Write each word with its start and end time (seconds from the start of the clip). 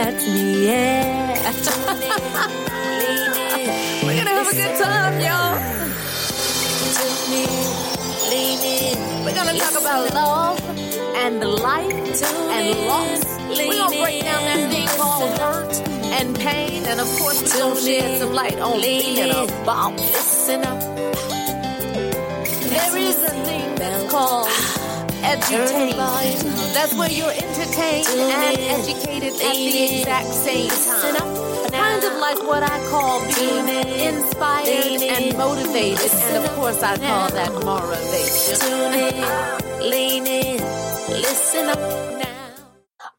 That's 0.00 0.26
me, 0.26 0.66
yeah. 0.66 1.36
We're 4.02 4.16
gonna 4.16 4.30
have 4.30 4.48
a 4.48 4.56
good 4.56 4.76
time, 4.80 5.20
y'all. 5.20 5.54
We're 9.24 9.34
gonna 9.34 9.58
talk 9.58 9.76
about 9.78 10.14
love 10.14 10.58
and 11.16 11.44
life 11.44 11.92
and 12.56 12.86
loss. 12.88 13.24
We're 13.48 13.76
gonna 13.76 14.00
break 14.00 14.22
down 14.22 14.42
that 14.48 14.70
thing 14.72 14.88
called 14.96 15.38
hurt 15.38 15.74
and 16.16 16.34
pain, 16.38 16.86
and 16.86 16.98
of 17.00 17.08
course, 17.18 17.42
we're 17.42 17.60
gonna 17.60 17.80
shed 17.80 18.20
some 18.20 18.32
light 18.32 18.58
on 18.58 18.80
being 18.80 19.30
about. 19.30 20.00
Listen 20.00 20.64
up. 20.64 20.80
There 22.72 22.96
is 22.96 23.22
a 23.22 23.34
thing 23.44 23.74
that's 23.74 24.10
called 24.10 24.48
That's 26.74 26.94
where 26.94 27.10
you're 27.10 27.30
entertained 27.30 28.08
and 28.08 28.58
educated 28.58 29.34
at 29.34 29.54
the 29.54 30.00
exact 30.00 30.26
same 30.26 30.68
time. 30.68 31.70
Kind 31.70 32.02
of 32.04 32.18
like 32.18 32.42
what 32.42 32.64
I 32.64 32.78
call 32.90 33.20
being 33.20 33.68
inspired 33.68 35.02
and 35.02 35.38
motivated, 35.38 36.10
and 36.12 36.44
of 36.44 36.50
course 36.56 36.82
I 36.82 36.96
call 36.96 37.30
that 37.30 37.52
motivation. 37.64 38.58
Tune 38.58 38.92
in, 38.92 39.80
lean 39.90 40.26
in, 40.26 40.56
listen 41.08 41.68
up 41.68 41.78
now. 42.18 42.29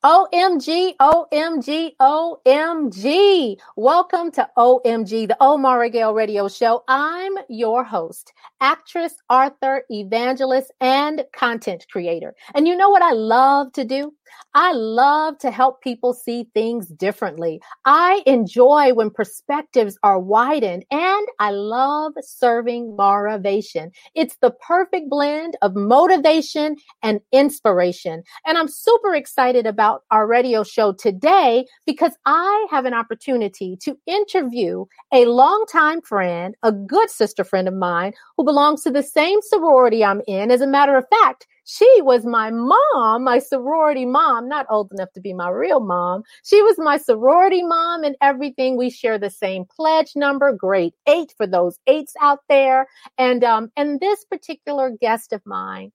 OMG, 0.04 0.96
OMG, 0.98 1.92
OMG. 2.02 3.60
Welcome 3.76 4.32
to 4.32 4.50
OMG, 4.58 5.28
the 5.28 5.38
Omar 5.40 5.90
Gale 5.90 6.16
Radio 6.16 6.48
Show. 6.48 6.84
I'm 6.88 7.34
your 7.50 7.84
host, 7.84 8.34
actress, 8.62 9.14
author, 9.30 9.84
evangelist, 9.92 10.72
and 10.82 11.24
content 11.34 11.86
creator. 11.92 12.34
And 12.56 12.68
you 12.68 12.76
know 12.76 12.90
what 12.90 13.04
I 13.04 13.12
love 13.12 13.74
to 13.74 13.86
do? 13.86 14.12
I 14.54 14.74
love 14.74 15.38
to 15.40 15.52
help 15.52 15.82
people 15.82 16.14
see 16.14 16.48
things 16.54 16.88
differently. 16.88 17.62
I 17.86 18.22
enjoy 18.26 18.94
when 18.94 19.10
perspectives 19.10 19.98
are 20.04 20.20
widened 20.20 20.86
and 20.92 21.28
I 21.40 21.52
love 21.52 22.14
serving 22.22 22.96
motivation. 22.96 23.92
It's 24.16 24.38
the 24.38 24.52
perfect 24.52 25.10
blend 25.10 25.56
of 25.62 25.76
motivation 25.76 26.76
and 27.02 27.22
inspiration. 27.32 28.24
And 28.46 28.58
I'm 28.58 28.68
super 28.68 29.16
excited 29.16 29.66
about 29.66 30.04
our 30.12 30.28
radio 30.28 30.64
show 30.64 30.94
today 30.94 31.66
because 31.86 32.14
I 32.26 32.68
have 32.70 32.86
an 32.86 32.94
opportunity 32.94 33.78
to 33.82 33.98
interview 34.06 34.86
a 35.14 35.26
longtime 35.26 36.02
friend, 36.02 36.56
a 36.64 36.72
good 36.72 37.10
sister 37.10 37.44
friend 37.44 37.68
of 37.68 37.74
mine 37.74 38.14
who 38.38 38.44
belongs 38.44 38.84
to 38.84 38.92
the 38.92 39.04
same 39.04 39.40
sorority 39.42 40.04
I'm 40.04 40.22
in. 40.28 40.52
As 40.52 40.62
a 40.62 40.68
matter 40.68 40.96
of 40.98 41.06
fact, 41.10 41.48
she 41.72 42.02
was 42.02 42.26
my 42.26 42.52
mom, 42.52 43.24
my 43.24 43.40
sorority 43.40 44.06
mom, 44.06 44.50
not 44.50 44.66
old 44.70 44.92
enough 44.92 45.14
to 45.14 45.22
be 45.22 45.32
my 45.34 45.48
real 45.48 45.80
mom. 45.80 46.24
She 46.44 46.62
was 46.62 46.76
my 46.78 46.98
sorority 46.98 47.64
mom 47.64 48.04
and 48.04 48.18
everything. 48.22 48.76
We 48.76 48.90
share 48.90 49.18
the 49.18 49.30
same 49.30 49.64
pledge 49.74 50.12
number, 50.14 50.52
grade 50.52 50.92
eight 51.08 51.34
for 51.38 51.48
those 51.48 51.80
eights 51.88 52.14
out 52.20 52.40
there. 52.50 52.88
And, 53.18 53.46
um, 53.46 53.72
and 53.78 54.02
this 54.02 54.26
particular 54.26 54.92
guest 55.00 55.32
of 55.32 55.42
mine 55.46 55.94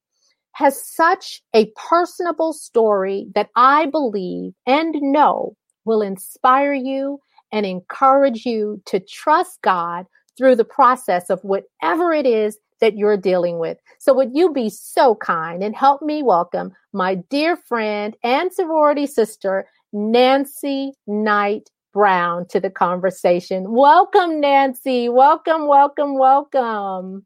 has 0.53 0.83
such 0.83 1.43
a 1.55 1.71
personable 1.91 2.55
story 2.55 3.27
that 3.35 3.51
I 3.55 3.85
believe 3.85 4.55
and 4.67 4.95
know 5.03 5.57
will 5.85 6.01
inspire 6.01 6.73
you 6.73 7.21
and 7.53 7.67
encourage 7.67 8.47
you 8.47 8.81
to 8.87 8.99
trust 8.99 9.61
God 9.61 10.07
through 10.39 10.57
the 10.57 10.65
process 10.65 11.29
of 11.29 11.41
whatever 11.43 12.15
it 12.15 12.25
is 12.25 12.59
that 12.81 12.97
you're 12.97 13.17
dealing 13.17 13.59
with. 13.59 13.79
So 13.99 14.15
would 14.15 14.31
you 14.35 14.53
be 14.53 14.69
so 14.71 15.15
kind 15.15 15.63
and 15.63 15.75
help 15.75 16.03
me 16.03 16.23
welcome 16.23 16.73
my 16.93 17.17
dear 17.17 17.57
friend 17.57 18.17
and 18.23 18.53
sorority 18.53 19.07
sister, 19.07 19.69
Nancy 19.93 20.93
Knight 21.07 21.71
Brown 21.93 22.47
to 22.49 22.61
the 22.61 22.71
conversation. 22.71 23.73
Welcome, 23.73 24.41
Nancy. 24.41 25.09
Welcome, 25.09 25.67
welcome, 25.67 26.19
welcome. 26.19 27.25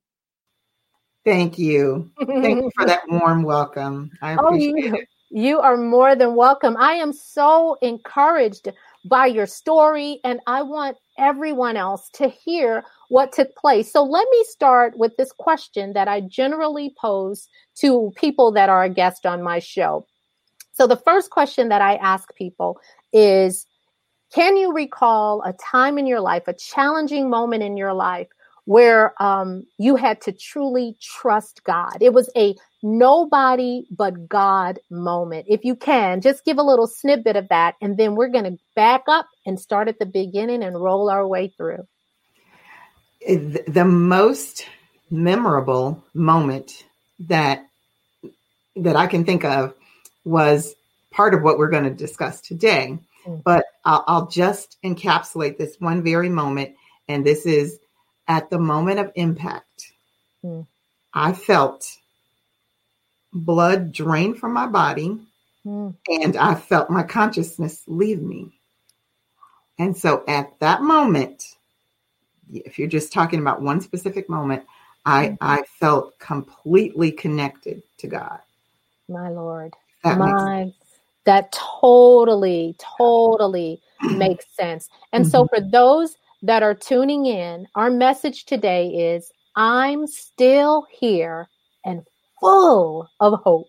Thank 1.25 1.59
you. 1.59 2.11
Thank 2.25 2.63
you 2.63 2.71
for 2.77 2.87
that 2.87 3.03
warm 3.09 3.43
welcome. 3.43 4.11
I 4.23 4.33
appreciate 4.33 4.75
oh, 4.75 4.79
you, 4.79 4.95
it. 4.95 5.09
You 5.31 5.61
are 5.61 5.77
more 5.77 6.17
than 6.17 6.35
welcome. 6.35 6.77
I 6.77 6.95
am 6.95 7.13
so 7.13 7.77
encouraged 7.83 8.69
by 9.05 9.27
your 9.27 9.47
story, 9.47 10.21
and 10.25 10.41
I 10.47 10.63
want 10.63 10.97
everyone 11.21 11.77
else 11.77 12.09
to 12.15 12.29
hear 12.29 12.85
what 13.09 13.33
took 13.33 13.55
place. 13.55 13.93
So 13.93 14.03
let 14.03 14.27
me 14.31 14.45
start 14.49 14.97
with 14.97 15.17
this 15.17 15.33
question 15.33 15.93
that 15.93 16.09
I 16.09 16.23
generally 16.23 16.95
pose 17.01 17.49
to 17.77 18.13
people 18.17 18.51
that 18.53 18.69
are 18.69 18.83
a 18.83 18.91
guest 18.91 19.27
on 19.27 19.43
my 19.43 19.59
show. 19.59 20.07
So 20.73 20.87
the 20.87 20.97
first 20.97 21.31
question 21.31 21.69
that 21.69 21.83
I 21.83 21.97
ask 21.97 22.35
people 22.35 22.79
is 23.13 23.67
Can 24.33 24.57
you 24.57 24.73
recall 24.73 25.43
a 25.43 25.53
time 25.53 25.99
in 25.99 26.07
your 26.07 26.21
life, 26.21 26.45
a 26.47 26.55
challenging 26.55 27.29
moment 27.29 27.63
in 27.63 27.77
your 27.77 27.93
life 27.93 28.29
where 28.71 29.21
um, 29.21 29.67
you 29.79 29.97
had 29.97 30.21
to 30.21 30.31
truly 30.31 30.97
trust 31.03 31.65
God? 31.65 31.97
It 32.01 32.13
was 32.13 32.31
a 32.37 32.55
nobody 32.85 33.85
but 33.91 34.29
God 34.29 34.79
moment. 34.89 35.47
If 35.49 35.65
you 35.65 35.75
can, 35.75 36.21
just 36.21 36.45
give 36.45 36.57
a 36.57 36.63
little 36.63 36.87
snippet 36.87 37.35
of 37.35 37.49
that, 37.49 37.75
and 37.83 37.97
then 37.97 38.15
we're 38.15 38.29
going 38.29 38.45
to 38.45 38.57
back 38.77 39.03
up 39.09 39.27
and 39.45 39.59
start 39.59 39.89
at 39.89 39.99
the 39.99 40.07
beginning 40.07 40.63
and 40.63 40.81
roll 40.81 41.11
our 41.11 41.27
way 41.27 41.53
through. 41.57 41.85
The 43.27 43.85
most 43.85 44.69
memorable 45.11 46.05
moment 46.15 46.85
that 47.19 47.67
that 48.77 48.95
I 48.95 49.09
can 49.09 49.25
think 49.25 49.45
of 49.45 49.75
was 50.25 50.77
part 51.11 51.35
of 51.35 51.43
what 51.43 51.59
we're 51.59 51.71
going 51.71 51.83
to 51.83 51.91
discuss 51.91 52.41
today. 52.41 53.01
Mm. 53.27 53.43
But 53.43 53.65
I'll, 53.85 54.05
I'll 54.07 54.27
just 54.29 54.77
encapsulate 54.85 55.59
this 55.59 55.75
one 55.81 56.05
very 56.05 56.29
moment, 56.29 56.77
and 57.09 57.27
this 57.27 57.47
is 57.47 57.81
at 58.31 58.49
the 58.49 58.59
moment 58.59 59.01
of 59.01 59.11
impact. 59.17 59.93
Mm. 60.45 60.65
I 61.13 61.33
felt 61.33 61.85
blood 63.33 63.91
drain 63.93 64.35
from 64.37 64.53
my 64.53 64.69
body, 64.69 65.19
mm. 65.67 65.95
and 66.09 66.37
I 66.37 66.55
felt 66.55 66.89
my 66.89 67.03
consciousness 67.03 67.83
leave 67.89 68.23
me. 68.23 68.53
And 69.81 69.97
so 69.97 70.23
at 70.29 70.57
that 70.61 70.81
moment, 70.81 71.57
if 72.53 72.79
you're 72.79 72.89
just 72.89 73.13
talking 73.13 73.41
about 73.41 73.63
one 73.63 73.81
specific 73.81 74.31
moment, 74.31 74.63
I, 75.05 75.29
mm 75.29 75.39
I 75.41 75.63
felt 75.81 76.17
completely 76.19 77.11
connected 77.11 77.83
to 77.99 78.07
God. 78.07 78.39
My 79.09 79.31
Lord. 79.31 79.75
That 80.05 80.19
my 80.19 80.73
that 81.25 81.53
totally, 81.53 82.77
totally 82.99 83.81
makes 84.03 84.47
sense. 84.55 84.89
And 85.13 85.25
mm-hmm. 85.25 85.31
so 85.31 85.49
for 85.49 85.61
those 85.61 86.17
that 86.43 86.63
are 86.63 86.75
tuning 86.75 87.27
in, 87.27 87.67
our 87.75 87.91
message 87.91 88.45
today 88.45 88.89
is 88.89 89.31
I'm 89.57 90.07
still 90.07 90.87
here 90.91 91.49
and 91.85 92.03
full 92.41 93.09
of 93.21 93.41
hope. 93.43 93.69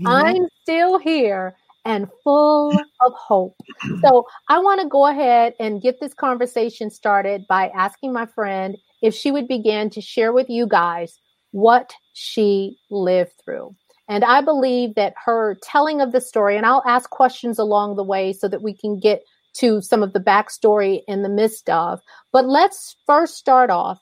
Mm-hmm. 0.00 0.06
I'm 0.06 0.48
still 0.62 0.98
here 0.98 1.56
and 1.84 2.08
full 2.22 2.72
of 3.00 3.12
hope. 3.14 3.56
So 4.02 4.26
I 4.48 4.58
want 4.58 4.80
to 4.80 4.88
go 4.88 5.06
ahead 5.06 5.54
and 5.58 5.80
get 5.80 6.00
this 6.00 6.14
conversation 6.14 6.90
started 6.90 7.46
by 7.48 7.68
asking 7.68 8.12
my 8.12 8.26
friend 8.26 8.76
if 9.00 9.14
she 9.14 9.30
would 9.30 9.48
begin 9.48 9.90
to 9.90 10.00
share 10.00 10.32
with 10.32 10.50
you 10.50 10.66
guys 10.66 11.18
what 11.52 11.94
she 12.12 12.76
lived 12.90 13.32
through. 13.42 13.74
And 14.08 14.24
I 14.24 14.40
believe 14.40 14.94
that 14.94 15.14
her 15.24 15.56
telling 15.62 16.00
of 16.00 16.12
the 16.12 16.20
story, 16.20 16.56
and 16.56 16.66
I'll 16.66 16.82
ask 16.86 17.10
questions 17.10 17.58
along 17.58 17.96
the 17.96 18.04
way 18.04 18.32
so 18.32 18.48
that 18.48 18.62
we 18.62 18.74
can 18.74 18.98
get 18.98 19.22
to 19.58 19.80
some 19.80 20.02
of 20.02 20.12
the 20.12 20.20
backstory 20.20 21.02
in 21.08 21.22
the 21.22 21.28
midst 21.28 21.68
of. 21.68 22.00
But 22.32 22.46
let's 22.46 22.96
first 23.06 23.36
start 23.36 23.70
off 23.70 24.00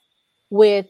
with 0.49 0.87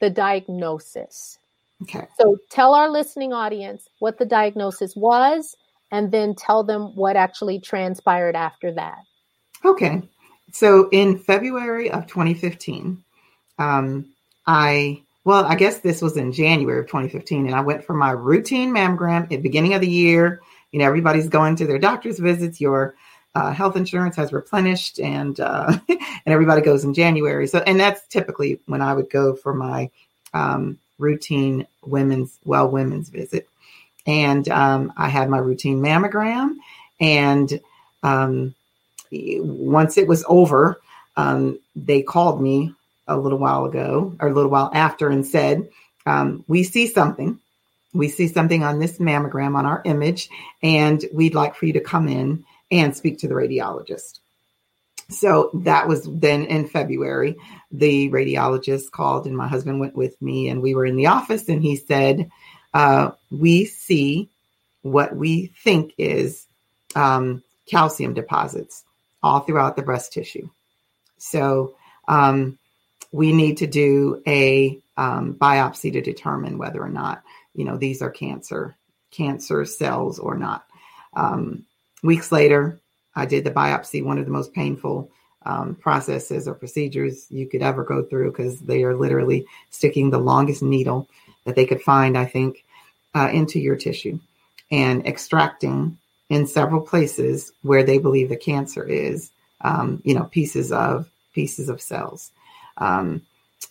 the 0.00 0.10
diagnosis. 0.10 1.38
Okay. 1.82 2.06
So 2.18 2.36
tell 2.50 2.74
our 2.74 2.90
listening 2.90 3.32
audience 3.32 3.88
what 3.98 4.18
the 4.18 4.24
diagnosis 4.24 4.94
was 4.96 5.56
and 5.90 6.12
then 6.12 6.34
tell 6.34 6.64
them 6.64 6.94
what 6.94 7.16
actually 7.16 7.60
transpired 7.60 8.36
after 8.36 8.72
that. 8.72 8.98
Okay. 9.64 10.02
So 10.52 10.88
in 10.90 11.18
February 11.18 11.90
of 11.90 12.06
2015, 12.06 13.02
um, 13.58 14.06
I, 14.46 15.02
well, 15.24 15.44
I 15.44 15.56
guess 15.56 15.80
this 15.80 16.00
was 16.00 16.16
in 16.16 16.32
January 16.32 16.80
of 16.80 16.86
2015, 16.86 17.46
and 17.46 17.54
I 17.54 17.60
went 17.60 17.84
for 17.84 17.94
my 17.94 18.12
routine 18.12 18.72
mammogram 18.72 19.24
at 19.24 19.28
the 19.28 19.36
beginning 19.36 19.74
of 19.74 19.80
the 19.80 19.90
year. 19.90 20.40
You 20.72 20.78
know, 20.78 20.86
everybody's 20.86 21.28
going 21.28 21.56
to 21.56 21.66
their 21.66 21.78
doctor's 21.78 22.18
visits. 22.18 22.60
Your 22.60 22.94
uh, 23.38 23.52
health 23.52 23.76
insurance 23.76 24.16
has 24.16 24.32
replenished 24.32 24.98
and 24.98 25.38
uh, 25.38 25.78
and 25.88 26.00
everybody 26.26 26.60
goes 26.60 26.82
in 26.82 26.92
January. 26.92 27.46
So 27.46 27.58
and 27.60 27.78
that's 27.78 28.04
typically 28.08 28.58
when 28.66 28.82
I 28.82 28.94
would 28.94 29.10
go 29.10 29.36
for 29.36 29.54
my 29.54 29.90
um, 30.34 30.78
routine 30.98 31.66
women's 31.84 32.36
well 32.44 32.68
women's 32.68 33.10
visit. 33.10 33.48
And 34.06 34.48
um, 34.48 34.92
I 34.96 35.08
had 35.08 35.28
my 35.28 35.38
routine 35.38 35.80
mammogram, 35.80 36.56
and 36.98 37.60
um, 38.02 38.54
once 39.12 39.98
it 39.98 40.08
was 40.08 40.24
over, 40.28 40.80
um, 41.16 41.60
they 41.76 42.02
called 42.02 42.40
me 42.40 42.74
a 43.06 43.16
little 43.16 43.38
while 43.38 43.66
ago 43.66 44.16
or 44.18 44.28
a 44.28 44.34
little 44.34 44.50
while 44.50 44.70
after 44.74 45.08
and 45.10 45.24
said, 45.24 45.68
um, 46.06 46.44
"We 46.48 46.64
see 46.64 46.88
something." 46.88 47.38
We 47.94 48.08
see 48.10 48.28
something 48.28 48.62
on 48.64 48.78
this 48.78 48.98
mammogram 48.98 49.56
on 49.56 49.64
our 49.64 49.80
image, 49.84 50.28
and 50.62 51.02
we'd 51.12 51.34
like 51.34 51.54
for 51.54 51.66
you 51.66 51.72
to 51.74 51.80
come 51.80 52.06
in 52.06 52.44
and 52.70 52.96
speak 52.96 53.18
to 53.18 53.28
the 53.28 53.34
radiologist. 53.34 54.20
So 55.10 55.50
that 55.54 55.88
was 55.88 56.06
then 56.10 56.44
in 56.44 56.66
February. 56.66 57.36
The 57.70 58.10
radiologist 58.10 58.90
called, 58.90 59.26
and 59.26 59.36
my 59.36 59.48
husband 59.48 59.80
went 59.80 59.96
with 59.96 60.20
me, 60.20 60.48
and 60.48 60.60
we 60.60 60.74
were 60.74 60.84
in 60.84 60.96
the 60.96 61.06
office, 61.06 61.48
and 61.48 61.62
he 61.62 61.76
said, 61.76 62.30
uh, 62.74 63.12
We 63.30 63.64
see 63.64 64.28
what 64.82 65.16
we 65.16 65.46
think 65.64 65.94
is 65.96 66.46
um, 66.94 67.42
calcium 67.66 68.14
deposits 68.14 68.84
all 69.22 69.40
throughout 69.40 69.76
the 69.76 69.82
breast 69.82 70.12
tissue. 70.12 70.48
So 71.18 71.74
um, 72.06 72.58
we 73.12 73.32
need 73.32 73.58
to 73.58 73.66
do 73.66 74.22
a 74.26 74.78
um, 74.96 75.34
biopsy 75.34 75.92
to 75.92 76.00
determine 76.00 76.58
whether 76.58 76.82
or 76.82 76.88
not 76.88 77.22
you 77.54 77.64
know 77.64 77.76
these 77.76 78.02
are 78.02 78.10
cancer 78.10 78.76
cancer 79.10 79.64
cells 79.64 80.18
or 80.18 80.36
not. 80.36 80.66
Um, 81.14 81.64
weeks 82.02 82.32
later, 82.32 82.80
I 83.14 83.26
did 83.26 83.44
the 83.44 83.50
biopsy, 83.50 84.04
one 84.04 84.18
of 84.18 84.24
the 84.24 84.30
most 84.30 84.52
painful 84.52 85.10
um, 85.44 85.74
processes 85.76 86.46
or 86.46 86.54
procedures 86.54 87.26
you 87.30 87.48
could 87.48 87.62
ever 87.62 87.84
go 87.84 88.04
through 88.04 88.30
because 88.30 88.60
they 88.60 88.82
are 88.82 88.96
literally 88.96 89.46
sticking 89.70 90.10
the 90.10 90.18
longest 90.18 90.62
needle 90.62 91.08
that 91.44 91.56
they 91.56 91.66
could 91.66 91.80
find, 91.80 92.18
I 92.18 92.26
think, 92.26 92.64
uh, 93.14 93.30
into 93.32 93.58
your 93.58 93.76
tissue 93.76 94.18
and 94.70 95.06
extracting 95.06 95.98
in 96.28 96.46
several 96.46 96.82
places 96.82 97.52
where 97.62 97.82
they 97.82 97.98
believe 97.98 98.28
the 98.28 98.36
cancer 98.36 98.84
is, 98.84 99.30
um, 99.62 100.02
you 100.04 100.14
know, 100.14 100.24
pieces 100.24 100.70
of 100.72 101.08
pieces 101.32 101.68
of 101.68 101.80
cells. 101.80 102.32
Um, 102.76 103.22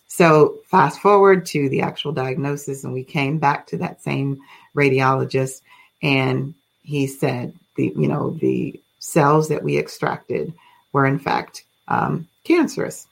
so 0.06 0.58
fast 0.66 1.00
forward 1.00 1.46
to 1.46 1.68
the 1.68 1.82
actual 1.82 2.12
diagnosis, 2.12 2.82
and 2.84 2.92
we 2.92 3.04
came 3.04 3.38
back 3.38 3.66
to 3.68 3.78
that 3.78 4.02
same 4.02 4.40
radiologist, 4.74 5.60
and 6.02 6.54
he 6.88 7.06
said 7.06 7.52
the 7.76 7.92
you 7.94 8.08
know 8.08 8.30
the 8.30 8.80
cells 8.98 9.48
that 9.48 9.62
we 9.62 9.76
extracted 9.76 10.54
were 10.92 11.04
in 11.04 11.18
fact 11.18 11.64
um, 11.86 12.26
cancerous. 12.44 13.06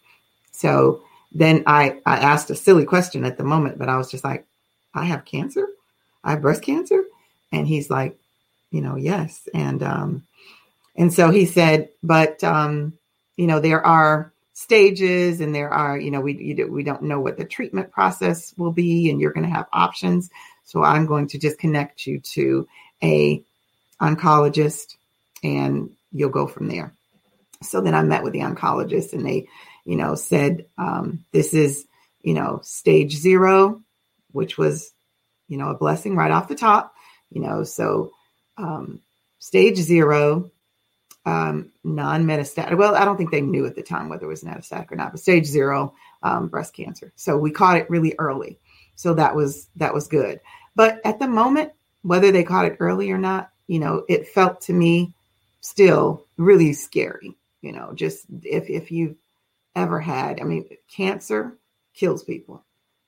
So 0.50 1.02
then 1.30 1.62
I, 1.66 2.00
I 2.06 2.16
asked 2.16 2.48
a 2.48 2.54
silly 2.54 2.86
question 2.86 3.26
at 3.26 3.36
the 3.36 3.44
moment, 3.44 3.78
but 3.78 3.90
I 3.90 3.98
was 3.98 4.10
just 4.10 4.24
like, 4.24 4.46
I 4.94 5.04
have 5.04 5.26
cancer? 5.26 5.68
I 6.24 6.30
have 6.30 6.40
breast 6.40 6.62
cancer? 6.62 7.04
And 7.52 7.68
he's 7.68 7.90
like, 7.90 8.18
you 8.70 8.80
know, 8.80 8.96
yes. 8.96 9.46
And 9.52 9.82
um, 9.82 10.26
and 10.96 11.12
so 11.12 11.30
he 11.30 11.44
said, 11.44 11.90
but 12.02 12.42
um, 12.42 12.94
you 13.36 13.46
know, 13.46 13.60
there 13.60 13.84
are 13.84 14.32
stages 14.54 15.42
and 15.42 15.54
there 15.54 15.70
are, 15.70 15.98
you 15.98 16.10
know, 16.10 16.22
we 16.22 16.32
you, 16.32 16.66
we 16.72 16.82
don't 16.82 17.02
know 17.02 17.20
what 17.20 17.36
the 17.36 17.44
treatment 17.44 17.92
process 17.92 18.54
will 18.56 18.72
be, 18.72 19.10
and 19.10 19.20
you're 19.20 19.34
going 19.34 19.46
to 19.46 19.54
have 19.54 19.68
options. 19.74 20.30
So 20.64 20.82
I'm 20.82 21.04
going 21.04 21.28
to 21.28 21.38
just 21.38 21.58
connect 21.58 22.06
you 22.06 22.20
to 22.20 22.66
a 23.02 23.44
oncologist 24.00 24.96
and 25.42 25.90
you'll 26.12 26.30
go 26.30 26.46
from 26.46 26.68
there. 26.68 26.92
So 27.62 27.80
then 27.80 27.94
I 27.94 28.02
met 28.02 28.22
with 28.22 28.32
the 28.32 28.40
oncologist 28.40 29.12
and 29.12 29.26
they, 29.26 29.48
you 29.84 29.96
know, 29.96 30.14
said, 30.14 30.66
um, 30.76 31.24
this 31.32 31.54
is, 31.54 31.86
you 32.20 32.34
know, 32.34 32.60
stage 32.62 33.16
zero, 33.16 33.82
which 34.32 34.58
was, 34.58 34.92
you 35.48 35.56
know, 35.56 35.70
a 35.70 35.78
blessing 35.78 36.16
right 36.16 36.30
off 36.30 36.48
the 36.48 36.54
top, 36.54 36.94
you 37.30 37.40
know, 37.40 37.64
so 37.64 38.10
um, 38.58 39.00
stage 39.38 39.76
zero, 39.76 40.50
um, 41.24 41.72
non-metastatic. 41.82 42.76
Well, 42.76 42.94
I 42.94 43.04
don't 43.04 43.16
think 43.16 43.30
they 43.30 43.40
knew 43.40 43.66
at 43.66 43.74
the 43.74 43.82
time 43.82 44.08
whether 44.08 44.26
it 44.26 44.28
was 44.28 44.44
metastatic 44.44 44.92
or 44.92 44.96
not, 44.96 45.12
but 45.12 45.20
stage 45.20 45.46
zero 45.46 45.94
um, 46.22 46.48
breast 46.48 46.74
cancer. 46.74 47.12
So 47.16 47.36
we 47.36 47.50
caught 47.50 47.78
it 47.78 47.90
really 47.90 48.14
early. 48.18 48.58
So 48.94 49.14
that 49.14 49.34
was 49.34 49.68
that 49.76 49.92
was 49.92 50.08
good. 50.08 50.40
But 50.74 51.00
at 51.04 51.18
the 51.18 51.28
moment, 51.28 51.72
whether 52.02 52.30
they 52.30 52.44
caught 52.44 52.66
it 52.66 52.76
early 52.80 53.10
or 53.10 53.18
not, 53.18 53.50
you 53.66 53.78
know, 53.78 54.04
it 54.08 54.28
felt 54.28 54.60
to 54.62 54.72
me 54.72 55.12
still 55.60 56.24
really 56.36 56.72
scary. 56.72 57.34
You 57.62 57.72
know, 57.72 57.92
just 57.94 58.26
if 58.42 58.70
if 58.70 58.90
you've 58.90 59.16
ever 59.74 60.00
had, 60.00 60.40
I 60.40 60.44
mean, 60.44 60.68
cancer 60.90 61.56
kills 61.94 62.22
people. 62.22 62.62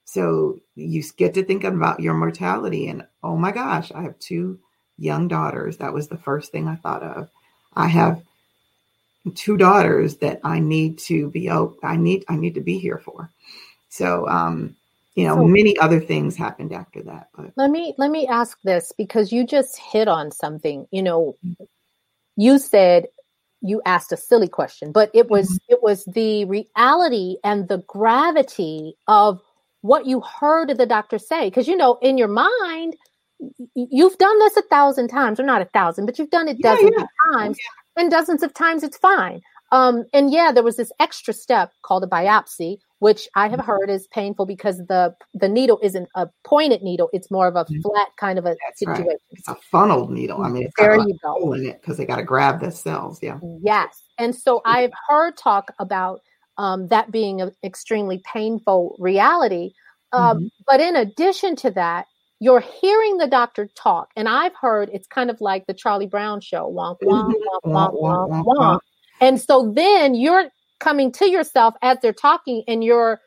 So 0.05 0.61
you 0.75 1.03
get 1.17 1.35
to 1.35 1.45
think 1.45 1.65
about 1.65 2.01
your 2.01 2.15
mortality 2.15 2.89
and 2.89 3.07
oh 3.23 3.37
my 3.37 3.53
gosh, 3.53 3.93
I 3.93 4.03
have 4.03 4.19
two 4.19 4.59
young 4.97 5.29
daughters. 5.29 5.77
That 5.77 5.93
was 5.93 6.09
the 6.09 6.17
first 6.17 6.51
thing 6.51 6.67
I 6.67 6.77
thought 6.77 7.03
of. 7.03 7.29
I 7.75 7.89
have 7.89 8.23
two 9.35 9.57
daughters 9.57 10.17
that 10.17 10.41
I 10.43 10.61
need 10.61 10.99
to 11.01 11.31
be 11.31 11.51
oh, 11.51 11.77
I 11.83 11.97
need 11.97 12.25
I 12.29 12.37
need 12.37 12.55
to 12.55 12.61
be 12.61 12.79
here 12.79 12.99
for. 12.99 13.31
So 13.91 14.27
um 14.29 14.77
you 15.19 15.27
know, 15.27 15.35
so, 15.35 15.49
many 15.49 15.77
other 15.79 15.99
things 15.99 16.37
happened 16.37 16.73
after 16.73 17.03
that. 17.03 17.27
But 17.35 17.51
let 17.57 17.71
me 17.71 17.93
let 17.99 18.13
me 18.13 18.29
ask 18.29 18.57
this 18.63 18.93
because 18.97 19.33
you 19.33 19.45
just 19.45 19.77
hit 19.77 20.07
on 20.07 20.31
something. 20.31 20.87
You 20.93 21.03
know, 21.03 21.37
you 22.37 22.61
said 22.61 23.09
you 23.61 23.83
asked 23.85 24.13
a 24.13 24.17
silly 24.17 24.47
question, 24.47 24.93
but 24.93 25.11
it 25.13 25.29
was 25.29 25.49
mm-hmm. 25.49 25.73
it 25.73 25.83
was 25.83 26.05
the 26.05 26.45
reality 26.45 27.39
and 27.43 27.67
the 27.67 27.79
gravity 27.89 28.95
of 29.09 29.41
what 29.81 30.07
you 30.07 30.21
heard 30.21 30.69
the 30.79 30.87
doctor 30.87 31.19
say. 31.19 31.49
Because 31.49 31.67
you 31.67 31.77
know, 31.77 31.99
in 32.01 32.17
your 32.17 32.29
mind, 32.29 32.95
you've 33.75 34.19
done 34.19 34.39
this 34.39 34.57
a 34.57 34.63
thousand 34.63 35.09
times, 35.09 35.41
or 35.41 35.43
not 35.43 35.63
a 35.63 35.71
thousand, 35.75 36.07
but 36.07 36.17
you've 36.17 36.31
done 36.31 36.47
it 36.47 36.61
dozens 36.61 36.93
yeah, 36.97 36.99
yeah. 36.99 37.03
of 37.03 37.35
times, 37.35 37.59
yeah. 37.59 38.03
and 38.03 38.11
dozens 38.13 38.45
of 38.45 38.55
times 38.55 38.85
it's 38.85 38.99
fine. 38.99 39.41
Um, 39.73 40.05
and 40.13 40.31
yeah, 40.31 40.53
there 40.53 40.63
was 40.63 40.77
this 40.77 40.93
extra 41.01 41.35
step 41.35 41.73
called 41.83 42.05
a 42.05 42.07
biopsy, 42.07 42.79
which 43.01 43.29
I 43.35 43.49
have 43.49 43.61
mm-hmm. 43.61 43.69
heard 43.69 43.91
is 43.91 44.07
painful 44.09 44.47
because 44.47 44.79
the 44.79 45.15
the 45.35 45.49
needle 45.49 45.79
isn't 45.83 46.09
a 46.15 46.29
pointed 46.45 46.83
needle; 46.83 47.09
it's 47.13 47.31
more 47.31 47.47
of 47.47 47.57
a 47.57 47.65
mm-hmm. 47.65 47.81
flat 47.81 48.09
kind 48.19 48.39
of 48.39 48.45
a 48.45 48.57
That's 48.67 48.79
situation. 48.79 49.07
Right. 49.07 49.17
It's 49.31 49.49
a 49.49 49.57
funneled 49.71 50.11
needle. 50.11 50.43
I 50.43 50.49
mean, 50.49 50.65
it's 50.65 50.75
there 50.77 50.97
you 50.97 51.17
go. 51.23 51.53
in 51.53 51.67
it 51.67 51.81
because 51.81 51.97
they 51.97 52.07
got 52.07 52.17
to 52.17 52.25
grab 52.25 52.61
the 52.61 52.71
cells. 52.71 53.21
Yeah. 53.23 53.39
Yes, 53.63 54.03
and 54.19 54.35
so 54.35 54.61
I've 54.65 54.93
heard 55.09 55.37
talk 55.37 55.73
about 55.79 56.21
um, 56.57 56.89
that 56.89 57.11
being 57.13 57.41
an 57.41 57.53
extremely 57.63 58.23
painful 58.33 58.97
reality. 58.99 59.73
Um, 60.13 60.37
mm-hmm. 60.37 60.47
But 60.67 60.81
in 60.81 60.97
addition 60.97 61.55
to 61.57 61.71
that, 61.73 62.07
you're 62.41 62.61
hearing 62.61 63.19
the 63.19 63.27
doctor 63.27 63.69
talk, 63.77 64.11
and 64.17 64.29
I've 64.29 64.55
heard 64.55 64.91
it's 64.93 65.07
kind 65.07 65.31
of 65.31 65.41
like 65.41 65.67
the 65.67 65.75
Charlie 65.75 66.07
Brown 66.07 66.41
show, 66.41 66.71
wonk 66.71 66.99
wonk 67.03 67.33
mm-hmm. 67.33 67.71
wonk 67.71 67.95
wonk 67.95 68.31
wonk 68.31 68.45
wonk. 68.45 68.81
And 69.21 69.41
so 69.41 69.73
then 69.75 70.15
you're 70.15 70.49
coming 70.79 71.13
to 71.13 71.29
yourself 71.29 71.75
as 71.83 71.99
they're 72.01 72.13
talking 72.13 72.63
and 72.69 72.83
you're 72.83 73.21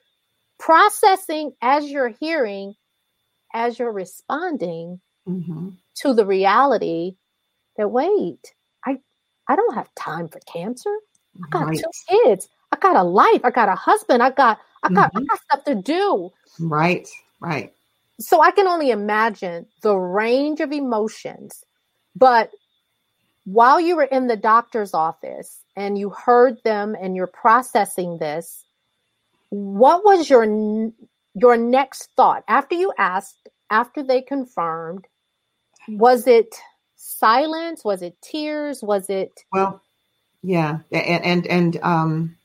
processing 0.60 1.54
as 1.62 1.90
you're 1.90 2.14
hearing, 2.20 2.76
as 3.54 3.80
you're 3.80 3.92
responding 3.92 5.02
mm-hmm. 5.28 5.70
to 5.96 6.14
the 6.14 6.26
reality 6.26 7.16
that 7.78 7.90
wait, 7.90 8.54
I 8.86 9.00
I 9.48 9.56
don't 9.56 9.76
have 9.76 9.94
time 9.96 10.28
for 10.28 10.40
cancer. 10.42 10.96
I 11.44 11.48
got 11.50 11.68
right. 11.68 11.78
two 11.78 12.16
kids. 12.26 12.48
I 12.72 12.78
got 12.78 12.96
a 12.96 13.04
life. 13.04 13.42
I 13.44 13.52
got 13.52 13.70
a 13.70 13.76
husband. 13.76 14.22
I 14.22 14.32
got 14.32 14.60
I 14.84 14.90
got 14.90 15.14
mm-hmm. 15.14 15.24
I 15.24 15.26
got 15.26 15.42
stuff 15.42 15.64
to 15.66 15.76
do. 15.76 16.32
Right. 16.60 17.08
Right. 17.40 17.74
So 18.20 18.42
I 18.42 18.52
can 18.52 18.68
only 18.68 18.92
imagine 18.92 19.66
the 19.82 19.96
range 19.96 20.60
of 20.60 20.72
emotions. 20.72 21.64
But 22.16 22.52
while 23.46 23.80
you 23.80 23.96
were 23.96 24.04
in 24.04 24.28
the 24.28 24.38
doctor's 24.38 24.94
office, 24.94 25.61
and 25.76 25.98
you 25.98 26.10
heard 26.10 26.62
them 26.64 26.96
and 27.00 27.16
you're 27.16 27.28
processing 27.28 28.18
this, 28.18 28.66
what 29.50 30.04
was 30.04 30.30
your 30.30 30.46
your 31.34 31.58
next 31.58 32.10
thought 32.16 32.44
after 32.48 32.76
you 32.76 32.94
asked, 32.98 33.50
after 33.70 34.04
they 34.04 34.22
confirmed? 34.22 35.08
Was 35.88 36.28
it 36.28 36.56
silence? 36.96 37.84
Was 37.84 38.02
it 38.02 38.16
tears? 38.22 38.82
Was 38.84 39.10
it 39.10 39.32
well? 39.52 39.82
Yeah, 40.44 40.80
and 40.92 41.24
and 41.24 41.48
and 41.48 41.80
um, 41.84 42.38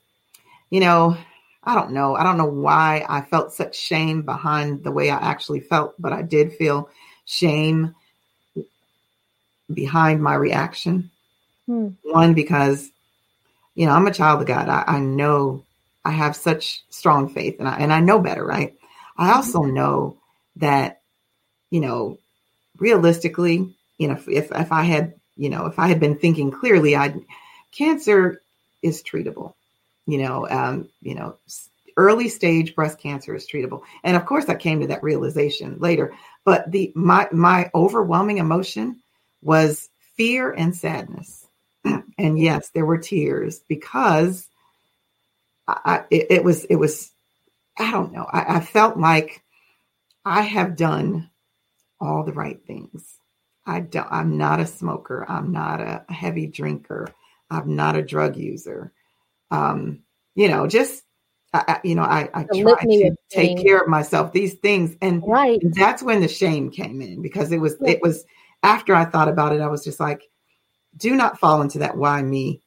you 0.70 0.80
know, 0.80 1.16
I 1.64 1.74
don't 1.74 1.92
know. 1.92 2.14
I 2.14 2.22
don't 2.22 2.38
know 2.38 2.44
why 2.44 3.04
I 3.08 3.22
felt 3.22 3.52
such 3.52 3.76
shame 3.76 4.22
behind 4.22 4.84
the 4.84 4.92
way 4.92 5.10
I 5.10 5.16
actually 5.16 5.60
felt, 5.60 5.94
but 5.98 6.12
I 6.12 6.22
did 6.22 6.52
feel 6.52 6.88
shame 7.24 7.94
behind 9.72 10.22
my 10.22 10.34
reaction. 10.34 11.10
Hmm. 11.66 11.88
One, 12.04 12.34
because 12.34 12.90
you 13.76 13.86
know, 13.86 13.92
I'm 13.92 14.06
a 14.08 14.12
child 14.12 14.40
of 14.40 14.48
God. 14.48 14.68
I, 14.68 14.84
I 14.86 14.98
know 14.98 15.62
I 16.04 16.10
have 16.10 16.34
such 16.34 16.82
strong 16.88 17.28
faith 17.28 17.56
and 17.60 17.68
I, 17.68 17.76
and 17.76 17.92
I 17.92 18.00
know 18.00 18.18
better, 18.18 18.44
right? 18.44 18.74
I 19.16 19.34
also 19.34 19.60
mm-hmm. 19.60 19.74
know 19.74 20.16
that, 20.56 21.02
you 21.70 21.80
know, 21.80 22.18
realistically, 22.78 23.74
you 23.98 24.08
know, 24.08 24.18
if, 24.26 24.50
if 24.50 24.72
I 24.72 24.82
had, 24.82 25.14
you 25.36 25.50
know, 25.50 25.66
if 25.66 25.78
I 25.78 25.88
had 25.88 26.00
been 26.00 26.18
thinking 26.18 26.50
clearly, 26.50 26.96
I 26.96 27.14
cancer 27.70 28.40
is 28.82 29.02
treatable. 29.02 29.54
You 30.06 30.18
know, 30.18 30.48
um, 30.48 30.88
you 31.02 31.14
know, 31.14 31.36
early 31.96 32.28
stage 32.28 32.74
breast 32.74 32.98
cancer 32.98 33.34
is 33.34 33.46
treatable. 33.46 33.82
And 34.04 34.16
of 34.16 34.24
course 34.24 34.48
I 34.48 34.54
came 34.54 34.80
to 34.80 34.86
that 34.88 35.02
realization 35.02 35.76
later. 35.80 36.14
But 36.44 36.70
the 36.70 36.92
my 36.94 37.28
my 37.32 37.70
overwhelming 37.74 38.38
emotion 38.38 39.00
was 39.42 39.88
fear 40.16 40.52
and 40.52 40.74
sadness. 40.74 41.45
and 42.18 42.38
yes, 42.38 42.70
there 42.70 42.86
were 42.86 42.98
tears 42.98 43.60
because 43.68 44.48
I, 45.68 46.04
it, 46.10 46.26
it 46.30 46.44
was 46.44 46.64
it 46.64 46.76
was 46.76 47.10
I 47.78 47.90
don't 47.90 48.12
know. 48.12 48.26
I, 48.30 48.56
I 48.56 48.60
felt 48.60 48.96
like 48.96 49.42
I 50.24 50.42
have 50.42 50.76
done 50.76 51.30
all 52.00 52.24
the 52.24 52.32
right 52.32 52.60
things. 52.66 53.18
I 53.66 53.80
don't, 53.80 54.06
I'm 54.10 54.38
not 54.38 54.60
a 54.60 54.66
smoker. 54.66 55.26
I'm 55.28 55.52
not 55.52 55.80
a 55.80 56.04
heavy 56.08 56.46
drinker. 56.46 57.08
I'm 57.50 57.74
not 57.74 57.96
a 57.96 58.02
drug 58.02 58.36
user. 58.36 58.92
Um, 59.50 60.02
you 60.34 60.48
know, 60.48 60.66
just 60.66 61.02
I, 61.52 61.80
you 61.84 61.94
know, 61.94 62.02
I, 62.02 62.28
I 62.34 62.44
try 62.44 62.82
to 62.82 63.16
take 63.30 63.58
care 63.58 63.78
of 63.78 63.88
myself. 63.88 64.32
These 64.32 64.54
things, 64.54 64.96
and 65.00 65.22
right, 65.26 65.60
and 65.62 65.72
that's 65.74 66.02
when 66.02 66.20
the 66.20 66.28
shame 66.28 66.70
came 66.70 67.00
in 67.00 67.22
because 67.22 67.50
it 67.52 67.58
was 67.58 67.76
it 67.86 68.02
was 68.02 68.24
after 68.62 68.94
I 68.94 69.04
thought 69.04 69.28
about 69.28 69.54
it, 69.54 69.60
I 69.60 69.68
was 69.68 69.84
just 69.84 70.00
like, 70.00 70.22
do 70.96 71.14
not 71.14 71.38
fall 71.38 71.62
into 71.62 71.78
that 71.78 71.96
why 71.96 72.22
me, 72.22 72.62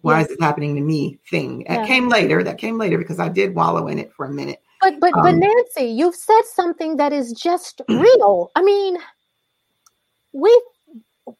why 0.00 0.20
yes. 0.20 0.30
is 0.30 0.36
it 0.36 0.42
happening 0.42 0.74
to 0.76 0.80
me 0.80 1.18
thing. 1.30 1.64
That 1.68 1.80
yeah. 1.80 1.86
came 1.86 2.08
later. 2.08 2.42
That 2.42 2.58
came 2.58 2.78
later 2.78 2.98
because 2.98 3.20
I 3.20 3.28
did 3.28 3.54
wallow 3.54 3.88
in 3.88 3.98
it 3.98 4.12
for 4.12 4.26
a 4.26 4.32
minute. 4.32 4.60
But 4.80 5.00
but 5.00 5.14
um, 5.14 5.22
but 5.22 5.34
Nancy, 5.34 5.86
you've 5.86 6.14
said 6.14 6.42
something 6.52 6.96
that 6.96 7.12
is 7.12 7.32
just 7.32 7.80
real. 7.88 8.50
I 8.54 8.62
mean, 8.62 8.98
we 10.32 10.62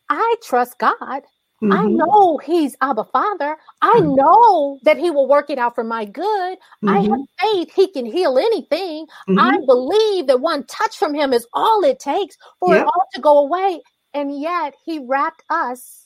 I 0.09 0.35
trust 0.43 0.78
God. 0.78 1.23
Mm-hmm. 1.62 1.73
I 1.73 1.85
know 1.85 2.38
He's 2.38 2.76
Abba 2.83 3.05
Father. 3.05 3.57
I 3.81 3.95
mm-hmm. 3.97 4.14
know 4.14 4.78
that 4.83 4.99
He 4.99 5.11
will 5.11 5.28
work 5.28 5.49
it 5.49 5.59
out 5.59 5.75
for 5.75 5.85
my 5.85 6.05
good. 6.05 6.25
Mm-hmm. 6.25 6.88
I 6.88 6.99
have 7.00 7.11
mm-hmm. 7.11 7.47
faith 7.57 7.73
He 7.75 7.88
can 7.88 8.05
heal 8.05 8.38
anything. 8.38 9.07
I 9.28 9.33
mm-hmm. 9.33 9.66
believe 9.66 10.26
that 10.26 10.40
one 10.40 10.64
touch 10.64 10.99
from 10.99 11.14
Him 11.14 11.33
is 11.33 11.47
all 11.52 11.83
it 11.85 11.99
takes 11.99 12.37
for 12.61 12.75
yep. 12.75 12.83
it 12.83 12.87
all 12.87 13.07
to 13.14 13.21
go 13.21 13.38
away. 13.38 13.81
And 14.12 14.38
yet 14.38 14.75
He 14.85 14.99
wrapped 14.99 15.43
us 15.49 16.05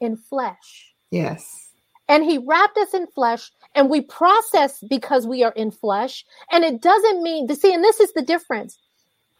in 0.00 0.16
flesh. 0.16 0.94
Yes. 1.10 1.70
And 2.08 2.24
He 2.24 2.38
wrapped 2.38 2.76
us 2.76 2.94
in 2.94 3.06
flesh 3.08 3.50
and 3.74 3.88
we 3.88 4.00
process 4.00 4.82
because 4.88 5.26
we 5.26 5.44
are 5.44 5.52
in 5.52 5.70
flesh. 5.70 6.24
And 6.50 6.64
it 6.64 6.80
doesn't 6.80 7.22
mean 7.22 7.48
to 7.48 7.54
see, 7.54 7.72
and 7.72 7.84
this 7.84 8.00
is 8.00 8.12
the 8.12 8.22
difference. 8.22 8.78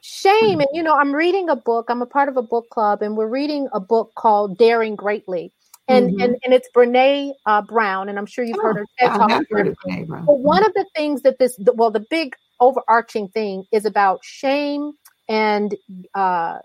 Shame, 0.03 0.61
and 0.61 0.69
you 0.73 0.83
know, 0.83 0.95
I'm 0.95 1.15
reading 1.15 1.51
a 1.51 1.57
book, 1.57 1.87
I'm 1.91 2.01
a 2.01 2.07
part 2.07 2.29
of 2.29 2.37
a 2.37 2.43
book 2.43 2.71
club, 2.71 3.03
and 3.03 3.17
we're 3.17 3.29
reading 3.29 3.69
a 3.73 3.81
book 3.81 4.13
called 4.15 4.57
Daring 4.57 4.97
Greatly. 4.97 5.53
And, 5.89 6.11
mm-hmm. 6.11 6.21
and 6.21 6.37
and 6.45 6.55
it's 6.55 6.69
Brene 6.75 7.33
uh, 7.45 7.63
Brown, 7.63 8.09
and 8.09 8.19
I'm 8.19 8.25
sure 8.25 8.45
you've 8.45 8.57
oh, 8.61 8.63
heard 8.63 8.77
her 8.77 8.87
TED 8.99 9.09
talk. 9.09 9.45
Heard 9.51 9.69
of 9.69 9.77
Brene 9.85 10.07
Brown. 10.07 10.25
But 10.25 10.39
one 10.39 10.65
of 10.65 10.73
the 10.73 10.87
things 10.97 11.23
that 11.23 11.39
this, 11.39 11.59
well, 11.75 11.91
the 11.91 12.07
big 12.09 12.35
overarching 12.61 13.29
thing 13.29 13.65
is 13.73 13.85
about 13.85 14.21
shame 14.23 14.93
and 15.29 15.75
uh, 16.15 16.59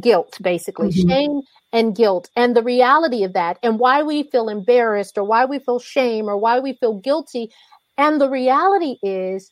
guilt, 0.00 0.38
basically 0.40 0.88
mm-hmm. 0.88 1.08
shame 1.08 1.40
and 1.72 1.94
guilt, 1.96 2.30
and 2.36 2.54
the 2.54 2.62
reality 2.62 3.24
of 3.24 3.32
that, 3.32 3.58
and 3.62 3.78
why 3.78 4.02
we 4.02 4.24
feel 4.24 4.48
embarrassed, 4.48 5.16
or 5.16 5.24
why 5.24 5.44
we 5.44 5.58
feel 5.58 5.78
shame, 5.78 6.28
or 6.28 6.36
why 6.36 6.60
we 6.60 6.74
feel 6.74 6.98
guilty. 6.98 7.50
And 7.96 8.20
the 8.20 8.28
reality 8.28 8.96
is, 9.02 9.50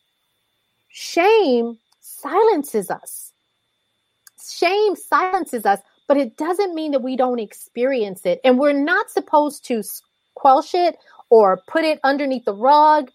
shame 0.88 1.78
silences 2.00 2.90
us. 2.90 3.32
Shame 4.50 4.96
silences 4.96 5.64
us, 5.64 5.80
but 6.08 6.16
it 6.16 6.36
doesn't 6.36 6.74
mean 6.74 6.92
that 6.92 7.02
we 7.02 7.16
don't 7.16 7.38
experience 7.38 8.24
it. 8.24 8.40
And 8.44 8.58
we're 8.58 8.72
not 8.72 9.10
supposed 9.10 9.64
to 9.66 9.82
quelch 10.34 10.74
it 10.74 10.96
or 11.28 11.62
put 11.68 11.84
it 11.84 12.00
underneath 12.02 12.44
the 12.44 12.54
rug. 12.54 13.10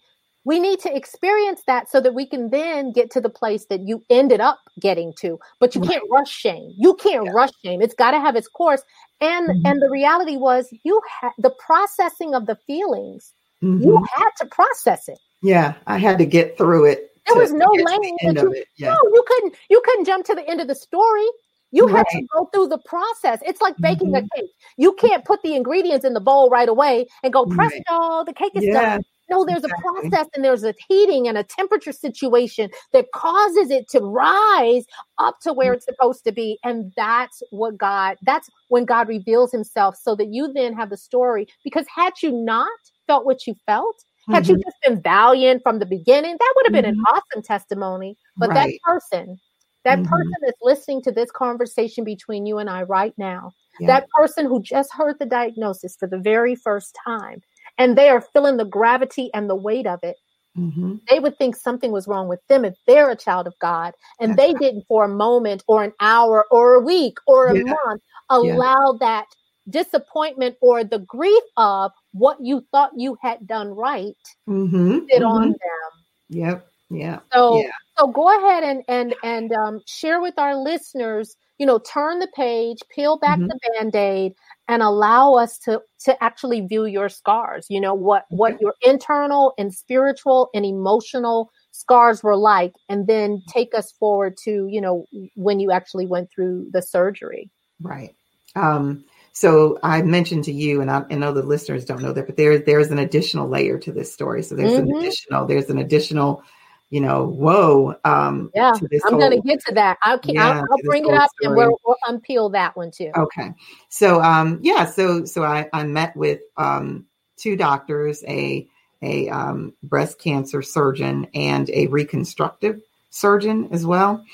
We 0.46 0.58
need 0.58 0.80
to 0.80 0.96
experience 0.96 1.62
that 1.66 1.90
so 1.90 2.00
that 2.00 2.14
we 2.14 2.26
can 2.26 2.50
then 2.50 2.92
get 2.92 3.10
to 3.10 3.20
the 3.20 3.28
place 3.28 3.66
that 3.66 3.80
you 3.80 4.02
ended 4.08 4.40
up 4.40 4.58
getting 4.80 5.12
to. 5.20 5.38
But 5.60 5.74
you 5.74 5.82
can't 5.82 6.04
rush 6.10 6.30
shame. 6.30 6.72
You 6.78 6.94
can't 6.94 7.26
yeah. 7.26 7.32
rush 7.32 7.50
shame. 7.64 7.82
It's 7.82 7.94
got 7.94 8.12
to 8.12 8.20
have 8.20 8.36
its 8.36 8.48
course. 8.48 8.82
And 9.20 9.48
mm-hmm. 9.48 9.66
and 9.66 9.82
the 9.82 9.90
reality 9.90 10.36
was 10.36 10.68
you 10.84 11.00
had 11.20 11.32
the 11.38 11.54
processing 11.58 12.34
of 12.34 12.46
the 12.46 12.56
feelings. 12.66 13.32
Mm-hmm. 13.62 13.82
You 13.82 14.06
had 14.14 14.30
to 14.38 14.46
process 14.46 15.08
it. 15.08 15.18
Yeah, 15.42 15.74
I 15.86 15.98
had 15.98 16.16
to 16.18 16.26
get 16.26 16.56
through 16.56 16.86
it 16.86 17.10
there 17.26 17.36
was 17.36 17.52
no 17.52 17.66
lane. 17.66 18.16
You, 18.20 18.64
yeah. 18.76 18.90
No, 18.90 18.98
you 19.12 19.24
couldn't. 19.26 19.54
You 19.68 19.82
couldn't 19.84 20.04
jump 20.04 20.24
to 20.26 20.34
the 20.34 20.48
end 20.48 20.60
of 20.60 20.68
the 20.68 20.74
story. 20.74 21.26
You 21.72 21.86
right. 21.86 21.96
had 21.96 22.18
to 22.18 22.26
go 22.32 22.46
through 22.52 22.68
the 22.68 22.78
process. 22.78 23.40
It's 23.44 23.60
like 23.60 23.76
baking 23.78 24.12
mm-hmm. 24.12 24.24
a 24.24 24.40
cake. 24.40 24.50
You 24.76 24.94
can't 24.94 25.24
put 25.24 25.42
the 25.42 25.54
ingredients 25.54 26.04
in 26.04 26.14
the 26.14 26.20
bowl 26.20 26.48
right 26.48 26.68
away 26.68 27.06
and 27.22 27.32
go 27.32 27.44
presto, 27.44 27.82
right. 27.88 28.22
the 28.24 28.32
cake 28.32 28.52
is 28.54 28.64
yeah. 28.64 28.96
done. 28.96 29.02
No, 29.28 29.44
there's 29.44 29.64
a 29.64 29.68
process 29.68 30.28
and 30.34 30.44
there's 30.44 30.64
a 30.64 30.74
heating 30.88 31.26
and 31.26 31.36
a 31.36 31.42
temperature 31.42 31.92
situation 31.92 32.70
that 32.92 33.06
causes 33.12 33.70
it 33.70 33.88
to 33.90 34.00
rise 34.00 34.84
up 35.18 35.40
to 35.40 35.52
where 35.52 35.72
it's 35.72 35.84
supposed 35.84 36.24
to 36.24 36.32
be. 36.32 36.58
And 36.64 36.92
that's 36.96 37.42
what 37.50 37.76
God, 37.76 38.16
that's 38.22 38.48
when 38.68 38.84
God 38.84 39.08
reveals 39.08 39.50
himself 39.50 39.96
so 39.96 40.14
that 40.16 40.32
you 40.32 40.52
then 40.52 40.74
have 40.74 40.90
the 40.90 40.96
story. 40.96 41.46
Because 41.64 41.86
had 41.92 42.14
you 42.22 42.30
not 42.30 42.68
felt 43.06 43.26
what 43.26 43.46
you 43.46 43.54
felt, 43.66 43.96
had 44.30 44.44
mm-hmm. 44.44 44.52
you 44.52 44.62
just 44.62 44.76
been 44.84 45.00
valiant 45.02 45.62
from 45.62 45.78
the 45.78 45.86
beginning, 45.86 46.36
that 46.38 46.52
would 46.56 46.66
have 46.66 46.72
been 46.72 46.90
mm-hmm. 46.90 47.00
an 47.00 47.22
awesome 47.32 47.42
testimony. 47.42 48.16
But 48.36 48.50
right. 48.50 48.54
that 48.72 48.92
person, 48.92 49.38
that 49.84 49.98
mm-hmm. 49.98 50.08
person 50.08 50.32
that's 50.42 50.58
listening 50.62 51.02
to 51.02 51.12
this 51.12 51.30
conversation 51.30 52.04
between 52.04 52.46
you 52.46 52.58
and 52.58 52.70
I 52.70 52.82
right 52.82 53.14
now, 53.18 53.52
yeah. 53.80 53.86
that 53.88 54.08
person 54.16 54.46
who 54.46 54.62
just 54.62 54.92
heard 54.92 55.16
the 55.18 55.26
diagnosis 55.26 55.96
for 55.96 56.08
the 56.08 56.18
very 56.18 56.54
first 56.54 56.96
time, 57.04 57.42
and 57.78 57.96
they 57.96 58.08
are 58.08 58.20
feeling 58.20 58.56
the 58.56 58.64
gravity 58.64 59.30
and 59.34 59.48
the 59.48 59.56
weight 59.56 59.86
of 59.86 60.00
it, 60.02 60.16
mm-hmm. 60.56 60.96
they 61.08 61.18
would 61.18 61.36
think 61.38 61.56
something 61.56 61.92
was 61.92 62.08
wrong 62.08 62.28
with 62.28 62.40
them 62.48 62.64
if 62.64 62.74
they're 62.86 63.10
a 63.10 63.16
child 63.16 63.46
of 63.46 63.58
God 63.58 63.94
and 64.20 64.30
That's 64.30 64.36
they 64.38 64.52
right. 64.52 64.60
didn't 64.60 64.84
for 64.88 65.04
a 65.04 65.08
moment 65.08 65.62
or 65.66 65.84
an 65.84 65.92
hour 66.00 66.46
or 66.50 66.74
a 66.74 66.80
week 66.80 67.18
or 67.26 67.48
a 67.48 67.56
yeah. 67.56 67.64
month 67.64 68.02
allow 68.30 68.92
yeah. 68.92 68.98
that 69.00 69.26
disappointment 69.68 70.56
or 70.60 70.84
the 70.84 71.00
grief 71.00 71.42
of 71.56 71.90
what 72.12 72.38
you 72.40 72.64
thought 72.70 72.90
you 72.96 73.16
had 73.20 73.46
done 73.46 73.68
right 73.68 74.16
mm-hmm. 74.48 75.00
sit 75.10 75.22
mm-hmm. 75.22 75.24
on 75.24 75.48
them. 75.48 75.90
Yep. 76.28 76.68
Yeah. 76.90 77.18
So 77.32 77.60
yeah. 77.60 77.70
so 77.98 78.06
go 78.06 78.28
ahead 78.36 78.62
and 78.62 78.82
and 78.88 79.14
and 79.24 79.52
um, 79.52 79.80
share 79.86 80.20
with 80.20 80.38
our 80.38 80.56
listeners. 80.56 81.36
You 81.58 81.66
know, 81.66 81.78
turn 81.78 82.18
the 82.18 82.28
page, 82.36 82.78
peel 82.90 83.18
back 83.18 83.38
mm-hmm. 83.38 83.48
the 83.48 83.58
band-aid, 83.78 84.34
and 84.68 84.82
allow 84.82 85.34
us 85.34 85.58
to 85.58 85.80
to 86.04 86.22
actually 86.22 86.60
view 86.62 86.86
your 86.86 87.08
scars. 87.08 87.66
You 87.68 87.80
know 87.80 87.94
what 87.94 88.24
what 88.30 88.60
your 88.60 88.74
internal 88.82 89.54
and 89.58 89.72
spiritual 89.72 90.50
and 90.54 90.64
emotional 90.64 91.50
scars 91.72 92.22
were 92.22 92.36
like, 92.36 92.72
and 92.88 93.06
then 93.06 93.42
take 93.48 93.74
us 93.74 93.92
forward 93.92 94.36
to 94.44 94.66
you 94.68 94.80
know 94.80 95.04
when 95.34 95.60
you 95.60 95.70
actually 95.70 96.06
went 96.06 96.30
through 96.34 96.68
the 96.72 96.82
surgery. 96.82 97.50
Right. 97.80 98.14
Um, 98.54 99.04
so 99.32 99.78
I 99.82 100.00
mentioned 100.00 100.44
to 100.44 100.52
you, 100.52 100.80
and 100.80 100.90
I, 100.90 101.04
I, 101.10 101.14
know 101.14 101.30
the 101.30 101.42
listeners 101.42 101.84
don't 101.84 102.00
know 102.00 102.14
that, 102.14 102.24
but 102.24 102.38
there 102.38 102.58
there's 102.58 102.90
an 102.90 102.98
additional 102.98 103.46
layer 103.46 103.78
to 103.78 103.92
this 103.92 104.10
story. 104.10 104.42
So 104.42 104.54
there's 104.54 104.72
mm-hmm. 104.72 104.90
an 104.90 104.96
additional 104.96 105.46
there's 105.46 105.68
an 105.68 105.78
additional, 105.78 106.42
you 106.90 107.00
know, 107.00 107.26
whoa. 107.26 107.96
Um, 108.04 108.50
yeah, 108.54 108.72
I'm 109.04 109.18
going 109.18 109.32
to 109.32 109.40
get 109.46 109.60
to 109.66 109.74
that. 109.74 109.98
I'll, 110.02 110.20
yeah, 110.24 110.48
I'll, 110.48 110.66
I'll 110.70 110.82
bring 110.84 111.06
it 111.06 111.14
up 111.14 111.30
story. 111.40 111.46
and 111.46 111.56
we'll, 111.56 111.78
we'll, 111.84 111.96
unpeel 112.08 112.52
that 112.52 112.76
one 112.76 112.90
too. 112.90 113.10
Okay. 113.16 113.52
So 113.88 114.22
um, 114.22 114.60
yeah, 114.62 114.84
so 114.86 115.24
so 115.24 115.42
I 115.42 115.68
I 115.72 115.84
met 115.84 116.16
with 116.16 116.40
um 116.56 117.06
two 117.36 117.56
doctors, 117.56 118.22
a 118.28 118.68
a 119.02 119.28
um, 119.28 119.74
breast 119.82 120.18
cancer 120.18 120.62
surgeon 120.62 121.26
and 121.34 121.68
a 121.70 121.88
reconstructive 121.88 122.80
surgeon 123.10 123.68
as 123.72 123.84
well, 123.84 124.24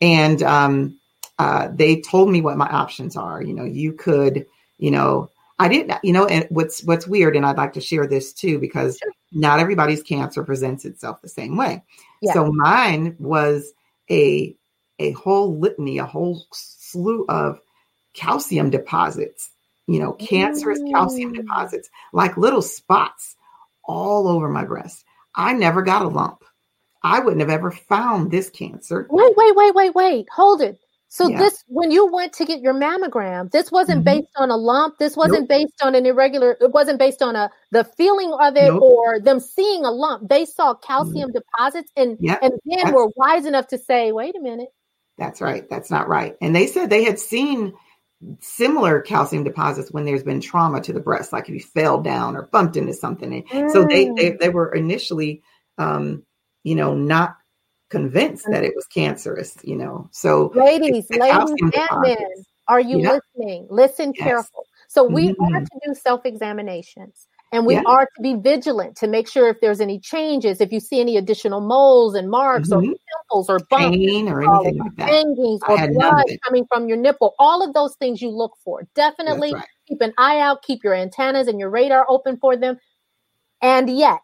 and 0.00 0.42
um 0.42 0.96
uh, 1.38 1.70
they 1.72 2.02
told 2.02 2.30
me 2.30 2.42
what 2.42 2.58
my 2.58 2.68
options 2.68 3.16
are. 3.16 3.42
You 3.42 3.54
know, 3.54 3.64
you 3.64 3.94
could, 3.94 4.44
you 4.76 4.90
know, 4.90 5.30
I 5.60 5.68
didn't, 5.68 5.98
you 6.02 6.14
know, 6.14 6.24
and 6.24 6.46
what's 6.48 6.82
what's 6.84 7.06
weird, 7.06 7.36
and 7.36 7.44
I'd 7.44 7.58
like 7.58 7.74
to 7.74 7.82
share 7.82 8.06
this 8.06 8.32
too 8.32 8.58
because 8.58 8.96
sure. 8.96 9.12
not 9.30 9.60
everybody's 9.60 10.02
cancer 10.02 10.42
presents 10.42 10.86
itself 10.86 11.20
the 11.20 11.28
same 11.28 11.54
way. 11.54 11.84
Yeah. 12.22 12.32
So 12.32 12.50
mine 12.50 13.14
was 13.18 13.70
a 14.10 14.56
a 14.98 15.10
whole 15.12 15.58
litany, 15.58 15.98
a 15.98 16.06
whole 16.06 16.42
slew 16.54 17.26
of 17.28 17.60
calcium 18.14 18.70
deposits. 18.70 19.50
You 19.86 20.00
know, 20.00 20.12
cancerous 20.12 20.80
mm. 20.80 20.92
calcium 20.92 21.34
deposits, 21.34 21.90
like 22.14 22.38
little 22.38 22.62
spots 22.62 23.36
all 23.84 24.28
over 24.28 24.48
my 24.48 24.64
breast. 24.64 25.04
I 25.34 25.52
never 25.52 25.82
got 25.82 26.02
a 26.02 26.08
lump. 26.08 26.42
I 27.02 27.20
wouldn't 27.20 27.40
have 27.40 27.50
ever 27.50 27.70
found 27.70 28.30
this 28.30 28.48
cancer. 28.48 29.06
Wait, 29.10 29.36
wait, 29.36 29.56
wait, 29.56 29.74
wait, 29.74 29.94
wait. 29.94 30.26
Hold 30.34 30.62
it. 30.62 30.78
So 31.12 31.28
yeah. 31.28 31.38
this, 31.38 31.64
when 31.66 31.90
you 31.90 32.06
went 32.06 32.34
to 32.34 32.44
get 32.44 32.60
your 32.60 32.72
mammogram, 32.72 33.50
this 33.50 33.72
wasn't 33.72 34.04
mm-hmm. 34.04 34.20
based 34.20 34.32
on 34.36 34.50
a 34.50 34.56
lump. 34.56 34.96
This 34.98 35.16
wasn't 35.16 35.40
nope. 35.40 35.48
based 35.48 35.82
on 35.82 35.96
an 35.96 36.06
irregular. 36.06 36.56
It 36.60 36.70
wasn't 36.70 37.00
based 37.00 37.20
on 37.20 37.34
a 37.34 37.50
the 37.72 37.82
feeling 37.82 38.32
of 38.32 38.56
it 38.56 38.68
nope. 38.68 38.80
or 38.80 39.18
them 39.18 39.40
seeing 39.40 39.84
a 39.84 39.90
lump. 39.90 40.28
They 40.28 40.44
saw 40.44 40.74
calcium 40.74 41.30
mm-hmm. 41.30 41.38
deposits 41.38 41.90
and 41.96 42.16
yep. 42.20 42.38
and 42.42 42.52
then 42.64 42.78
That's, 42.84 42.92
were 42.92 43.08
wise 43.16 43.44
enough 43.44 43.66
to 43.68 43.78
say, 43.78 44.12
"Wait 44.12 44.36
a 44.36 44.40
minute." 44.40 44.68
That's 45.18 45.40
right. 45.40 45.68
That's 45.68 45.90
not 45.90 46.08
right. 46.08 46.36
And 46.40 46.54
they 46.54 46.68
said 46.68 46.90
they 46.90 47.02
had 47.02 47.18
seen 47.18 47.74
similar 48.38 49.00
calcium 49.00 49.42
deposits 49.42 49.90
when 49.90 50.04
there's 50.04 50.22
been 50.22 50.40
trauma 50.40 50.80
to 50.82 50.92
the 50.92 51.00
breast, 51.00 51.32
like 51.32 51.48
if 51.48 51.54
you 51.54 51.60
fell 51.60 52.00
down 52.00 52.36
or 52.36 52.42
bumped 52.42 52.76
into 52.76 52.94
something. 52.94 53.42
Mm. 53.42 53.70
So 53.72 53.84
they, 53.84 54.10
they, 54.10 54.36
they 54.38 54.48
were 54.48 54.72
initially, 54.72 55.42
um, 55.76 56.22
you 56.62 56.76
know, 56.76 56.94
not 56.94 57.36
convinced 57.90 58.46
that 58.50 58.64
it 58.64 58.72
was 58.74 58.86
cancerous, 58.86 59.56
you 59.62 59.76
know. 59.76 60.08
So 60.12 60.52
ladies, 60.54 61.10
ladies 61.10 61.50
and 61.60 62.02
men, 62.02 62.16
are 62.68 62.80
you 62.80 63.00
yeah. 63.00 63.18
listening? 63.36 63.66
Listen 63.68 64.12
yes. 64.16 64.24
careful. 64.24 64.64
So 64.88 65.04
we 65.04 65.28
mm-hmm. 65.28 65.54
are 65.54 65.60
to 65.60 65.80
do 65.86 65.94
self-examinations. 65.94 67.26
And 67.52 67.66
we 67.66 67.74
yeah. 67.74 67.82
are 67.84 68.06
to 68.16 68.22
be 68.22 68.34
vigilant 68.34 68.96
to 68.98 69.08
make 69.08 69.28
sure 69.28 69.48
if 69.48 69.60
there's 69.60 69.80
any 69.80 69.98
changes, 69.98 70.60
if 70.60 70.70
you 70.70 70.78
see 70.78 71.00
any 71.00 71.16
additional 71.16 71.60
moles 71.60 72.14
and 72.14 72.30
marks 72.30 72.70
mm-hmm. 72.70 72.90
or 72.90 72.94
pimples 72.94 73.50
or 73.50 73.58
bumps 73.68 73.96
Pain 73.96 74.28
or 74.28 74.42
anything 74.42 74.78
like 74.78 74.94
that. 74.96 75.08
Hangings 75.08 75.60
or 75.68 75.88
blood 75.88 76.26
coming 76.44 76.64
from 76.68 76.86
your 76.86 76.96
nipple, 76.96 77.34
all 77.40 77.66
of 77.66 77.74
those 77.74 77.96
things 77.96 78.22
you 78.22 78.30
look 78.30 78.52
for. 78.64 78.86
Definitely 78.94 79.52
right. 79.52 79.64
keep 79.88 80.00
an 80.00 80.12
eye 80.16 80.38
out, 80.38 80.62
keep 80.62 80.84
your 80.84 80.94
antennas 80.94 81.48
and 81.48 81.58
your 81.58 81.70
radar 81.70 82.06
open 82.08 82.36
for 82.36 82.56
them. 82.56 82.78
And 83.60 83.90
yet, 83.90 84.22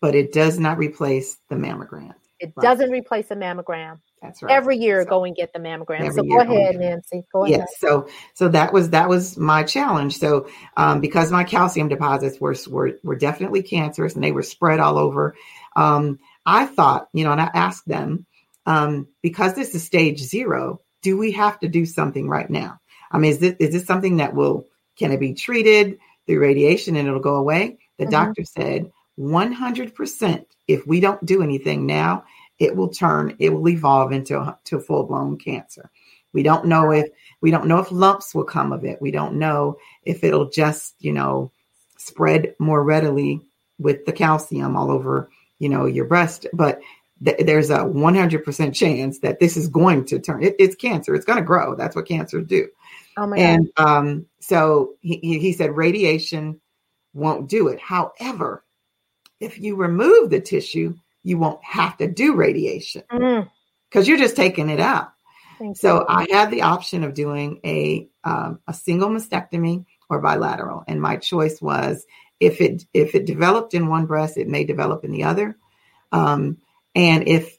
but 0.00 0.14
it 0.14 0.32
does 0.32 0.60
not 0.60 0.78
replace 0.78 1.36
the 1.48 1.56
mammogram. 1.56 2.14
It 2.40 2.52
right. 2.56 2.62
doesn't 2.62 2.90
replace 2.90 3.30
a 3.30 3.36
mammogram. 3.36 3.98
That's 4.22 4.42
right. 4.42 4.52
Every 4.52 4.76
year, 4.76 5.02
so, 5.02 5.08
go 5.08 5.24
and 5.24 5.34
get 5.34 5.52
the 5.52 5.58
mammogram. 5.58 6.12
So 6.12 6.22
go 6.22 6.40
ahead, 6.40 6.76
Nancy. 6.76 7.24
Go 7.32 7.44
ahead. 7.44 7.60
Yes. 7.60 7.68
So 7.78 8.08
so 8.34 8.48
that 8.48 8.72
was 8.72 8.90
that 8.90 9.08
was 9.08 9.36
my 9.36 9.62
challenge. 9.62 10.18
So 10.18 10.48
um, 10.76 11.00
because 11.00 11.30
my 11.30 11.44
calcium 11.44 11.88
deposits 11.88 12.40
were 12.40 12.54
were 12.68 12.98
were 13.02 13.16
definitely 13.16 13.62
cancerous 13.62 14.14
and 14.14 14.22
they 14.22 14.32
were 14.32 14.42
spread 14.42 14.80
all 14.80 14.98
over, 14.98 15.36
um, 15.76 16.18
I 16.46 16.66
thought, 16.66 17.08
you 17.12 17.24
know, 17.24 17.32
and 17.32 17.40
I 17.40 17.50
asked 17.54 17.86
them 17.86 18.26
um, 18.66 19.08
because 19.22 19.54
this 19.54 19.74
is 19.74 19.84
stage 19.84 20.20
zero. 20.20 20.80
Do 21.02 21.16
we 21.16 21.32
have 21.32 21.60
to 21.60 21.68
do 21.68 21.86
something 21.86 22.28
right 22.28 22.48
now? 22.48 22.80
I 23.10 23.18
mean, 23.18 23.32
is 23.32 23.38
this 23.38 23.56
is 23.58 23.72
this 23.72 23.86
something 23.86 24.18
that 24.18 24.34
will 24.34 24.66
can 24.98 25.12
it 25.12 25.20
be 25.20 25.34
treated 25.34 25.98
through 26.26 26.40
radiation 26.40 26.96
and 26.96 27.08
it'll 27.08 27.20
go 27.20 27.36
away? 27.36 27.78
The 27.98 28.04
mm-hmm. 28.04 28.10
doctor 28.10 28.44
said 28.44 28.90
100%. 29.18 30.44
If 30.66 30.86
we 30.86 31.00
don't 31.00 31.24
do 31.24 31.42
anything 31.42 31.86
now, 31.86 32.24
it 32.58 32.74
will 32.74 32.88
turn, 32.88 33.36
it 33.38 33.50
will 33.50 33.68
evolve 33.68 34.12
into 34.12 34.38
a, 34.38 34.58
to 34.64 34.80
full 34.80 35.04
blown 35.04 35.38
cancer. 35.38 35.90
We 36.32 36.42
don't 36.42 36.66
know 36.66 36.90
if 36.90 37.08
we 37.40 37.50
don't 37.50 37.66
know 37.66 37.78
if 37.78 37.90
lumps 37.90 38.34
will 38.34 38.44
come 38.44 38.72
of 38.72 38.84
it. 38.84 39.00
We 39.00 39.10
don't 39.10 39.36
know 39.36 39.78
if 40.04 40.24
it'll 40.24 40.50
just, 40.50 40.94
you 40.98 41.12
know, 41.12 41.52
spread 41.96 42.54
more 42.58 42.82
readily 42.82 43.40
with 43.78 44.04
the 44.04 44.12
calcium 44.12 44.76
all 44.76 44.90
over, 44.90 45.30
you 45.58 45.68
know, 45.68 45.86
your 45.86 46.04
breast. 46.04 46.46
But 46.52 46.80
th- 47.24 47.46
there's 47.46 47.70
a 47.70 47.78
100% 47.78 48.74
chance 48.74 49.20
that 49.20 49.40
this 49.40 49.56
is 49.56 49.68
going 49.68 50.04
to 50.06 50.18
turn. 50.18 50.42
It, 50.42 50.56
it's 50.58 50.74
cancer. 50.74 51.14
It's 51.14 51.24
going 51.24 51.38
to 51.38 51.44
grow. 51.44 51.74
That's 51.74 51.96
what 51.96 52.08
cancers 52.08 52.46
do. 52.46 52.68
Oh 53.16 53.26
my 53.26 53.36
and 53.36 53.68
um, 53.76 54.26
so 54.40 54.94
he, 55.00 55.38
he 55.38 55.52
said 55.52 55.76
radiation 55.76 56.60
won't 57.14 57.48
do 57.48 57.68
it. 57.68 57.80
However, 57.80 58.64
if 59.40 59.58
you 59.58 59.76
remove 59.76 60.30
the 60.30 60.40
tissue, 60.40 60.94
you 61.22 61.38
won't 61.38 61.62
have 61.64 61.96
to 61.98 62.08
do 62.08 62.34
radiation 62.34 63.02
because 63.10 64.04
mm. 64.04 64.06
you're 64.06 64.18
just 64.18 64.36
taking 64.36 64.70
it 64.70 64.80
out. 64.80 65.12
Thank 65.58 65.76
so 65.76 66.00
you. 66.00 66.06
I 66.08 66.26
had 66.30 66.50
the 66.50 66.62
option 66.62 67.04
of 67.04 67.14
doing 67.14 67.60
a 67.64 68.08
um, 68.24 68.60
a 68.66 68.74
single 68.74 69.08
mastectomy 69.08 69.84
or 70.08 70.20
bilateral, 70.20 70.84
and 70.86 71.02
my 71.02 71.16
choice 71.16 71.60
was 71.60 72.06
if 72.40 72.60
it 72.60 72.84
if 72.94 73.14
it 73.14 73.26
developed 73.26 73.74
in 73.74 73.88
one 73.88 74.06
breast, 74.06 74.36
it 74.36 74.48
may 74.48 74.64
develop 74.64 75.04
in 75.04 75.10
the 75.10 75.24
other. 75.24 75.56
Um, 76.12 76.58
and 76.94 77.26
if 77.26 77.58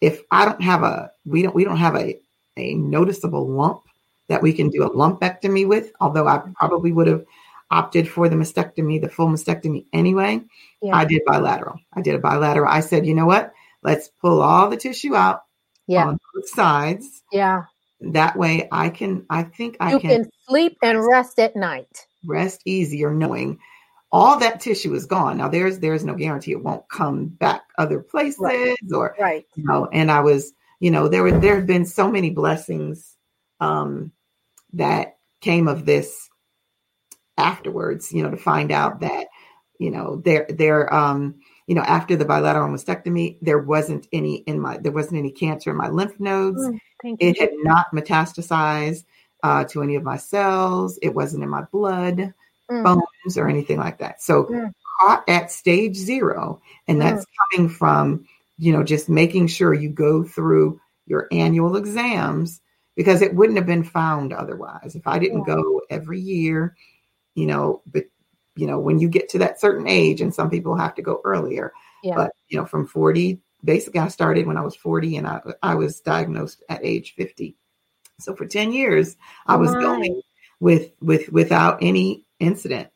if 0.00 0.22
I 0.30 0.44
don't 0.44 0.62
have 0.62 0.82
a 0.82 1.10
we 1.24 1.42
don't 1.42 1.54
we 1.54 1.64
don't 1.64 1.76
have 1.76 1.96
a 1.96 2.20
a 2.56 2.74
noticeable 2.74 3.48
lump 3.48 3.82
that 4.28 4.42
we 4.42 4.52
can 4.52 4.70
do 4.70 4.82
a 4.82 4.90
lumpectomy 4.90 5.66
with, 5.68 5.92
although 6.00 6.26
I 6.26 6.42
probably 6.56 6.90
would 6.90 7.06
have 7.06 7.24
opted 7.70 8.08
for 8.08 8.28
the 8.28 8.36
mastectomy, 8.36 9.00
the 9.00 9.08
full 9.08 9.28
mastectomy 9.28 9.86
anyway. 9.92 10.40
Yeah. 10.80 10.94
I 10.96 11.04
did 11.04 11.22
bilateral. 11.26 11.78
I 11.92 12.00
did 12.02 12.14
a 12.14 12.18
bilateral. 12.18 12.70
I 12.70 12.80
said, 12.80 13.06
you 13.06 13.14
know 13.14 13.26
what? 13.26 13.52
Let's 13.82 14.08
pull 14.20 14.42
all 14.42 14.70
the 14.70 14.76
tissue 14.76 15.14
out 15.14 15.42
yeah. 15.86 16.06
on 16.06 16.18
both 16.34 16.48
sides. 16.48 17.22
Yeah. 17.32 17.64
That 18.00 18.36
way 18.36 18.68
I 18.70 18.90
can, 18.90 19.26
I 19.30 19.42
think 19.42 19.76
I 19.80 19.92
you 19.92 20.00
can, 20.00 20.10
can 20.24 20.30
sleep 20.46 20.76
and 20.82 21.04
rest 21.04 21.38
at 21.38 21.56
night. 21.56 22.06
Rest 22.24 22.60
easier 22.64 23.12
knowing 23.12 23.58
all 24.12 24.38
that 24.38 24.60
tissue 24.60 24.94
is 24.94 25.06
gone. 25.06 25.38
Now 25.38 25.48
there's 25.48 25.78
there's 25.78 26.04
no 26.04 26.14
guarantee 26.14 26.52
it 26.52 26.62
won't 26.62 26.88
come 26.88 27.26
back 27.26 27.62
other 27.76 28.00
places 28.00 28.40
right. 28.40 28.76
or 28.92 29.14
right. 29.18 29.44
you 29.54 29.64
know, 29.64 29.88
and 29.92 30.10
I 30.10 30.20
was, 30.20 30.52
you 30.80 30.90
know, 30.90 31.08
there 31.08 31.22
were 31.22 31.38
there 31.38 31.56
have 31.56 31.66
been 31.66 31.86
so 31.86 32.10
many 32.10 32.30
blessings 32.30 33.16
um 33.60 34.12
that 34.74 35.18
came 35.40 35.68
of 35.68 35.84
this 35.84 36.25
afterwards, 37.38 38.12
you 38.12 38.22
know, 38.22 38.30
to 38.30 38.36
find 38.36 38.72
out 38.72 39.00
that, 39.00 39.26
you 39.78 39.90
know, 39.90 40.16
there, 40.24 40.46
there, 40.48 40.92
um, 40.92 41.34
you 41.66 41.74
know, 41.74 41.82
after 41.82 42.16
the 42.16 42.24
bilateral 42.24 42.68
mastectomy, 42.68 43.38
there 43.42 43.58
wasn't 43.58 44.06
any 44.12 44.36
in 44.38 44.60
my, 44.60 44.78
there 44.78 44.92
wasn't 44.92 45.18
any 45.18 45.30
cancer 45.30 45.70
in 45.70 45.76
my 45.76 45.88
lymph 45.88 46.18
nodes. 46.20 46.62
Mm, 47.04 47.16
it 47.20 47.38
had 47.40 47.50
not 47.62 47.86
metastasized 47.92 49.04
uh, 49.42 49.64
to 49.64 49.82
any 49.82 49.96
of 49.96 50.02
my 50.02 50.16
cells. 50.16 50.98
It 51.02 51.14
wasn't 51.14 51.42
in 51.42 51.48
my 51.50 51.62
blood, 51.72 52.32
mm. 52.70 52.84
bones, 52.84 53.36
or 53.36 53.48
anything 53.48 53.78
like 53.78 53.98
that. 53.98 54.22
So 54.22 54.44
mm. 54.44 54.72
caught 55.00 55.28
at 55.28 55.50
stage 55.50 55.96
zero, 55.96 56.60
and 56.88 57.00
that's 57.00 57.24
mm. 57.24 57.28
coming 57.52 57.68
from, 57.68 58.26
you 58.58 58.72
know, 58.72 58.82
just 58.82 59.08
making 59.08 59.48
sure 59.48 59.74
you 59.74 59.88
go 59.88 60.22
through 60.22 60.80
your 61.06 61.28
annual 61.30 61.76
exams 61.76 62.60
because 62.96 63.22
it 63.22 63.34
wouldn't 63.34 63.58
have 63.58 63.66
been 63.66 63.84
found 63.84 64.32
otherwise. 64.32 64.94
If 64.94 65.06
I 65.06 65.18
didn't 65.18 65.44
yeah. 65.46 65.54
go 65.54 65.82
every 65.90 66.20
year 66.20 66.76
you 67.36 67.46
know, 67.46 67.82
but 67.86 68.06
you 68.56 68.66
know, 68.66 68.80
when 68.80 68.98
you 68.98 69.08
get 69.08 69.28
to 69.28 69.38
that 69.38 69.60
certain 69.60 69.86
age, 69.86 70.20
and 70.20 70.34
some 70.34 70.50
people 70.50 70.74
have 70.74 70.94
to 70.96 71.02
go 71.02 71.20
earlier. 71.24 71.72
Yeah. 72.02 72.16
But 72.16 72.32
you 72.48 72.58
know, 72.58 72.64
from 72.64 72.86
40, 72.86 73.38
basically 73.62 74.00
I 74.00 74.08
started 74.08 74.46
when 74.46 74.56
I 74.56 74.62
was 74.62 74.74
40 74.74 75.18
and 75.18 75.26
I 75.26 75.40
I 75.62 75.74
was 75.74 76.00
diagnosed 76.00 76.64
at 76.68 76.84
age 76.84 77.14
50. 77.16 77.56
So 78.18 78.34
for 78.34 78.46
10 78.46 78.72
years, 78.72 79.16
I 79.46 79.56
was 79.56 79.72
going 79.72 80.22
with 80.58 80.90
with 81.00 81.28
without 81.30 81.78
any 81.82 82.24
incident. 82.40 82.88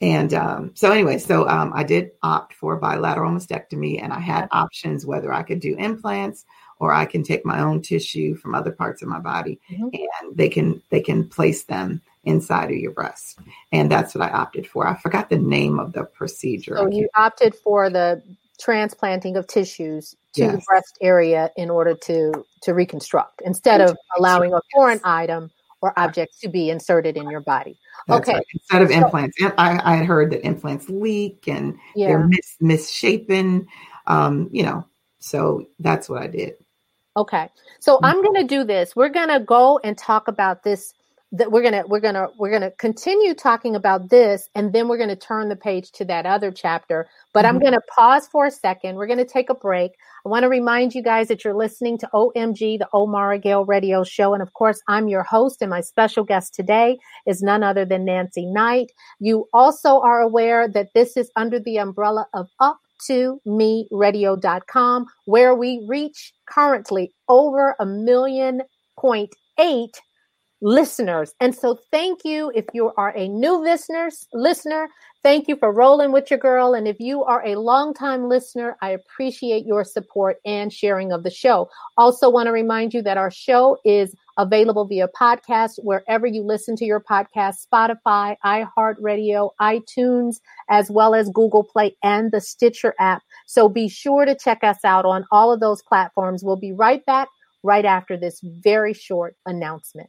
And 0.00 0.34
um, 0.34 0.72
so 0.74 0.90
anyway, 0.92 1.18
so 1.18 1.48
um, 1.48 1.72
I 1.74 1.82
did 1.82 2.10
opt 2.22 2.52
for 2.54 2.76
bilateral 2.76 3.32
mastectomy, 3.32 4.02
and 4.02 4.12
I 4.12 4.20
had 4.20 4.46
options 4.52 5.06
whether 5.06 5.32
I 5.32 5.42
could 5.42 5.60
do 5.60 5.74
implants 5.76 6.44
or 6.78 6.92
I 6.92 7.06
can 7.06 7.22
take 7.22 7.46
my 7.46 7.60
own 7.60 7.80
tissue 7.80 8.36
from 8.36 8.54
other 8.54 8.72
parts 8.72 9.00
of 9.00 9.08
my 9.08 9.18
body, 9.18 9.58
mm-hmm. 9.70 9.88
and 9.92 10.36
they 10.36 10.50
can 10.50 10.82
they 10.90 11.00
can 11.00 11.28
place 11.28 11.64
them 11.64 12.02
inside 12.26 12.70
of 12.70 12.76
your 12.76 12.90
breast. 12.90 13.38
And 13.72 13.90
that's 13.90 14.14
what 14.14 14.30
I 14.30 14.30
opted 14.30 14.66
for. 14.66 14.86
I 14.86 14.96
forgot 14.96 15.30
the 15.30 15.38
name 15.38 15.78
of 15.78 15.92
the 15.92 16.04
procedure. 16.04 16.76
So 16.76 16.88
you 16.88 17.08
opted 17.14 17.54
for 17.54 17.88
the 17.88 18.22
transplanting 18.58 19.36
of 19.36 19.46
tissues 19.46 20.14
to 20.34 20.42
yes. 20.42 20.52
the 20.54 20.62
breast 20.66 20.98
area 21.00 21.50
in 21.56 21.70
order 21.70 21.94
to 21.94 22.44
to 22.62 22.74
reconstruct 22.74 23.42
instead 23.44 23.80
of 23.80 23.96
allowing 24.18 24.52
a 24.52 24.60
foreign 24.72 25.00
item 25.04 25.50
or 25.82 25.98
object 25.98 26.40
to 26.40 26.48
be 26.48 26.70
inserted 26.70 27.16
in 27.16 27.30
your 27.30 27.40
body. 27.40 27.78
That's 28.08 28.20
okay. 28.20 28.34
Right. 28.34 28.46
Instead 28.54 28.82
of 28.82 28.88
so, 28.88 28.94
implants, 28.94 29.36
I, 29.58 29.80
I 29.84 29.96
had 29.96 30.06
heard 30.06 30.30
that 30.32 30.44
implants 30.44 30.88
leak 30.88 31.48
and 31.48 31.78
yeah. 31.94 32.08
they're 32.08 32.26
mis- 32.26 32.56
misshapen. 32.60 33.66
Um, 34.06 34.48
you 34.52 34.62
know, 34.62 34.86
so 35.18 35.66
that's 35.78 36.08
what 36.08 36.22
I 36.22 36.28
did. 36.28 36.54
Okay. 37.16 37.48
So 37.80 37.96
mm-hmm. 37.96 38.04
I'm 38.04 38.22
going 38.22 38.40
to 38.40 38.44
do 38.44 38.64
this. 38.64 38.94
We're 38.94 39.08
going 39.08 39.28
to 39.28 39.40
go 39.40 39.80
and 39.82 39.96
talk 39.96 40.28
about 40.28 40.62
this 40.62 40.94
that 41.36 41.52
we're 41.52 41.62
gonna 41.62 41.84
we're 41.86 42.00
gonna 42.00 42.28
we're 42.38 42.50
gonna 42.50 42.70
continue 42.72 43.34
talking 43.34 43.76
about 43.76 44.08
this 44.10 44.48
and 44.54 44.72
then 44.72 44.88
we're 44.88 44.98
gonna 44.98 45.16
turn 45.16 45.48
the 45.48 45.56
page 45.56 45.90
to 45.92 46.04
that 46.04 46.26
other 46.26 46.50
chapter. 46.50 47.08
But 47.32 47.44
mm-hmm. 47.44 47.56
i'm 47.56 47.62
gonna 47.62 47.80
pause 47.94 48.26
for 48.26 48.46
a 48.46 48.50
second. 48.50 48.96
We're 48.96 49.06
gonna 49.06 49.24
take 49.24 49.50
a 49.50 49.54
break. 49.54 49.92
I 50.24 50.28
want 50.28 50.42
to 50.44 50.48
remind 50.48 50.94
you 50.94 51.02
guys 51.02 51.28
that 51.28 51.44
you're 51.44 51.54
listening 51.54 51.98
to 51.98 52.08
omg 52.14 52.58
the 52.58 52.88
omara 52.92 53.40
gale 53.40 53.64
radio 53.64 54.02
show 54.02 54.34
and 54.34 54.42
of 54.42 54.52
course 54.54 54.80
i'm 54.88 55.08
your 55.08 55.22
host 55.22 55.60
and 55.60 55.70
my 55.70 55.80
special 55.80 56.24
guest 56.24 56.54
today 56.54 56.98
is 57.26 57.42
none 57.42 57.62
other 57.62 57.84
than 57.84 58.04
nancy 58.04 58.46
knight. 58.46 58.92
You 59.20 59.48
also 59.52 60.00
are 60.00 60.20
aware 60.20 60.68
that 60.68 60.94
this 60.94 61.16
is 61.16 61.30
under 61.36 61.60
the 61.60 61.78
umbrella 61.78 62.26
of 62.34 62.48
up 62.60 62.78
to 63.06 63.40
me 63.44 63.86
radio.com 63.90 65.06
where 65.26 65.54
we 65.54 65.84
reach 65.86 66.32
currently 66.46 67.12
over 67.28 67.76
a 67.78 67.84
million 67.84 68.62
point 68.98 69.34
eight 69.58 70.00
listeners. 70.60 71.34
And 71.40 71.54
so 71.54 71.78
thank 71.90 72.24
you 72.24 72.50
if 72.54 72.64
you 72.72 72.92
are 72.96 73.14
a 73.16 73.28
new 73.28 73.60
listeners, 73.60 74.26
listener. 74.32 74.88
Thank 75.22 75.48
you 75.48 75.56
for 75.56 75.72
rolling 75.72 76.12
with 76.12 76.30
your 76.30 76.38
girl. 76.38 76.74
And 76.74 76.86
if 76.86 77.00
you 77.00 77.24
are 77.24 77.44
a 77.44 77.56
longtime 77.56 78.28
listener, 78.28 78.76
I 78.80 78.90
appreciate 78.90 79.66
your 79.66 79.84
support 79.84 80.36
and 80.44 80.72
sharing 80.72 81.12
of 81.12 81.24
the 81.24 81.30
show. 81.30 81.68
Also 81.96 82.30
want 82.30 82.46
to 82.46 82.52
remind 82.52 82.94
you 82.94 83.02
that 83.02 83.18
our 83.18 83.30
show 83.30 83.76
is 83.84 84.14
available 84.38 84.84
via 84.86 85.08
podcast 85.08 85.78
wherever 85.82 86.26
you 86.26 86.42
listen 86.42 86.76
to 86.76 86.84
your 86.84 87.00
podcast, 87.00 87.66
Spotify, 87.70 88.36
iHeartRadio, 88.44 89.50
iTunes, 89.60 90.36
as 90.70 90.90
well 90.90 91.14
as 91.14 91.28
Google 91.30 91.64
Play 91.64 91.96
and 92.02 92.30
the 92.30 92.40
Stitcher 92.40 92.94
app. 93.00 93.22
So 93.46 93.68
be 93.68 93.88
sure 93.88 94.24
to 94.24 94.34
check 94.34 94.62
us 94.62 94.78
out 94.84 95.04
on 95.04 95.26
all 95.32 95.52
of 95.52 95.60
those 95.60 95.82
platforms. 95.82 96.44
We'll 96.44 96.56
be 96.56 96.72
right 96.72 97.04
back 97.04 97.28
right 97.62 97.84
after 97.84 98.16
this 98.16 98.40
very 98.42 98.92
short 98.92 99.36
announcement. 99.44 100.08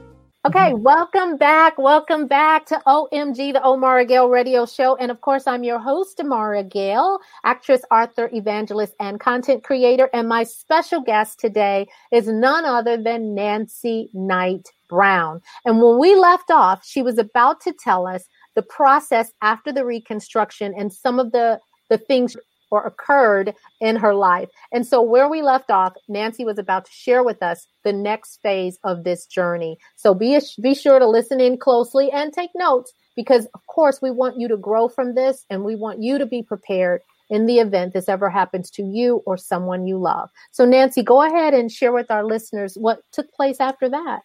Okay, 0.43 0.71
mm-hmm. 0.71 0.81
welcome 0.81 1.37
back. 1.37 1.77
Welcome 1.77 2.25
back 2.25 2.65
to 2.65 2.81
OMG, 2.87 3.53
the 3.53 3.61
Omara 3.63 4.07
Gale 4.07 4.27
radio 4.27 4.65
show. 4.65 4.95
And 4.95 5.11
of 5.11 5.21
course, 5.21 5.45
I'm 5.45 5.63
your 5.63 5.77
host, 5.77 6.19
Amara 6.19 6.63
Gale, 6.63 7.19
actress, 7.43 7.83
author, 7.91 8.27
evangelist, 8.33 8.95
and 8.99 9.19
content 9.19 9.63
creator. 9.63 10.09
And 10.15 10.27
my 10.27 10.43
special 10.43 10.99
guest 10.99 11.39
today 11.39 11.87
is 12.11 12.25
none 12.27 12.65
other 12.65 12.97
than 12.97 13.35
Nancy 13.35 14.09
Knight 14.13 14.67
Brown. 14.89 15.41
And 15.63 15.79
when 15.79 15.99
we 15.99 16.15
left 16.15 16.49
off, 16.49 16.83
she 16.83 17.03
was 17.03 17.19
about 17.19 17.61
to 17.61 17.73
tell 17.73 18.07
us 18.07 18.23
the 18.55 18.63
process 18.63 19.31
after 19.43 19.71
the 19.71 19.85
reconstruction 19.85 20.73
and 20.75 20.91
some 20.91 21.19
of 21.19 21.33
the, 21.33 21.59
the 21.91 21.99
things 21.99 22.35
or 22.71 22.85
occurred 22.87 23.53
in 23.79 23.97
her 23.97 24.15
life. 24.15 24.49
And 24.71 24.87
so, 24.87 25.01
where 25.01 25.29
we 25.29 25.41
left 25.41 25.69
off, 25.69 25.93
Nancy 26.07 26.45
was 26.45 26.57
about 26.57 26.85
to 26.85 26.91
share 26.91 27.23
with 27.23 27.43
us 27.43 27.67
the 27.83 27.93
next 27.93 28.41
phase 28.41 28.79
of 28.83 29.03
this 29.03 29.25
journey. 29.27 29.77
So, 29.95 30.13
be, 30.13 30.39
be 30.61 30.73
sure 30.73 30.97
to 30.97 31.07
listen 31.07 31.39
in 31.39 31.57
closely 31.57 32.09
and 32.11 32.33
take 32.33 32.51
notes 32.55 32.93
because, 33.15 33.45
of 33.53 33.65
course, 33.67 34.01
we 34.01 34.09
want 34.09 34.39
you 34.39 34.47
to 34.47 34.57
grow 34.57 34.87
from 34.87 35.13
this 35.13 35.45
and 35.49 35.63
we 35.63 35.75
want 35.75 36.01
you 36.01 36.17
to 36.17 36.25
be 36.25 36.41
prepared 36.41 37.01
in 37.29 37.45
the 37.45 37.59
event 37.59 37.93
this 37.93 38.09
ever 38.09 38.29
happens 38.29 38.69
to 38.69 38.83
you 38.83 39.23
or 39.25 39.37
someone 39.37 39.87
you 39.87 39.97
love. 39.97 40.29
So, 40.51 40.65
Nancy, 40.65 41.01
go 41.01 41.21
ahead 41.21 41.53
and 41.53 41.71
share 41.71 41.93
with 41.93 42.11
our 42.11 42.25
listeners 42.25 42.75
what 42.75 43.01
took 43.11 43.31
place 43.33 43.59
after 43.59 43.89
that. 43.89 44.21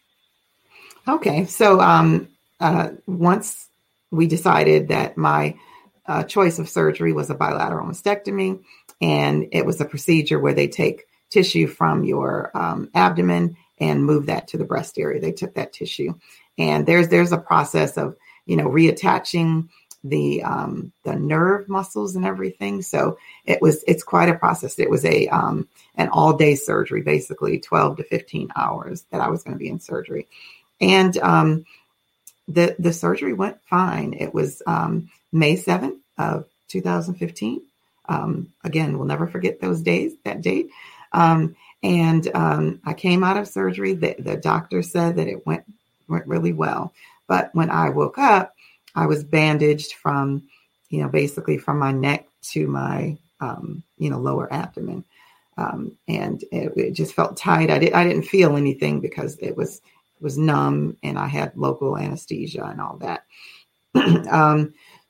Okay. 1.07 1.45
So, 1.45 1.79
um, 1.79 2.27
uh, 2.59 2.89
once 3.05 3.67
we 4.11 4.27
decided 4.27 4.89
that 4.89 5.17
my 5.17 5.55
uh, 6.07 6.23
choice 6.23 6.59
of 6.59 6.69
surgery 6.69 7.13
was 7.13 7.29
a 7.29 7.35
bilateral 7.35 7.87
mastectomy, 7.87 8.63
and 9.01 9.47
it 9.51 9.65
was 9.65 9.81
a 9.81 9.85
procedure 9.85 10.39
where 10.39 10.53
they 10.53 10.67
take 10.67 11.05
tissue 11.29 11.67
from 11.67 12.03
your 12.03 12.51
um, 12.55 12.89
abdomen 12.93 13.57
and 13.79 14.05
move 14.05 14.27
that 14.27 14.47
to 14.49 14.57
the 14.57 14.65
breast 14.65 14.97
area. 14.97 15.19
They 15.19 15.31
took 15.31 15.55
that 15.55 15.73
tissue, 15.73 16.13
and 16.57 16.85
there's 16.85 17.09
there's 17.09 17.31
a 17.31 17.37
process 17.37 17.97
of 17.97 18.15
you 18.45 18.55
know 18.55 18.67
reattaching 18.67 19.69
the 20.03 20.43
um, 20.43 20.91
the 21.03 21.15
nerve 21.15 21.67
muscles 21.69 22.15
and 22.15 22.25
everything. 22.25 22.81
So 22.81 23.17
it 23.45 23.61
was 23.61 23.83
it's 23.87 24.03
quite 24.03 24.29
a 24.29 24.37
process. 24.37 24.79
It 24.79 24.89
was 24.89 25.05
a 25.05 25.27
um, 25.27 25.67
an 25.95 26.09
all 26.09 26.33
day 26.33 26.55
surgery, 26.55 27.01
basically 27.01 27.59
twelve 27.59 27.97
to 27.97 28.03
fifteen 28.03 28.49
hours 28.55 29.05
that 29.11 29.21
I 29.21 29.29
was 29.29 29.43
going 29.43 29.55
to 29.55 29.59
be 29.59 29.69
in 29.69 29.79
surgery, 29.79 30.27
and 30.79 31.17
um, 31.17 31.65
the 32.47 32.75
the 32.79 32.93
surgery 32.93 33.33
went 33.33 33.61
fine. 33.63 34.13
It 34.13 34.33
was 34.33 34.61
um, 34.65 35.09
May 35.31 35.55
seventh 35.55 36.01
of 36.17 36.45
2015. 36.69 37.61
Um, 38.09 38.53
again, 38.63 38.97
we'll 38.97 39.07
never 39.07 39.27
forget 39.27 39.59
those 39.59 39.81
days, 39.81 40.13
that 40.23 40.41
date. 40.41 40.69
Um, 41.11 41.55
and 41.83 42.27
um, 42.35 42.81
I 42.85 42.93
came 42.93 43.23
out 43.23 43.37
of 43.37 43.47
surgery. 43.47 43.93
The, 43.93 44.15
the 44.19 44.37
doctor 44.37 44.81
said 44.81 45.17
that 45.17 45.27
it 45.27 45.45
went 45.45 45.63
went 46.07 46.27
really 46.27 46.53
well. 46.53 46.93
But 47.27 47.49
when 47.53 47.69
I 47.69 47.89
woke 47.89 48.17
up, 48.17 48.55
I 48.95 49.05
was 49.05 49.23
bandaged 49.23 49.93
from, 49.93 50.43
you 50.89 51.01
know, 51.01 51.09
basically 51.09 51.57
from 51.57 51.79
my 51.79 51.91
neck 51.91 52.27
to 52.53 52.67
my, 52.67 53.17
um, 53.41 53.83
you 53.97 54.09
know, 54.09 54.19
lower 54.19 54.51
abdomen. 54.51 55.03
Um, 55.57 55.97
and 56.07 56.41
it, 56.51 56.71
it, 56.77 56.91
just 56.91 57.13
felt 57.13 57.35
tight. 57.35 57.69
I, 57.71 57.79
did, 57.79 57.93
I 57.93 58.03
didn't 58.03 58.23
feel 58.23 58.55
anything 58.55 59.01
because 59.01 59.37
it 59.39 59.57
was 59.57 59.81
was 60.19 60.37
numb 60.37 60.97
and 61.03 61.17
I 61.17 61.27
had 61.27 61.55
local 61.55 61.97
anesthesia 61.97 62.63
and 62.63 62.81
all 62.81 62.97
that. 62.97 63.25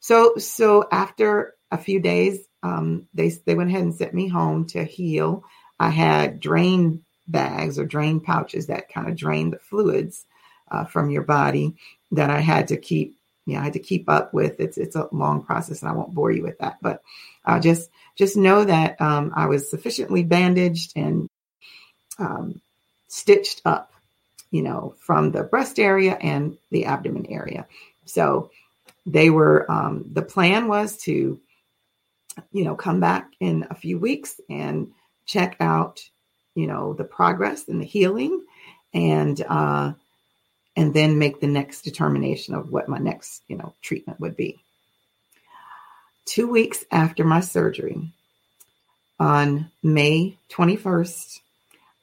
so 0.07 0.37
so 0.37 0.87
after 0.89 1.53
a 1.69 1.77
few 1.77 1.99
days, 1.99 2.39
um, 2.63 3.09
they 3.13 3.27
they 3.27 3.55
went 3.55 3.69
ahead 3.69 3.83
and 3.83 3.93
sent 3.93 4.13
me 4.13 4.29
home 4.29 4.65
to 4.67 4.85
heal. 4.85 5.43
I 5.77 5.89
had 5.89 6.39
drain 6.39 7.03
bags 7.27 7.77
or 7.77 7.85
drain 7.85 8.21
pouches 8.21 8.67
that 8.67 8.87
kind 8.87 9.09
of 9.09 9.17
drain 9.17 9.51
the 9.51 9.59
fluids 9.59 10.25
uh, 10.71 10.85
from 10.85 11.09
your 11.09 11.23
body 11.23 11.75
that 12.13 12.29
I 12.29 12.39
had 12.39 12.69
to 12.69 12.77
keep. 12.77 13.17
You 13.45 13.55
know, 13.55 13.59
I 13.59 13.63
had 13.65 13.73
to 13.73 13.79
keep 13.79 14.07
up 14.07 14.33
with. 14.33 14.61
It's 14.61 14.77
it's 14.77 14.95
a 14.95 15.09
long 15.11 15.43
process, 15.43 15.81
and 15.81 15.91
I 15.91 15.93
won't 15.93 16.13
bore 16.13 16.31
you 16.31 16.43
with 16.43 16.59
that. 16.59 16.77
But 16.81 17.01
uh, 17.43 17.59
just 17.59 17.89
just 18.15 18.37
know 18.37 18.63
that 18.63 19.01
um, 19.01 19.33
I 19.35 19.47
was 19.47 19.69
sufficiently 19.69 20.23
bandaged 20.23 20.93
and 20.95 21.27
um, 22.17 22.61
stitched 23.09 23.61
up 23.65 23.91
you 24.51 24.61
know, 24.61 24.95
from 24.99 25.31
the 25.31 25.43
breast 25.43 25.79
area 25.79 26.13
and 26.13 26.57
the 26.71 26.85
abdomen 26.85 27.25
area. 27.25 27.67
So 28.05 28.51
they 29.07 29.29
were, 29.29 29.69
um, 29.71 30.05
the 30.11 30.21
plan 30.21 30.67
was 30.67 30.97
to, 30.97 31.39
you 32.51 32.63
know, 32.63 32.75
come 32.75 32.99
back 32.99 33.31
in 33.39 33.65
a 33.71 33.75
few 33.75 33.97
weeks 33.97 34.39
and 34.49 34.91
check 35.25 35.55
out, 35.59 36.01
you 36.53 36.67
know, 36.67 36.93
the 36.93 37.05
progress 37.05 37.67
and 37.67 37.81
the 37.81 37.85
healing 37.85 38.45
and, 38.93 39.41
uh, 39.47 39.93
and 40.75 40.93
then 40.93 41.17
make 41.17 41.39
the 41.39 41.47
next 41.47 41.81
determination 41.81 42.53
of 42.53 42.71
what 42.71 42.89
my 42.89 42.97
next, 42.97 43.43
you 43.47 43.57
know, 43.57 43.73
treatment 43.81 44.19
would 44.19 44.35
be. 44.35 44.59
Two 46.25 46.47
weeks 46.47 46.83
after 46.91 47.23
my 47.23 47.39
surgery, 47.39 48.11
on 49.19 49.71
May 49.81 50.37
21st, 50.49 51.39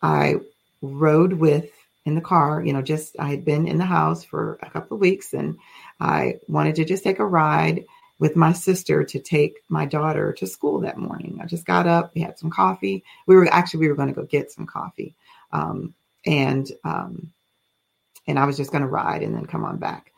I 0.03 0.37
rode 0.83 1.35
with 1.35 1.71
in 2.05 2.15
the 2.15 2.21
car. 2.21 2.63
You 2.65 2.73
know, 2.73 2.83
just 2.83 3.17
I 3.19 3.29
had 3.29 3.45
been 3.45 3.67
in 3.67 3.79
the 3.79 3.85
house 3.85 4.25
for 4.25 4.59
a 4.63 4.71
couple 4.71 4.97
of 4.97 5.01
weeks 5.01 5.33
and 5.33 5.57
I 6.01 6.39
wanted 6.49 6.75
to 6.77 6.85
just 6.85 7.05
take 7.05 7.19
a 7.19 7.27
ride 7.27 7.85
with 8.19 8.37
my 8.37 8.53
sister 8.53 9.05
to 9.05 9.19
take 9.19 9.57
my 9.69 9.85
daughter 9.85 10.33
to 10.33 10.47
school 10.47 10.81
that 10.81 10.99
morning. 10.99 11.39
I 11.43 11.47
just 11.47 11.67
got 11.67 11.87
up, 11.87 12.13
we 12.15 12.21
had 12.21 12.39
some 12.39 12.51
coffee. 12.51 13.05
We 13.27 13.37
were 13.37 13.49
actually 13.53 13.81
we 13.81 13.89
were 13.89 13.97
going 13.97 14.09
to 14.09 14.15
go 14.15 14.25
get 14.25 14.51
some 14.51 14.67
coffee, 14.67 15.15
um, 15.53 15.95
and 16.25 16.71
um, 16.85 17.33
and 18.27 18.39
I 18.39 18.45
was 18.45 18.57
just 18.57 18.71
going 18.71 18.83
to 18.83 18.89
ride 18.89 19.23
and 19.23 19.35
then 19.35 19.47
come 19.47 19.65
on 19.65 19.79
back. 19.79 20.13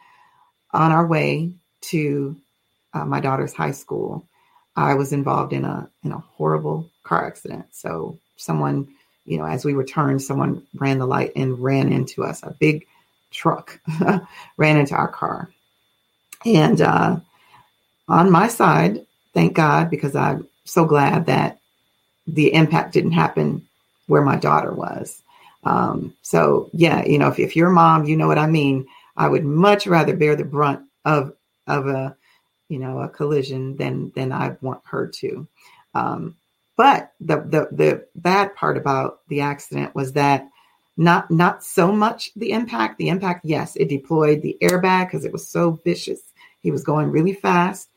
On 0.72 0.92
our 0.92 1.06
way 1.06 1.52
to 1.82 2.36
uh, 2.92 3.04
my 3.04 3.20
daughter's 3.20 3.54
high 3.54 3.72
school, 3.72 4.26
I 4.76 4.94
was 4.94 5.12
involved 5.12 5.52
in 5.52 5.64
a 5.64 5.88
in 6.02 6.12
a 6.12 6.18
horrible 6.18 6.90
car 7.02 7.26
accident. 7.26 7.66
So 7.70 8.18
someone 8.36 8.88
you 9.26 9.38
know, 9.38 9.44
as 9.44 9.64
we 9.64 9.74
returned, 9.74 10.22
someone 10.22 10.66
ran 10.74 10.98
the 10.98 11.06
light 11.06 11.32
and 11.36 11.58
ran 11.58 11.92
into 11.92 12.24
us. 12.24 12.42
A 12.42 12.54
big 12.58 12.86
truck 13.30 13.80
ran 14.56 14.76
into 14.76 14.94
our 14.94 15.08
car. 15.08 15.50
And 16.44 16.80
uh, 16.80 17.16
on 18.08 18.30
my 18.30 18.48
side, 18.48 19.04
thank 19.34 19.54
God, 19.54 19.90
because 19.90 20.14
I'm 20.14 20.48
so 20.64 20.84
glad 20.84 21.26
that 21.26 21.58
the 22.26 22.52
impact 22.52 22.92
didn't 22.92 23.12
happen 23.12 23.66
where 24.06 24.22
my 24.22 24.36
daughter 24.36 24.72
was. 24.72 25.22
Um, 25.64 26.14
so 26.22 26.70
yeah, 26.72 27.04
you 27.04 27.18
know, 27.18 27.28
if, 27.28 27.38
if 27.38 27.56
you're 27.56 27.70
a 27.70 27.74
mom, 27.74 28.04
you 28.04 28.16
know 28.16 28.28
what 28.28 28.38
I 28.38 28.46
mean. 28.46 28.86
I 29.16 29.28
would 29.28 29.44
much 29.44 29.86
rather 29.86 30.14
bear 30.14 30.36
the 30.36 30.44
brunt 30.44 30.86
of 31.04 31.32
of 31.66 31.88
a 31.88 32.16
you 32.68 32.78
know 32.78 33.00
a 33.00 33.08
collision 33.08 33.76
than 33.76 34.12
than 34.14 34.30
I 34.30 34.56
want 34.60 34.82
her 34.84 35.06
to. 35.06 35.48
Um, 35.94 36.36
but 36.76 37.12
the, 37.20 37.36
the 37.36 37.68
the 37.72 38.06
bad 38.14 38.54
part 38.54 38.76
about 38.76 39.20
the 39.28 39.40
accident 39.40 39.94
was 39.94 40.12
that 40.12 40.48
not 40.96 41.30
not 41.30 41.64
so 41.64 41.92
much 41.92 42.30
the 42.36 42.52
impact. 42.52 42.98
The 42.98 43.08
impact, 43.08 43.44
yes, 43.44 43.76
it 43.76 43.88
deployed 43.88 44.42
the 44.42 44.56
airbag 44.62 45.06
because 45.06 45.24
it 45.24 45.32
was 45.32 45.48
so 45.48 45.80
vicious. 45.84 46.20
He 46.60 46.70
was 46.70 46.84
going 46.84 47.10
really 47.10 47.34
fast 47.34 47.88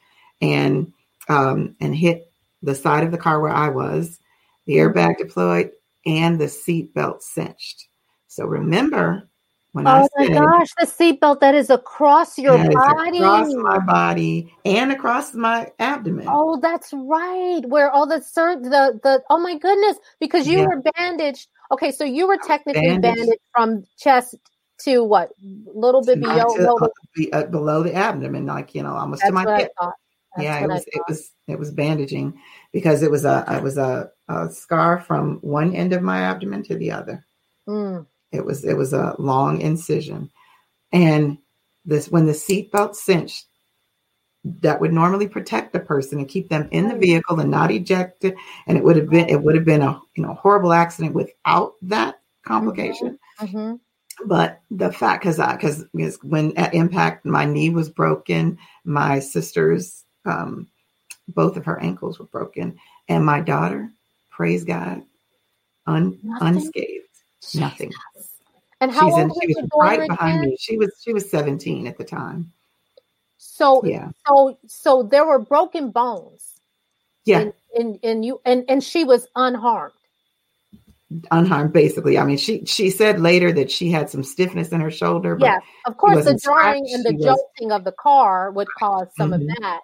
and 0.42 0.92
um, 1.28 1.76
and 1.80 1.96
hit 1.96 2.32
the 2.62 2.76
side 2.76 3.04
of 3.04 3.12
the 3.12 3.18
car 3.18 3.40
where 3.40 3.54
I 3.54 3.70
was. 3.70 4.20
The 4.66 4.76
airbag 4.76 5.18
deployed 5.18 5.72
and 6.06 6.40
the 6.40 6.50
seat 6.50 6.94
belt 6.94 7.24
cinched. 7.24 7.88
So 8.28 8.46
remember 8.46 9.29
when 9.72 9.88
oh 9.88 10.08
I 10.18 10.28
my 10.28 10.34
gosh, 10.34 10.70
the 10.80 10.88
seatbelt 10.88 11.40
that 11.42 11.54
is 11.54 11.70
across 11.70 12.38
your 12.40 12.58
body, 12.72 13.20
across 13.20 13.54
my 13.54 13.80
body, 13.80 14.54
and 14.66 14.92
across 14.92 15.34
my 15.34 15.72
abdomen. 15.78 16.28
Oh, 16.28 16.60
that's 16.60 16.92
right. 16.92 17.62
Where 17.66 17.92
all 17.92 18.08
the 18.08 18.22
sur- 18.22 18.60
the 18.60 19.00
the 19.04 19.22
oh 19.30 19.40
my 19.40 19.58
goodness, 19.58 19.98
because 20.20 20.48
you 20.48 20.60
yeah. 20.60 20.66
were 20.66 20.82
bandaged. 20.98 21.48
Okay, 21.72 21.92
so 21.92 22.04
you 22.04 22.28
were 22.28 22.38
technically 22.38 22.82
bandaged, 22.82 23.18
bandaged 23.18 23.40
from 23.52 23.84
chest 23.98 24.36
to 24.86 25.04
what? 25.04 25.32
Little 25.40 26.04
bit 26.04 26.20
below, 26.20 26.56
to, 26.56 27.30
uh, 27.32 27.38
uh, 27.38 27.46
below 27.46 27.84
the 27.84 27.94
abdomen, 27.94 28.48
like 28.48 28.74
you 28.74 28.82
know, 28.82 28.96
almost 28.96 29.22
to 29.24 29.32
my 29.32 29.58
hip. 29.58 29.72
Yeah, 30.38 30.60
it 30.60 30.68
was 30.68 30.84
it 30.88 31.02
was 31.08 31.32
it 31.48 31.60
was 31.60 31.72
bandaging 31.72 32.40
because 32.72 33.04
it 33.04 33.12
was 33.12 33.26
a 33.26 33.46
it 33.50 33.62
was 33.62 33.78
a, 33.78 34.10
a 34.28 34.50
scar 34.50 35.00
from 35.00 35.40
one 35.42 35.76
end 35.76 35.94
of 35.94 36.02
my 36.02 36.22
abdomen 36.22 36.64
to 36.64 36.76
the 36.76 36.92
other. 36.92 37.26
Mm. 37.68 38.08
It 38.32 38.46
was 38.46 38.64
it 38.64 38.78
was 38.78 38.94
a 38.94 39.16
long 39.20 39.62
incision. 39.62 40.30
And 40.92 41.38
this 41.86 42.10
when 42.10 42.26
the 42.26 42.34
seatbelt 42.34 42.96
cinched, 42.96 43.46
that 44.44 44.80
would 44.80 44.94
normally 44.94 45.28
protect 45.28 45.74
the 45.74 45.80
person 45.80 46.20
and 46.20 46.28
keep 46.28 46.50
them 46.50 46.68
in 46.72 46.88
the 46.88 46.96
vehicle 46.96 47.40
and 47.40 47.52
not 47.52 47.72
ejected. 47.72 48.36
And 48.68 48.78
it 48.78 48.84
would 48.84 48.96
have 48.96 49.10
been 49.10 49.30
it 49.30 49.42
would 49.42 49.56
have 49.56 49.66
been 49.66 49.82
a 49.82 50.00
you 50.16 50.24
know 50.24 50.34
horrible 50.36 50.74
accident 50.74 51.14
without 51.16 51.74
that 51.84 52.20
complication. 52.46 53.20
Mm-hmm. 53.40 53.76
But 54.26 54.62
the 54.70 54.92
fact, 54.92 55.24
because 55.24 55.40
I 55.40 55.56
because 55.56 55.86
when 56.24 56.56
at 56.58 56.74
impact, 56.74 57.26
my 57.26 57.46
knee 57.46 57.70
was 57.70 57.90
broken, 57.90 58.58
my 58.84 59.20
sister's 59.20 60.04
um, 60.26 60.68
both 61.30 61.58
of 61.58 61.66
her 61.66 61.80
ankles 61.80 62.20
were 62.20 62.26
broken, 62.26 62.78
and 63.08 63.26
my 63.26 63.40
daughter, 63.40 63.90
praise 64.30 64.64
God, 64.64 65.04
un, 65.86 66.20
unscathed, 66.42 67.08
nothing. 67.56 67.92
And 68.82 68.92
how 68.92 69.08
She's 69.08 69.18
old 69.18 69.22
in, 69.24 69.28
was 69.30 69.38
she 69.42 69.48
was 69.48 69.70
right 69.76 70.08
behind 70.08 70.42
me. 70.42 70.58
She 70.60 70.78
was 70.78 70.92
she 71.04 71.14
was 71.14 71.30
17 71.30 71.88
at 71.88 71.98
the 71.98 72.04
time. 72.04 72.52
So 73.38 73.82
Yeah, 73.84 74.10
so 74.28 74.58
so 74.68 75.04
there 75.04 75.26
were 75.26 75.40
broken 75.40 75.92
bones. 75.92 76.62
yeah, 77.26 77.40
And 77.42 77.54
and, 77.78 78.00
and 78.04 78.26
you 78.26 78.42
and 78.46 78.66
and 78.70 78.84
she 78.84 79.04
was 79.04 79.28
unharmed. 79.36 79.94
unharmed 81.32 81.74
basically. 81.74 82.18
I 82.18 82.24
mean, 82.24 82.38
she 82.38 82.64
she 82.66 82.90
said 82.90 83.20
later 83.20 83.52
that 83.54 83.70
she 83.72 83.92
had 83.92 84.10
some 84.10 84.24
stiffness 84.24 84.70
in 84.70 84.80
her 84.82 84.92
shoulder. 84.92 85.36
But 85.36 85.46
Yes, 85.46 85.62
of 85.86 85.98
course, 85.98 86.24
the 86.26 86.40
jarring 86.44 86.86
and 86.94 87.04
the 87.04 87.14
jolting 87.14 87.72
of 87.72 87.84
the 87.84 87.94
car 87.94 88.52
would 88.52 88.68
cause 88.78 89.08
some 89.18 89.32
Mhm. 89.32 89.36
of 89.36 89.42
that, 89.62 89.82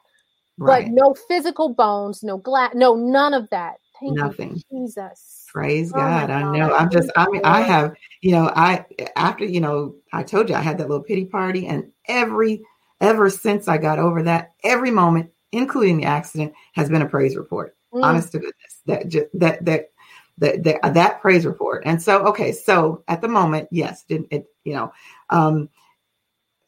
right, 0.57 0.85
but 0.85 0.91
no 0.93 1.13
physical 1.27 1.69
bones, 1.69 2.23
no 2.23 2.37
glass, 2.37 2.73
no 2.75 2.95
none 2.95 3.33
of 3.33 3.49
that. 3.49 3.75
Thank 3.99 4.17
Nothing. 4.17 4.61
you, 4.71 4.85
Jesus. 4.87 5.44
Praise 5.55 5.93
Oh 5.95 5.99
my 5.99 6.27
God. 6.27 6.31
I 6.31 6.51
know. 6.51 6.73
I'm 6.73 6.89
just, 6.89 7.09
I 7.15 7.29
mean, 7.29 7.39
I 7.45 7.61
have, 7.61 7.95
you 8.19 8.33
know, 8.33 8.51
I, 8.53 8.83
after, 9.15 9.45
you 9.45 9.61
know, 9.61 9.95
I 10.11 10.21
told 10.21 10.49
you 10.49 10.55
I 10.55 10.59
had 10.59 10.77
that 10.79 10.89
little 10.89 11.01
pity 11.01 11.23
party 11.23 11.65
and 11.65 11.93
every, 12.09 12.61
ever 12.99 13.29
since 13.29 13.69
I 13.69 13.77
got 13.77 13.97
over 13.97 14.21
that, 14.23 14.51
every 14.65 14.91
moment, 14.91 15.29
including 15.53 15.95
the 15.95 16.03
accident, 16.03 16.51
has 16.73 16.89
been 16.89 17.03
a 17.03 17.07
praise 17.07 17.37
report. 17.37 17.77
Mm, 17.93 18.03
Honest 18.03 18.33
to 18.33 18.39
goodness. 18.39 18.81
That, 18.85 19.07
just, 19.07 19.27
that, 19.33 19.63
that, 19.63 19.91
that, 20.39 20.63
that, 20.65 20.93
that 20.93 21.21
praise 21.21 21.45
report. 21.45 21.83
And 21.85 22.03
so, 22.03 22.25
okay. 22.25 22.51
So 22.51 23.05
at 23.07 23.21
the 23.21 23.29
moment, 23.29 23.69
yes, 23.71 24.03
didn't 24.03 24.27
it, 24.31 24.47
you 24.65 24.73
know, 24.73 24.91
um, 25.29 25.69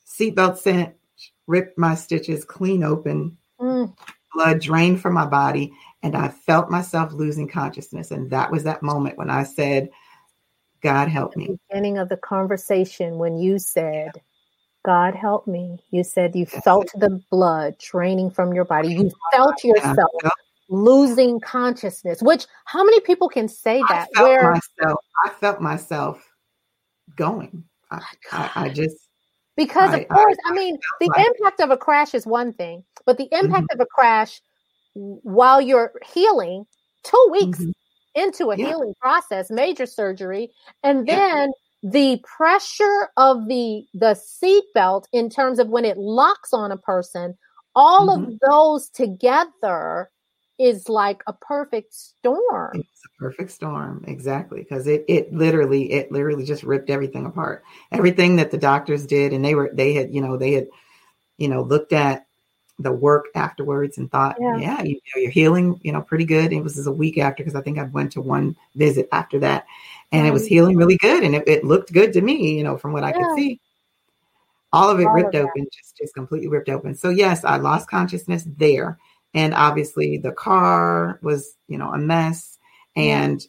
seatbelt 0.08 0.60
sent, 0.60 0.96
ripped 1.46 1.78
my 1.78 1.94
stitches 1.94 2.46
clean 2.46 2.86
open, 2.86 3.38
mm, 3.60 3.94
blood 4.38 4.62
drained 4.62 5.02
from 5.02 5.14
my 5.16 5.26
body 5.26 5.74
and 6.04 6.16
I 6.16 6.28
felt 6.28 6.70
myself 6.70 7.12
losing 7.12 7.48
consciousness. 7.48 8.12
And 8.12 8.30
that 8.30 8.52
was 8.52 8.64
that 8.64 8.84
moment 8.84 9.18
when 9.18 9.32
I 9.32 9.42
said, 9.42 9.90
God 10.82 11.08
help 11.08 11.36
me. 11.36 11.48
The 11.48 11.60
beginning 11.70 11.98
of 11.98 12.08
the 12.08 12.18
conversation 12.18 13.18
when 13.18 13.40
you 13.40 13.58
said, 13.58 14.12
God 14.86 15.16
help 15.16 15.48
me. 15.48 15.80
You 15.90 16.04
said 16.04 16.36
you 16.36 16.46
felt 16.46 16.92
the 16.94 17.20
blood 17.32 17.80
draining 17.80 18.30
from 18.30 18.54
your 18.54 18.66
body. 18.66 18.90
You 18.90 19.12
felt 19.34 19.64
yourself 19.64 20.12
losing 20.70 21.40
consciousness, 21.40 22.22
which 22.22 22.46
how 22.66 22.84
many 22.84 23.00
people 23.02 23.30
can 23.30 23.48
say 23.48 23.82
I 23.82 23.88
that? 23.88 24.10
felt 24.14 24.28
Where 24.28 24.52
myself, 24.52 25.00
I 25.26 25.30
felt 25.32 25.62
myself 25.62 26.24
going. 27.16 27.64
I, 27.90 28.02
I, 28.32 28.52
I 28.56 28.70
just, 28.70 29.07
Because 29.58 29.94
I- 29.94 29.98
of 30.02 30.08
course, 30.08 30.38
I- 30.46 30.50
I, 30.50 30.52
I 30.54 30.56
mean, 30.56 30.78
the 31.02 31.08
like- 31.08 31.28
impact 31.28 31.60
of 31.60 31.70
a 31.72 31.78
crash 31.78 32.14
is 32.14 32.26
one 32.26 32.54
thing, 32.54 32.86
but 33.06 33.18
the 33.18 33.28
impact 33.34 33.66
Mm-hmm. 33.72 33.82
of 33.82 33.82
a 33.82 33.86
crash 33.88 34.42
while 34.94 35.60
you're 35.60 35.92
healing, 36.14 36.66
two 37.04 37.28
weeks 37.32 37.60
Mhm. 37.60 37.74
into 38.16 38.52
a 38.52 38.58
Yeah. 38.58 38.68
healing 38.68 38.94
process, 39.02 39.50
major 39.52 39.86
surgery, 39.86 40.52
and 40.84 41.06
Yeah. 41.08 41.16
then 41.18 41.54
the 41.84 42.24
pressure 42.24 43.10
of 43.18 43.48
the 43.48 43.86
the 43.94 44.16
seatbelt 44.16 45.06
in 45.14 45.30
terms 45.30 45.60
of 45.60 45.70
when 45.70 45.86
it 45.86 45.98
locks 45.98 46.54
on 46.54 46.72
a 46.72 46.78
person, 46.78 47.38
all 47.76 48.08
Mm-hmm. 48.08 48.32
of 48.34 48.40
those 48.50 48.90
together 48.90 50.10
is 50.60 50.90
like 50.90 51.22
a 51.28 51.34
perfect 51.34 51.94
storm. 51.94 52.72
it's 52.74 53.06
a 53.06 53.20
perfect 53.20 53.52
storm. 53.52 54.04
Exactly. 54.08 54.62
Because 54.62 54.88
it, 54.88 55.06
it 55.08 55.32
literally, 55.34 55.92
it 55.92 56.12
literally 56.12 56.46
just 56.46 56.64
ripped 56.64 56.90
everything 56.90 57.26
apart. 57.26 57.64
Everything 57.92 58.36
that 58.38 58.52
the 58.52 58.58
doctors 58.58 59.06
did. 59.06 59.34
And 59.34 59.44
they 59.46 59.56
were, 59.56 59.70
they 59.74 59.94
had, 59.94 60.14
you 60.14 60.22
know, 60.22 60.38
they 60.38 60.54
had, 60.54 60.68
you 61.38 61.48
know, 61.48 61.62
looked 61.62 61.94
at 61.94 62.28
the 62.80 62.92
work 62.92 63.26
afterwards 63.36 63.98
and 63.98 64.12
thought, 64.12 64.36
Yeah. 64.40 64.58
yeah, 64.58 64.84
you 64.84 64.94
know, 64.94 65.22
you're 65.22 65.32
healing, 65.32 65.80
you 65.84 65.92
know, 65.92 66.02
pretty 66.02 66.26
good. 66.26 66.54
It 66.54 66.62
was 66.64 66.76
just 66.76 66.88
a 66.88 66.92
week 66.92 67.18
after 67.18 67.44
because 67.44 67.56
I 67.56 67.62
think 67.62 67.80
I 67.80 67.84
went 67.84 68.12
to 68.14 68.22
one 68.22 68.56
visit 68.76 69.10
after 69.12 69.40
that, 69.40 69.66
and 70.12 70.28
it 70.28 70.32
was 70.32 70.46
healing 70.46 70.78
really 70.78 70.98
good, 70.98 71.24
and 71.24 71.34
it, 71.34 71.48
it 71.48 71.64
looked 71.64 71.92
good 71.92 72.14
to 72.14 72.22
me, 72.22 72.56
you 72.56 72.64
know, 72.64 72.78
from 72.78 72.94
what 72.94 73.04
I 73.04 73.12
could 73.12 73.36
see. 73.36 73.60
All 74.74 74.92
of 74.92 75.00
it 75.00 75.06
All 75.06 75.14
ripped 75.14 75.32
that. 75.32 75.44
open, 75.44 75.66
just 75.76 75.98
just 75.98 76.14
completely 76.14 76.50
ripped 76.50 76.70
open. 76.70 76.94
So 76.94 77.10
yes, 77.10 77.44
I 77.44 77.58
lost 77.58 77.90
consciousness 77.90 78.46
there, 78.58 79.00
and 79.34 79.54
obviously 79.54 80.18
the 80.18 80.32
car 80.32 81.20
was, 81.22 81.56
you 81.68 81.78
know, 81.78 81.92
a 81.92 81.98
mess 81.98 82.58
and 82.96 83.46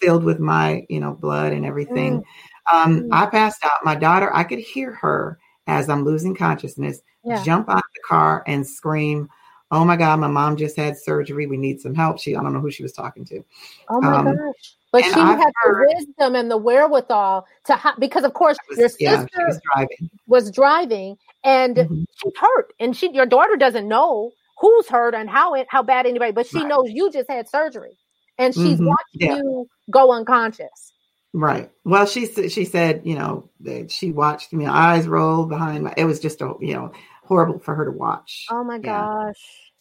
filled 0.00 0.24
with 0.24 0.38
my, 0.40 0.84
you 0.88 1.00
know, 1.00 1.12
blood 1.14 1.52
and 1.52 1.64
everything. 1.64 2.24
Um, 2.72 3.02
Mm. 3.02 3.08
I 3.12 3.26
passed 3.26 3.64
out. 3.64 3.84
My 3.84 3.94
daughter, 3.94 4.34
I 4.34 4.44
could 4.44 4.58
hear 4.58 4.92
her 4.94 5.38
as 5.66 5.88
I'm 5.88 6.04
losing 6.04 6.34
consciousness 6.34 7.00
Yeah. 7.24 7.42
jump 7.42 7.68
out 7.68 7.76
of 7.76 7.82
the 7.94 8.00
car 8.06 8.42
and 8.46 8.66
scream, 8.66 9.28
"Oh 9.70 9.84
my 9.84 9.96
God, 9.96 10.18
my 10.18 10.26
mom 10.26 10.56
just 10.56 10.76
had 10.76 10.96
surgery. 10.98 11.46
We 11.46 11.56
need 11.56 11.80
some 11.80 11.94
help." 11.94 12.18
She, 12.18 12.34
I 12.36 12.42
don't 12.42 12.52
know 12.52 12.60
who 12.60 12.70
she 12.70 12.82
was 12.82 12.92
talking 12.92 13.24
to. 13.26 13.44
Oh 13.88 14.00
my 14.00 14.16
Um, 14.16 14.24
gosh. 14.36 14.76
But 14.90 15.04
she 15.04 15.12
I've 15.20 15.38
had 15.38 15.52
heard- 15.62 15.88
the 15.88 15.94
wisdom 15.94 16.34
and 16.34 16.50
the 16.50 16.56
wherewithal 16.58 17.46
to 17.66 17.74
ha- 17.76 17.94
because 17.98 18.24
of 18.24 18.34
course 18.34 18.58
It 18.70 18.76
your 18.76 18.84
was- 18.86 18.96
yeah, 19.00 19.20
sister 19.20 19.46
was 19.46 19.60
driving. 19.72 20.10
was 20.26 20.50
driving 20.50 21.16
and 21.44 21.76
Mhm. 21.76 22.04
she's 22.16 22.32
hurt 22.36 22.72
and 22.78 22.94
she 22.96 23.10
your 23.12 23.24
daughter 23.24 23.56
doesn't 23.56 23.88
know 23.88 24.32
who's 24.62 24.88
hurt 24.88 25.14
and 25.14 25.28
how 25.28 25.52
it 25.54 25.66
how 25.68 25.82
bad 25.82 26.06
anybody 26.06 26.32
but 26.32 26.46
she 26.46 26.58
Right. 26.60 26.68
knows 26.68 26.86
you 26.88 27.10
just 27.10 27.30
had 27.30 27.46
surgery 27.48 27.98
and 28.38 28.54
she's 28.54 28.78
Mhm. 28.80 28.86
watching 28.86 29.20
Yeah. 29.20 29.36
you 29.36 29.68
go 29.90 30.10
unconscious 30.12 30.92
Right. 31.34 31.70
Well, 31.86 32.04
she 32.04 32.26
said 32.26 32.52
she 32.52 32.66
said, 32.66 33.02
you 33.04 33.14
know, 33.14 33.48
that 33.60 33.90
she 33.90 34.12
watched 34.12 34.52
me 34.52 34.66
eyes 34.66 35.08
roll 35.08 35.46
behind 35.46 35.82
my. 35.84 35.94
It 35.96 36.04
was 36.04 36.20
just 36.20 36.42
a, 36.42 36.52
you 36.60 36.74
know, 36.74 36.92
horrible 37.24 37.58
for 37.58 37.74
her 37.74 37.86
to 37.86 37.90
watch. 37.90 38.46
oh 38.50 38.62
my 38.62 38.78
gosh 38.78 39.38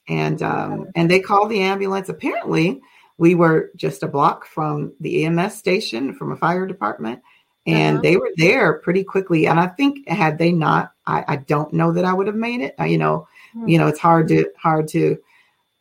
and 0.07 0.41
um, 0.41 0.87
and 0.95 1.11
they 1.11 1.19
called 1.19 1.49
the 1.51 1.59
ambulance. 1.61 2.07
Apparently, 2.07 2.81
we 3.17 3.35
were 3.35 3.71
just 3.75 4.01
a 4.01 4.07
block 4.07 4.45
from 4.45 4.93
the 5.01 5.25
EMS 5.25 5.57
station, 5.57 6.13
from 6.13 6.31
a 6.31 6.37
fire 6.37 6.65
department, 6.65 7.21
and 7.67 7.97
Uh-huh. 7.97 8.01
they 8.01 8.15
were 8.15 8.31
there 8.37 8.75
pretty 8.79 9.03
quickly. 9.03 9.45
And 9.47 9.59
I 9.59 9.67
think 9.67 10.07
had 10.07 10.37
they 10.37 10.53
not, 10.53 10.93
I, 11.05 11.25
I 11.27 11.35
don't 11.35 11.73
know 11.73 11.91
that 11.91 12.05
I 12.05 12.13
would 12.13 12.27
have 12.27 12.35
made 12.37 12.61
it. 12.61 12.75
You 12.79 12.97
know. 12.97 13.27
You 13.65 13.77
know, 13.77 13.87
it's 13.87 13.99
hard 13.99 14.27
to 14.29 14.45
hard 14.57 14.87
to 14.89 15.17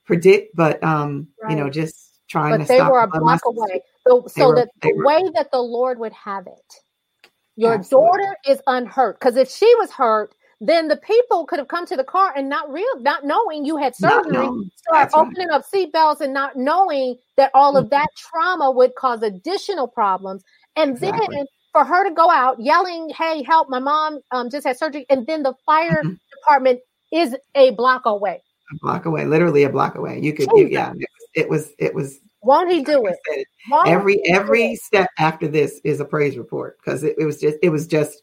predict, 0.04 0.54
but 0.56 0.82
um, 0.82 1.28
you 1.48 1.56
know, 1.56 1.70
just 1.70 2.20
trying 2.28 2.52
but 2.52 2.58
to 2.58 2.64
they 2.68 2.76
stop. 2.76 2.90
were 2.92 3.00
a 3.00 3.06
block 3.08 3.40
away 3.44 3.82
so, 4.06 4.24
so 4.28 4.48
were- 4.48 4.54
that 4.56 4.68
the 4.82 4.92
were- 4.94 5.04
way 5.04 5.22
that 5.34 5.50
the 5.50 5.58
lord 5.60 5.98
would 5.98 6.12
have 6.12 6.46
it 6.46 6.74
your 7.56 7.74
Absolutely. 7.74 8.06
daughter 8.08 8.36
is 8.48 8.60
unhurt 8.68 9.18
because 9.18 9.36
if 9.36 9.50
she 9.50 9.66
was 9.80 9.90
hurt 9.90 10.32
then 10.60 10.86
the 10.86 10.96
people 10.98 11.44
could 11.44 11.58
have 11.58 11.66
come 11.66 11.84
to 11.86 11.96
the 11.96 12.04
car 12.04 12.32
and 12.36 12.48
not 12.48 12.72
real 12.72 13.00
not 13.00 13.24
knowing 13.24 13.64
you 13.64 13.76
had 13.76 13.96
surgery 13.96 14.46
start 14.76 15.10
That's 15.10 15.14
right. 15.14 15.26
opening 15.26 15.50
up 15.50 15.64
seatbelts 15.66 16.20
and 16.20 16.32
not 16.32 16.54
knowing 16.56 17.16
that 17.36 17.50
all 17.52 17.76
of 17.76 17.90
that 17.90 18.06
trauma 18.16 18.70
would 18.70 18.94
cause 18.94 19.22
additional 19.24 19.88
problems. 19.88 20.44
And 20.76 20.92
Exactly. 20.92 21.34
then 21.34 21.46
for 21.72 21.84
her 21.84 22.04
to 22.08 22.14
go 22.14 22.30
out 22.30 22.60
yelling, 22.60 23.10
"Hey, 23.10 23.42
help! 23.42 23.68
My 23.68 23.78
mom 23.80 24.20
um, 24.30 24.50
just 24.50 24.66
had 24.66 24.76
surgery," 24.78 25.04
and 25.10 25.26
then 25.26 25.42
the 25.42 25.54
fire 25.66 26.02
Mhm. 26.04 26.18
department 26.30 26.80
is 27.10 27.36
a 27.54 27.70
block 27.70 28.06
away. 28.06 28.42
a 28.72 28.78
block 28.82 29.06
away, 29.06 29.24
literally 29.24 29.64
a 29.64 29.70
block 29.70 29.96
away. 29.96 30.20
You 30.20 30.32
could, 30.32 30.48
you, 30.54 30.68
yeah, 30.68 30.92
it 31.34 31.48
was, 31.48 31.72
it 31.78 31.94
was. 31.94 32.20
Won't 32.42 32.70
he 32.70 32.82
do 32.82 33.02
like 33.02 33.14
it? 33.28 33.46
Said, 33.68 33.80
every 33.86 34.24
every 34.26 34.74
step 34.76 35.08
after 35.18 35.46
this 35.46 35.80
is 35.84 36.00
a 36.00 36.04
praise 36.04 36.38
report 36.38 36.78
because 36.78 37.04
it, 37.04 37.16
it 37.18 37.24
was 37.26 37.38
just 37.38 37.58
it 37.62 37.68
was 37.68 37.86
just 37.86 38.22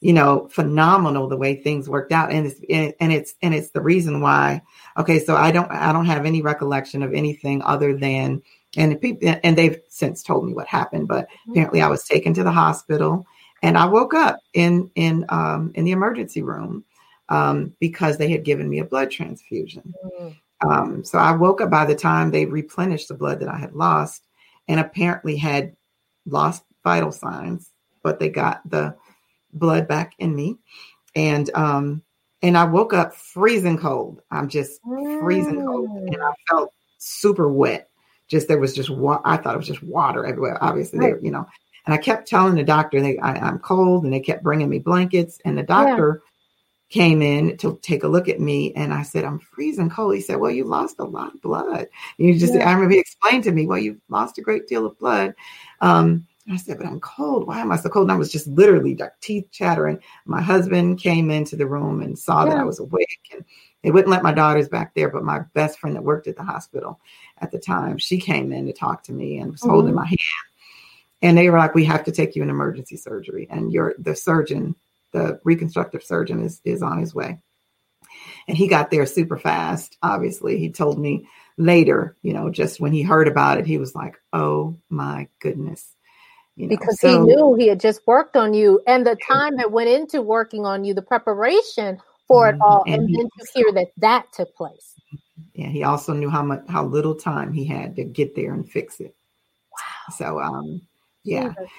you 0.00 0.12
know 0.12 0.48
phenomenal 0.50 1.28
the 1.28 1.36
way 1.36 1.56
things 1.56 1.88
worked 1.88 2.12
out 2.12 2.30
and 2.30 2.46
it's 2.46 2.60
and 3.00 3.12
it's 3.12 3.34
and 3.42 3.54
it's 3.54 3.70
the 3.70 3.80
reason 3.80 4.20
why 4.20 4.60
okay 4.98 5.18
so 5.18 5.34
i 5.34 5.50
don't 5.50 5.70
i 5.70 5.92
don't 5.92 6.06
have 6.06 6.26
any 6.26 6.42
recollection 6.42 7.02
of 7.02 7.14
anything 7.14 7.62
other 7.62 7.96
than 7.96 8.42
and 8.76 9.00
people 9.00 9.34
and 9.42 9.56
they've 9.56 9.80
since 9.88 10.22
told 10.22 10.44
me 10.44 10.52
what 10.52 10.66
happened 10.66 11.08
but 11.08 11.26
apparently 11.48 11.80
i 11.80 11.88
was 11.88 12.04
taken 12.04 12.34
to 12.34 12.44
the 12.44 12.52
hospital 12.52 13.24
and 13.62 13.78
i 13.78 13.86
woke 13.86 14.12
up 14.12 14.38
in 14.52 14.90
in 14.96 15.24
um 15.30 15.72
in 15.74 15.84
the 15.84 15.92
emergency 15.92 16.42
room 16.42 16.84
um 17.28 17.72
because 17.80 18.18
they 18.18 18.30
had 18.30 18.44
given 18.44 18.68
me 18.68 18.78
a 18.78 18.84
blood 18.84 19.10
transfusion 19.10 19.92
Mm. 20.20 20.36
um, 20.64 21.04
so 21.04 21.18
I 21.18 21.32
woke 21.32 21.60
up 21.60 21.70
by 21.70 21.84
the 21.84 21.94
time 21.94 22.30
they 22.30 22.46
replenished 22.46 23.08
the 23.08 23.14
blood 23.14 23.40
that 23.40 23.48
I 23.48 23.58
had 23.58 23.74
lost 23.74 24.22
and 24.68 24.80
apparently 24.80 25.36
had 25.36 25.76
lost 26.26 26.64
vital 26.82 27.12
signs, 27.12 27.70
but 28.02 28.18
they 28.18 28.28
got 28.28 28.68
the 28.68 28.94
blood 29.52 29.86
back 29.88 30.14
in 30.18 30.34
me. 30.34 30.56
And 31.14 31.50
um, 31.54 32.02
and 32.42 32.56
I 32.56 32.64
woke 32.64 32.92
up 32.92 33.14
freezing 33.14 33.78
cold. 33.78 34.22
I'm 34.30 34.48
just 34.48 34.80
freezing 34.82 35.64
cold. 35.64 35.88
Mm. 35.90 36.14
And 36.14 36.22
I 36.22 36.32
felt 36.48 36.72
super 36.98 37.48
wet. 37.48 37.88
Just 38.28 38.48
there 38.48 38.58
was 38.58 38.74
just 38.74 38.90
wa- 38.90 39.20
I 39.24 39.36
thought 39.36 39.54
it 39.54 39.58
was 39.58 39.66
just 39.68 39.82
water 39.82 40.24
everywhere. 40.26 40.62
Obviously, 40.62 40.98
there, 40.98 41.14
Right. 41.14 41.22
you 41.22 41.30
know. 41.30 41.46
And 41.86 41.94
I 41.94 41.98
kept 41.98 42.26
telling 42.28 42.56
the 42.56 42.64
doctor, 42.64 43.00
they, 43.00 43.16
I, 43.18 43.48
am 43.48 43.60
cold, 43.60 44.02
and 44.04 44.12
they 44.12 44.18
kept 44.20 44.42
bringing 44.42 44.68
me 44.68 44.80
blankets. 44.80 45.38
And 45.44 45.56
the 45.56 45.62
doctor 45.62 46.22
yeah. 46.24 46.30
Came 46.88 47.20
in 47.20 47.56
to 47.58 47.78
take 47.82 48.04
a 48.04 48.08
look 48.08 48.28
at 48.28 48.40
me, 48.40 48.72
and 48.74 48.94
I 48.94 49.02
said, 49.02 49.24
I'm 49.24 49.38
freezing 49.38 49.90
cold. 49.90 50.14
He 50.14 50.20
said, 50.20 50.36
Well, 50.36 50.50
you 50.50 50.64
lost 50.64 50.96
a 50.98 51.04
lot 51.04 51.34
of 51.34 51.42
blood. 51.42 51.88
You 52.18 52.38
just, 52.38 52.54
yeah. 52.54 52.68
I 52.68 52.72
remember 52.72 52.94
he 52.94 53.00
explained 53.00 53.44
to 53.44 53.52
me, 53.52 53.66
Well, 53.66 53.78
you 53.78 54.00
lost 54.08 54.38
a 54.38 54.42
great 54.42 54.68
deal 54.68 54.86
of 54.86 54.98
blood. 54.98 55.34
Um, 55.80 56.26
I 56.50 56.56
said, 56.56 56.78
but 56.78 56.86
I'm 56.86 57.00
cold. 57.00 57.46
Why 57.46 57.60
am 57.60 57.72
I 57.72 57.76
so 57.76 57.88
cold? 57.88 58.04
And 58.04 58.12
I 58.12 58.16
was 58.16 58.30
just 58.30 58.46
literally 58.46 58.94
like 58.94 59.18
teeth 59.20 59.48
chattering. 59.50 60.00
My 60.26 60.40
husband 60.40 61.00
came 61.00 61.30
into 61.30 61.56
the 61.56 61.66
room 61.66 62.02
and 62.02 62.16
saw 62.16 62.44
yeah. 62.44 62.50
that 62.50 62.58
I 62.58 62.64
was 62.64 62.78
awake 62.78 63.30
and 63.32 63.44
they 63.82 63.90
wouldn't 63.90 64.10
let 64.10 64.22
my 64.22 64.32
daughters 64.32 64.68
back 64.68 64.94
there. 64.94 65.08
But 65.10 65.24
my 65.24 65.40
best 65.54 65.78
friend 65.78 65.96
that 65.96 66.04
worked 66.04 66.28
at 66.28 66.36
the 66.36 66.44
hospital 66.44 67.00
at 67.38 67.50
the 67.50 67.58
time, 67.58 67.98
she 67.98 68.18
came 68.18 68.52
in 68.52 68.66
to 68.66 68.72
talk 68.72 69.02
to 69.04 69.12
me 69.12 69.38
and 69.38 69.50
was 69.50 69.60
mm-hmm. 69.60 69.70
holding 69.70 69.94
my 69.94 70.06
hand. 70.06 70.18
And 71.22 71.36
they 71.36 71.50
were 71.50 71.58
like, 71.58 71.74
we 71.74 71.84
have 71.86 72.04
to 72.04 72.12
take 72.12 72.36
you 72.36 72.42
in 72.42 72.50
emergency 72.50 72.96
surgery. 72.96 73.48
And 73.50 73.72
you're 73.72 73.94
the 73.98 74.14
surgeon, 74.14 74.76
the 75.12 75.40
reconstructive 75.44 76.02
surgeon 76.02 76.42
is, 76.44 76.60
is 76.64 76.82
on 76.82 76.98
his 76.98 77.14
way. 77.14 77.38
And 78.48 78.56
he 78.56 78.68
got 78.68 78.90
there 78.90 79.06
super 79.06 79.38
fast. 79.38 79.96
Obviously, 80.02 80.58
he 80.58 80.70
told 80.70 80.98
me 80.98 81.28
later, 81.58 82.16
you 82.22 82.32
know, 82.32 82.50
just 82.50 82.80
when 82.80 82.92
he 82.92 83.02
heard 83.02 83.28
about 83.28 83.58
it, 83.58 83.66
he 83.66 83.78
was 83.78 83.94
like, 83.94 84.16
oh 84.32 84.76
my 84.88 85.28
goodness 85.40 85.96
you 86.56 86.66
know, 86.66 86.70
because 86.70 86.98
so, 86.98 87.08
he 87.08 87.18
knew 87.18 87.54
he 87.54 87.68
had 87.68 87.78
just 87.78 88.00
worked 88.06 88.34
on 88.34 88.54
you 88.54 88.80
and 88.86 89.06
the 89.06 89.16
time 89.16 89.56
that 89.56 89.70
went 89.70 89.90
into 89.90 90.22
working 90.22 90.64
on 90.64 90.84
you, 90.84 90.94
the 90.94 91.02
preparation 91.02 91.98
for 92.26 92.48
it 92.48 92.56
all, 92.60 92.82
and, 92.86 93.02
and 93.02 93.14
then 93.14 93.28
to 93.38 93.46
hear 93.54 93.72
that 93.72 93.88
that 93.98 94.32
took 94.32 94.54
place. 94.56 94.94
Yeah, 95.54 95.68
he 95.68 95.84
also 95.84 96.14
knew 96.14 96.30
how 96.30 96.42
much 96.42 96.62
how 96.68 96.86
little 96.86 97.14
time 97.14 97.52
he 97.52 97.66
had 97.66 97.94
to 97.96 98.04
get 98.04 98.34
there 98.34 98.54
and 98.54 98.68
fix 98.68 99.00
it. 99.00 99.14
Wow. 99.72 100.16
So 100.16 100.40
um 100.40 100.80
yeah. 101.24 101.48
Jesus. 101.48 101.70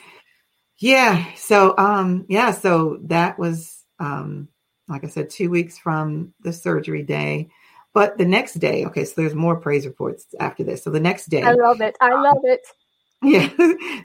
Yeah. 0.79 1.25
So 1.35 1.75
um 1.77 2.25
yeah, 2.27 2.51
so 2.51 2.99
that 3.03 3.39
was 3.39 3.83
um 3.99 4.49
like 4.87 5.03
I 5.03 5.07
said, 5.07 5.29
two 5.29 5.49
weeks 5.49 5.77
from 5.77 6.33
the 6.41 6.53
surgery 6.53 7.03
day. 7.03 7.49
But 7.93 8.17
the 8.17 8.25
next 8.25 8.55
day, 8.55 8.85
okay, 8.85 9.05
so 9.05 9.13
there's 9.17 9.33
more 9.33 9.59
praise 9.59 9.85
reports 9.85 10.27
after 10.39 10.63
this. 10.63 10.83
So 10.83 10.91
the 10.91 10.99
next 10.99 11.27
day, 11.27 11.41
I 11.41 11.53
love 11.53 11.81
it. 11.81 11.95
I 11.99 12.13
love 12.13 12.41
it. 12.43 12.61
Yeah. 13.23 13.49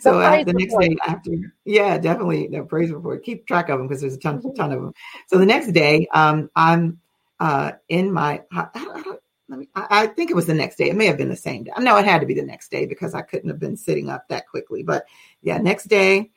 so 0.01 0.19
the, 0.21 0.45
the 0.47 0.55
next 0.55 0.75
day 0.79 0.97
after, 1.07 1.31
yeah, 1.67 1.99
definitely 1.99 2.49
the 2.49 2.63
praise 2.63 2.91
report. 2.91 3.23
Keep 3.23 3.47
track 3.47 3.69
of 3.69 3.79
them 3.79 3.87
because 3.87 4.01
there's 4.01 4.15
a 4.15 4.19
ton, 4.19 4.39
mm-hmm. 4.39 4.55
ton 4.55 4.73
of 4.73 4.81
them. 4.81 4.95
So 5.27 5.37
the 5.37 5.45
next 5.45 5.73
day, 5.73 6.09
um, 6.15 6.51
I'm 6.57 6.99
uh, 7.39 7.73
in 7.91 8.11
my. 8.11 8.41
I, 8.51 8.69
I, 8.75 9.03
let 9.51 9.59
me, 9.59 9.69
I, 9.75 9.87
I, 9.91 10.07
think 10.07 10.31
it 10.31 10.35
was 10.35 10.47
the 10.47 10.55
next 10.55 10.77
day. 10.77 10.89
It 10.89 10.97
may 10.97 11.05
have 11.07 11.19
been 11.19 11.29
the 11.29 11.37
same 11.37 11.65
day. 11.65 11.73
No, 11.79 11.99
it 11.99 12.07
had 12.07 12.23
to 12.23 12.27
be 12.27 12.33
the 12.33 12.43
next 12.43 12.71
day 12.71 12.87
because 12.87 13.15
I 13.15 13.21
couldn't 13.21 13.51
have 13.51 13.59
been 13.59 13.77
sitting 13.77 14.09
up 14.09 14.29
that 14.29 14.49
quickly. 14.49 14.83
But 14.83 15.05
yeah, 15.43 15.59
next 15.59 15.89
day, 15.89 16.31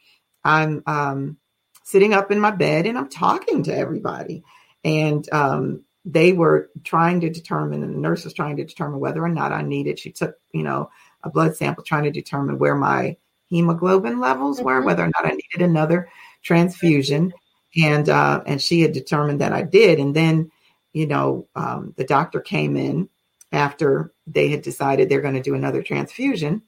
I'm 0.45 0.84
um, 0.86 1.38
sitting 1.84 2.13
up 2.13 2.31
in 2.31 2.39
my 2.39 2.51
bed 2.51 2.86
and 2.86 2.97
I'm 2.97 3.10
talking 3.10 3.63
to 3.63 3.75
everybody, 3.75 4.43
and 4.84 5.27
um, 5.34 5.84
they 6.05 6.31
were 6.31 6.69
trying 6.84 7.19
to 7.21 7.29
determine, 7.29 7.84
and 7.84 7.95
the 7.95 7.99
nurse 7.99 8.23
was 8.23 8.34
trying 8.34 8.55
to 8.58 8.63
determine 8.63 8.99
whether 8.99 9.23
or 9.23 9.29
not 9.29 9.51
I 9.51 9.63
needed. 9.63 9.99
She 9.99 10.12
took, 10.12 10.38
you 10.53 10.63
know, 10.63 10.89
a 11.23 11.29
blood 11.29 11.55
sample 11.55 11.84
trying 11.84 12.03
to 12.03 12.12
determine 12.12 12.60
where 12.60 12.75
my 12.75 13.17
hemoglobin 13.49 14.19
levels 14.19 14.62
were, 14.62 14.77
mm-hmm. 14.77 14.86
whether 14.86 15.03
or 15.03 15.12
not 15.15 15.25
I 15.25 15.31
needed 15.31 15.62
another 15.62 16.10
transfusion. 16.43 17.34
And 17.75 18.08
uh, 18.08 18.41
and 18.45 18.62
she 18.62 18.81
had 18.81 18.93
determined 18.93 19.41
that 19.41 19.51
I 19.51 19.63
did. 19.63 19.99
And 19.99 20.15
then, 20.15 20.51
you 20.93 21.08
know, 21.08 21.47
um, 21.55 21.93
the 21.97 22.05
doctor 22.05 22.39
came 22.39 22.77
in 22.77 23.10
after 23.51 24.13
they 24.27 24.47
had 24.49 24.62
decided 24.62 25.10
they're 25.10 25.21
going 25.21 25.34
to 25.34 25.41
do 25.41 25.55
another 25.55 25.84
transfusion, 25.84 26.62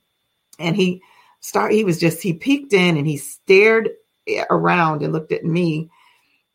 and 0.60 0.76
he 0.76 1.02
start 1.40 1.72
he 1.72 1.84
was 1.84 2.00
just 2.00 2.22
he 2.22 2.34
peeked 2.34 2.74
in 2.74 2.98
and 2.98 3.08
he 3.08 3.18
stared 3.18 3.92
around 4.50 5.04
and 5.04 5.14
looked 5.14 5.32
at 5.32 5.46
me, 5.46 5.90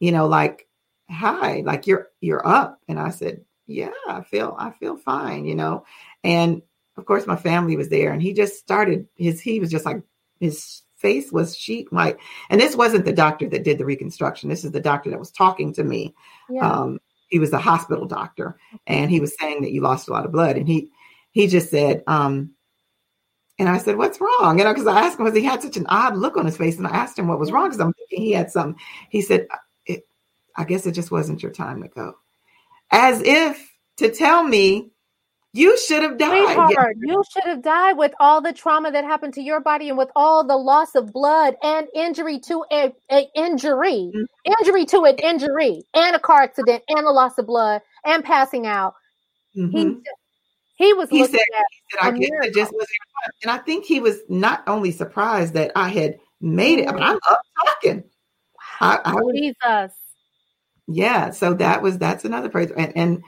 you 0.01 0.13
know, 0.13 0.27
like 0.27 0.69
hi, 1.09 1.63
like 1.65 1.87
you're 1.87 2.09
you're 2.21 2.47
up. 2.47 2.81
And 2.89 2.99
I 2.99 3.11
said, 3.11 3.45
yeah, 3.67 3.91
I 4.09 4.23
feel 4.23 4.55
I 4.59 4.71
feel 4.71 4.97
fine, 4.97 5.45
you 5.45 5.55
know. 5.55 5.85
And 6.25 6.63
of 6.97 7.07
course 7.07 7.27
my 7.27 7.37
family 7.37 7.77
was 7.77 7.89
there 7.89 8.13
and 8.13 8.23
he 8.23 8.33
just 8.33 8.59
started 8.59 9.07
his 9.17 9.41
he 9.41 9.61
was 9.61 9.71
just 9.71 9.85
like 9.85 10.03
his 10.41 10.83
face 10.97 11.33
was 11.33 11.57
sheet 11.57 11.93
white 11.93 12.17
and 12.49 12.61
this 12.61 12.77
wasn't 12.77 13.05
the 13.05 13.13
doctor 13.13 13.49
that 13.49 13.65
did 13.65 13.79
the 13.79 13.85
reconstruction 13.85 14.49
this 14.49 14.65
is 14.65 14.71
the 14.71 14.81
doctor 14.81 15.11
that 15.11 15.19
was 15.19 15.33
talking 15.33 15.73
to 15.73 15.83
me 15.83 16.15
yeah. 16.49 16.71
um, 16.71 17.01
he 17.29 17.39
was 17.39 17.53
a 17.53 17.59
hospital 17.59 18.07
doctor 18.07 18.57
and 18.87 19.11
he 19.11 19.21
was 19.21 19.35
saying 19.39 19.63
that 19.63 19.73
you 19.73 19.81
lost 19.81 20.09
a 20.09 20.13
lot 20.13 20.25
of 20.25 20.33
blood 20.33 20.57
and 20.57 20.69
he 20.69 20.91
he 21.33 21.47
just 21.47 21.71
said 21.71 22.03
um, 22.07 22.51
and 23.67 23.71
I 23.71 23.79
said, 23.79 23.97
"What's 23.97 24.21
wrong?" 24.21 24.59
You 24.59 24.65
know, 24.65 24.73
because 24.73 24.87
I 24.87 25.03
asked 25.03 25.19
him 25.19 25.25
because 25.25 25.39
he 25.39 25.45
had 25.45 25.63
such 25.63 25.77
an 25.77 25.87
odd 25.89 26.17
look 26.17 26.37
on 26.37 26.47
his 26.47 26.57
face, 26.57 26.79
and 26.79 26.87
I 26.87 26.91
asked 26.91 27.19
him 27.19 27.29
what 27.29 27.39
was 27.39 27.53
wrong 27.53 27.69
because 27.69 27.81
I'm 27.81 27.93
thinking 27.95 28.23
he 28.23 28.33
had 28.33 28.51
some. 28.51 28.77
He 29.09 29.23
said, 29.23 29.47
"I 30.57 30.65
guess 30.65 30.85
it 30.85 30.93
just 30.93 31.11
wasn't 31.11 31.43
your 31.43 31.53
time 31.53 31.83
to 31.83 31.89
go," 31.89 32.17
as 32.91 33.23
if 33.23 33.73
to 33.99 34.11
tell 34.11 34.43
me 34.43 34.91
you 35.53 35.79
should 35.79 36.03
have 36.03 36.19
died. 36.19 36.55
Sweetheart, 36.55 36.97
you 37.01 37.23
should 37.31 37.45
have 37.45 37.63
died 37.63 37.99
with 37.99 38.13
all 38.19 38.41
the 38.41 38.53
trauma 38.53 38.91
that 38.91 39.05
happened 39.05 39.35
to 39.35 39.43
your 39.43 39.61
body 39.61 39.91
and 39.91 39.99
with 39.99 40.09
all 40.17 40.43
the 40.45 40.57
loss 40.57 40.95
of 40.95 41.13
blood 41.13 41.57
and 41.63 41.87
injury 41.95 42.39
to 42.41 42.65
a, 42.73 42.93
a 43.11 43.29
injury, 43.35 44.11
mm-hmm. 44.15 44.53
injury 44.59 44.87
to 44.87 45.03
an 45.05 45.17
injury, 45.17 45.85
and 45.95 46.17
a 46.17 46.19
car 46.19 46.43
accident, 46.43 46.83
and 46.89 47.07
the 47.07 47.11
loss 47.11 47.37
of 47.39 47.47
blood, 47.47 47.83
and 48.05 48.25
passing 48.25 48.67
out. 48.67 48.95
Mm-hmm. 49.57 49.77
He 49.77 49.97
he 50.83 50.93
was 50.95 51.09
he 51.11 51.25
said, 51.25 51.35
he 51.35 51.41
said 51.93 52.01
I 52.01 52.11
guess 52.11 52.31
it 52.43 52.55
just 52.55 52.73
wasn't." 52.73 52.89
and 53.43 53.51
I 53.51 53.59
think 53.59 53.85
he 53.85 54.01
was 54.01 54.21
not 54.29 54.63
only 54.67 54.91
surprised 54.91 55.55
that 55.55 55.73
I 55.77 55.89
had 55.89 56.19
made 56.41 56.81
it, 56.81 56.87
but 56.87 57.03
I 57.03 57.13
love 57.13 57.21
talking. 57.65 58.05
Wow. 58.81 59.01
I, 59.05 59.13
I 59.13 59.17
Jesus. 59.33 59.97
Yeah, 60.89 61.31
so 61.31 61.55
that 61.55 61.83
was 61.83 61.99
that's 61.99 62.25
another 62.25 62.49
praise. 62.49 62.73
And 62.77 62.93
and 62.97 63.23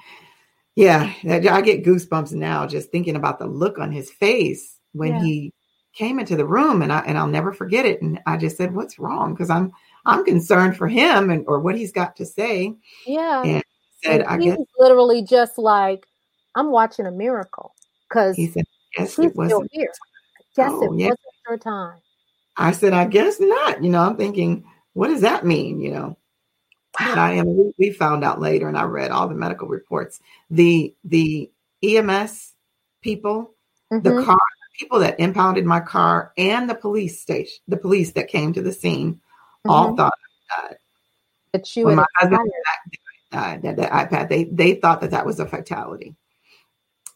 yeah, 0.74 1.12
I 1.24 1.60
get 1.60 1.84
goosebumps 1.84 2.32
now 2.32 2.66
just 2.66 2.90
thinking 2.90 3.16
about 3.16 3.38
the 3.38 3.46
look 3.46 3.78
on 3.78 3.92
his 3.92 4.10
face 4.10 4.78
when 4.92 5.14
yeah. 5.14 5.22
he 5.22 5.52
came 5.94 6.18
into 6.18 6.34
the 6.34 6.46
room, 6.46 6.82
and 6.82 6.92
I 6.92 7.00
and 7.00 7.16
I'll 7.16 7.28
never 7.28 7.52
forget 7.52 7.86
it. 7.86 8.02
And 8.02 8.20
I 8.26 8.36
just 8.36 8.56
said, 8.56 8.74
"What's 8.74 8.98
wrong?" 8.98 9.34
Because 9.34 9.50
I'm 9.50 9.72
I'm 10.04 10.24
concerned 10.24 10.76
for 10.76 10.88
him 10.88 11.30
and 11.30 11.44
or 11.46 11.60
what 11.60 11.76
he's 11.76 11.92
got 11.92 12.16
to 12.16 12.26
say. 12.26 12.74
Yeah, 13.06 13.42
and 13.44 13.62
said, 14.02 14.22
and 14.22 14.30
"I 14.30 14.38
guess 14.38 14.58
literally 14.78 15.22
just 15.22 15.56
like 15.56 16.06
I'm 16.54 16.70
watching 16.70 17.06
a 17.06 17.10
miracle." 17.12 17.74
Because 18.08 18.36
he 18.36 18.48
said, 18.48 18.64
"Yes, 18.96 19.18
it 19.18 19.34
was 19.34 19.52
here. 19.70 19.92
Yes, 20.56 20.70
oh, 20.72 20.92
it 20.92 20.98
yeah. 20.98 21.08
wasn't 21.08 21.20
your 21.48 21.58
time." 21.58 21.98
I 22.56 22.72
said, 22.72 22.92
"I 22.92 23.06
guess 23.06 23.40
not." 23.40 23.82
You 23.82 23.90
know, 23.90 24.02
I'm 24.02 24.16
thinking, 24.16 24.64
what 24.92 25.08
does 25.08 25.22
that 25.22 25.44
mean? 25.44 25.80
You 25.80 25.92
know. 25.92 26.18
Wow. 27.00 27.14
I 27.16 27.32
am. 27.32 27.72
We 27.76 27.90
found 27.90 28.22
out 28.22 28.40
later, 28.40 28.68
and 28.68 28.78
I 28.78 28.84
read 28.84 29.10
all 29.10 29.28
the 29.28 29.34
medical 29.34 29.66
reports. 29.66 30.20
The 30.50 30.94
the 31.02 31.50
EMS 31.82 32.52
people, 33.02 33.54
mm-hmm. 33.92 34.02
the 34.02 34.24
car 34.24 34.38
people 34.78 34.98
that 35.00 35.18
impounded 35.20 35.64
my 35.64 35.80
car, 35.80 36.32
and 36.36 36.68
the 36.68 36.74
police 36.74 37.20
station, 37.20 37.58
the 37.68 37.76
police 37.76 38.12
that 38.12 38.28
came 38.28 38.52
to 38.52 38.62
the 38.62 38.72
scene, 38.72 39.14
mm-hmm. 39.14 39.70
all 39.70 39.96
thought 39.96 40.14
I 40.50 40.68
died. 40.68 40.76
But 41.52 41.76
you 41.76 41.86
when 41.86 41.96
my 41.96 42.06
husband 42.16 42.50
died, 43.30 43.62
that, 43.62 43.76
that 43.76 43.92
iPad, 43.92 44.28
they 44.28 44.44
they 44.44 44.74
thought 44.74 45.00
that 45.00 45.12
that 45.12 45.26
was 45.26 45.40
a 45.40 45.46
fatality. 45.46 46.16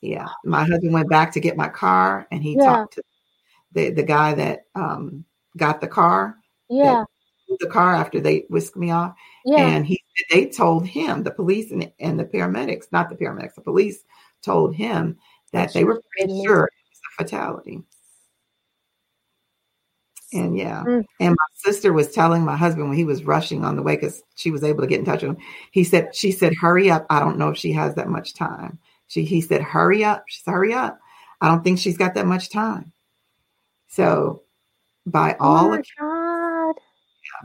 Yeah, 0.01 0.29
my 0.45 0.65
husband 0.65 0.93
went 0.93 1.11
back 1.11 1.33
to 1.33 1.41
get 1.41 1.57
my 1.57 1.69
car, 1.69 2.27
and 2.31 2.43
he 2.43 2.57
yeah. 2.57 2.65
talked 2.65 2.95
to 2.95 3.03
the 3.73 3.91
the 3.91 4.03
guy 4.03 4.35
that 4.35 4.67
um, 4.75 5.25
got 5.57 5.81
the 5.81 5.89
car. 5.89 6.37
Yeah 6.69 7.05
the 7.61 7.67
car 7.67 7.95
after 7.95 8.21
they 8.21 8.45
whisked 8.51 8.77
me 8.77 8.91
off. 8.91 9.15
Yeah. 9.45 9.67
And 9.67 9.87
he 9.87 10.03
they 10.31 10.47
told 10.47 10.87
him, 10.87 11.23
the 11.23 11.31
police 11.31 11.71
and, 11.71 11.91
and 12.01 12.19
the 12.19 12.25
paramedics, 12.25 12.87
not 12.93 13.09
the 13.09 13.17
paramedics, 13.17 13.55
the 13.55 13.61
police 13.61 14.05
told 14.43 14.75
him 14.75 15.17
that 15.53 15.73
they 15.73 15.85
were 15.85 16.03
pretty 16.17 16.43
sure 16.45 16.65
it 16.65 16.73
was 16.91 17.01
a 17.21 17.25
fatality. 17.25 17.83
And 20.35 20.59
yeah, 20.59 20.83
mm-hmm. 20.83 21.01
and 21.21 21.31
my 21.31 21.47
sister 21.55 21.95
was 21.95 22.13
telling 22.13 22.45
my 22.45 22.57
husband 22.57 22.89
when 22.89 22.99
he 22.99 23.05
was 23.07 23.25
rushing 23.25 23.65
on 23.65 23.77
the 23.77 23.83
way 23.83 23.97
because 23.97 24.23
she 24.35 24.51
was 24.51 24.62
able 24.62 24.83
to 24.83 24.87
get 24.87 24.99
in 24.99 25.07
touch 25.07 25.22
with 25.22 25.37
him. 25.37 25.43
He 25.70 25.85
said, 25.85 26.14
"She 26.14 26.33
said, 26.33 26.53
hurry 26.55 26.91
up. 26.91 27.07
I 27.09 27.20
don't 27.20 27.39
know 27.39 27.49
if 27.49 27.57
she 27.57 27.72
has 27.72 27.95
that 27.95 28.11
much 28.11 28.35
time." 28.35 28.79
She 29.09 29.25
he 29.25 29.41
said, 29.41 29.63
"Hurry 29.63 30.05
up. 30.05 30.25
She 30.29 30.41
said, 30.41 30.53
hurry 30.53 30.73
up. 30.73 31.01
I 31.41 31.49
don't 31.49 31.65
think 31.65 31.79
she's 31.79 31.97
got 31.97 32.15
that 32.15 32.27
much 32.27 32.51
time." 32.51 32.93
So, 33.89 34.43
by 35.07 35.37
oh 35.41 35.45
all 35.47 35.71
oh 35.71 35.73
accounts, 35.75 36.83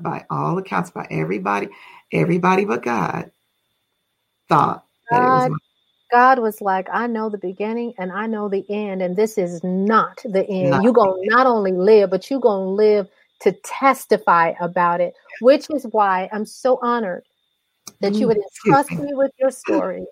by 0.02 0.26
all 0.30 0.58
accounts, 0.58 0.92
by 0.92 1.08
everybody, 1.10 1.70
everybody 2.12 2.66
but 2.66 2.84
God 2.84 3.32
thought 4.50 4.86
God, 5.10 5.20
that 5.20 5.24
it 5.24 5.32
was. 5.32 5.60
God 6.12 6.40
was 6.40 6.62
like, 6.62 6.88
I 6.94 7.08
know 7.08 7.28
the 7.28 7.40
beginning 7.40 7.94
and 7.98 8.12
I 8.12 8.28
know 8.28 8.48
the 8.48 8.64
end, 8.70 9.02
and 9.02 9.16
this 9.16 9.38
is 9.38 9.64
not 9.64 10.22
the 10.24 10.48
end. 10.48 10.84
You're 10.84 10.94
going 10.94 11.24
to 11.24 11.36
not 11.36 11.48
only 11.48 11.72
live, 11.72 12.12
but 12.12 12.30
you're 12.30 12.40
going 12.40 12.66
to 12.66 12.70
live 12.70 13.08
to 13.42 13.52
testify 13.64 14.54
about 14.62 15.02
it, 15.02 15.16
which 15.42 15.70
is 15.72 15.88
why 15.92 16.30
I'm 16.32 16.46
so 16.46 16.78
honored 16.84 17.24
that 18.02 18.20
you 18.20 18.28
would 18.28 18.38
entrust 18.38 18.92
me 18.92 19.14
with 19.14 19.32
your 19.40 19.50
story 19.50 20.06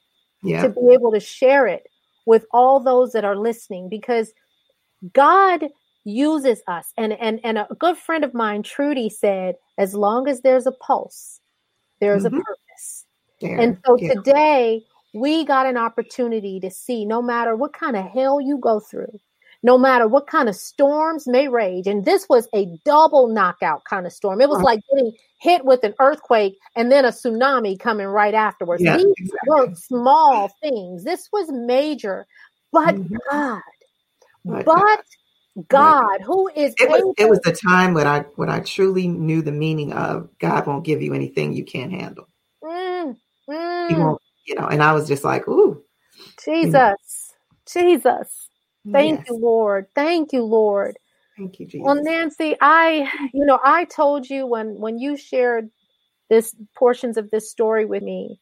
yeah. 0.44 0.64
to 0.64 0.70
be 0.70 0.94
able 0.94 1.12
to 1.12 1.20
share 1.20 1.68
it 1.68 1.88
with 2.26 2.46
all 2.52 2.80
those 2.80 3.12
that 3.14 3.26
are 3.26 3.36
listening 3.36 3.90
because 3.90 4.32
God 5.14 5.70
uses 6.04 6.62
us. 6.68 6.92
And 6.98 7.14
and 7.14 7.40
and 7.44 7.58
a 7.58 7.68
good 7.78 7.98
friend 7.98 8.24
of 8.24 8.34
mine, 8.34 8.64
Trudy, 8.64 9.10
said, 9.10 9.56
as 9.78 9.94
long 9.94 10.28
as 10.28 10.42
there's 10.42 10.66
a 10.66 10.72
pulse, 10.72 11.40
there's 12.00 12.24
mm-hmm. 12.24 12.38
a 12.38 12.44
purpose. 12.44 13.06
There, 13.40 13.60
and 13.60 13.78
so 13.86 13.98
yeah. 13.98 14.14
today 14.14 14.84
we 15.14 15.46
got 15.46 15.66
an 15.66 15.78
opportunity 15.78 16.60
to 16.60 16.70
see 16.70 17.06
no 17.06 17.22
matter 17.22 17.56
what 17.56 17.74
kind 17.74 17.96
of 17.96 18.06
hell 18.06 18.40
you 18.40 18.58
go 18.58 18.80
through, 18.80 19.20
no 19.64 19.78
matter 19.78 20.08
what 20.08 20.28
kind 20.28 20.50
of 20.50 20.56
storms 20.56 21.28
may 21.28 21.48
rage. 21.48 21.88
And 21.88 22.04
this 22.04 22.28
was 22.28 22.48
a 22.54 22.66
double 22.84 23.28
knockout 23.28 23.84
kind 23.86 24.06
of 24.06 24.14
storm. 24.14 24.42
It 24.42 24.50
was 24.50 24.62
like 24.62 24.80
getting 24.90 25.14
hit 25.40 25.66
with 25.66 25.84
an 25.84 25.94
earthquake 26.00 26.58
and 26.76 26.92
then 26.92 27.06
a 27.06 27.10
tsunami 27.10 27.80
coming 27.80 28.08
right 28.08 28.34
afterwards. 28.34 28.82
Yeah, 28.82 28.98
These 28.98 29.14
exactly. 29.18 29.50
were 29.50 29.76
small 29.76 30.50
things. 30.62 31.04
This 31.04 31.30
was 31.32 31.50
major. 31.52 32.26
But 32.72 32.96
mm-hmm. 32.96 33.16
God, 33.30 33.62
but, 34.46 34.66
but 34.66 35.04
God, 35.68 36.22
who 36.22 36.48
is 36.56 36.74
it 36.80 36.90
was, 36.90 37.14
it 37.18 37.30
was 37.30 37.40
the 37.42 37.52
time 37.52 37.94
when 37.94 38.08
I 38.08 38.22
when 38.36 38.50
I 38.50 38.62
truly 38.62 39.08
knew 39.08 39.42
the 39.42 39.52
meaning 39.52 39.92
of 39.94 40.30
God 40.40 40.66
won't 40.66 40.86
give 40.86 41.02
you 41.02 41.14
anything 41.14 41.54
you 41.54 41.66
can't 41.66 41.92
handle. 41.92 42.28
Mm, 42.64 43.18
mm. 43.50 43.90
He 43.90 43.96
won't, 43.96 44.22
you 44.48 44.56
know, 44.56 44.68
and 44.68 44.82
I 44.82 44.94
was 44.94 45.08
just 45.08 45.24
like, 45.24 45.48
ooh. 45.48 45.84
Jesus. 46.44 47.34
You 47.76 47.84
know. 47.84 47.92
Jesus. 47.98 48.41
Thank 48.90 49.20
yes. 49.20 49.28
you, 49.30 49.38
Lord. 49.38 49.88
Thank 49.94 50.34
you, 50.34 50.44
Lord. 50.44 50.98
Thank 51.38 51.60
you, 51.60 51.66
Jesus. 51.66 51.86
Well, 51.86 52.02
Nancy, 52.02 52.56
I, 52.62 53.12
you 53.34 53.46
know, 53.46 53.60
I 53.64 53.86
told 53.86 54.30
you 54.30 54.46
when 54.46 54.80
when 54.80 54.98
you 54.98 55.18
shared 55.18 55.70
this 56.30 56.56
portions 56.76 57.18
of 57.18 57.30
this 57.32 57.52
story 57.52 57.86
with 57.86 58.04
me, 58.04 58.40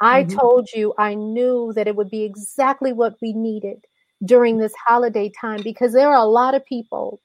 I 0.00 0.24
mm-hmm. 0.24 0.38
told 0.38 0.68
you 0.74 0.94
I 0.98 1.14
knew 1.14 1.72
that 1.74 1.88
it 1.88 1.96
would 1.96 2.10
be 2.10 2.24
exactly 2.24 2.92
what 2.92 3.16
we 3.22 3.32
needed 3.32 3.84
during 4.24 4.58
this 4.58 4.74
holiday 4.86 5.30
time 5.40 5.62
because 5.62 5.92
there 5.92 6.08
are 6.08 6.16
a 6.16 6.24
lot 6.24 6.54
of 6.54 6.64
people 6.66 7.20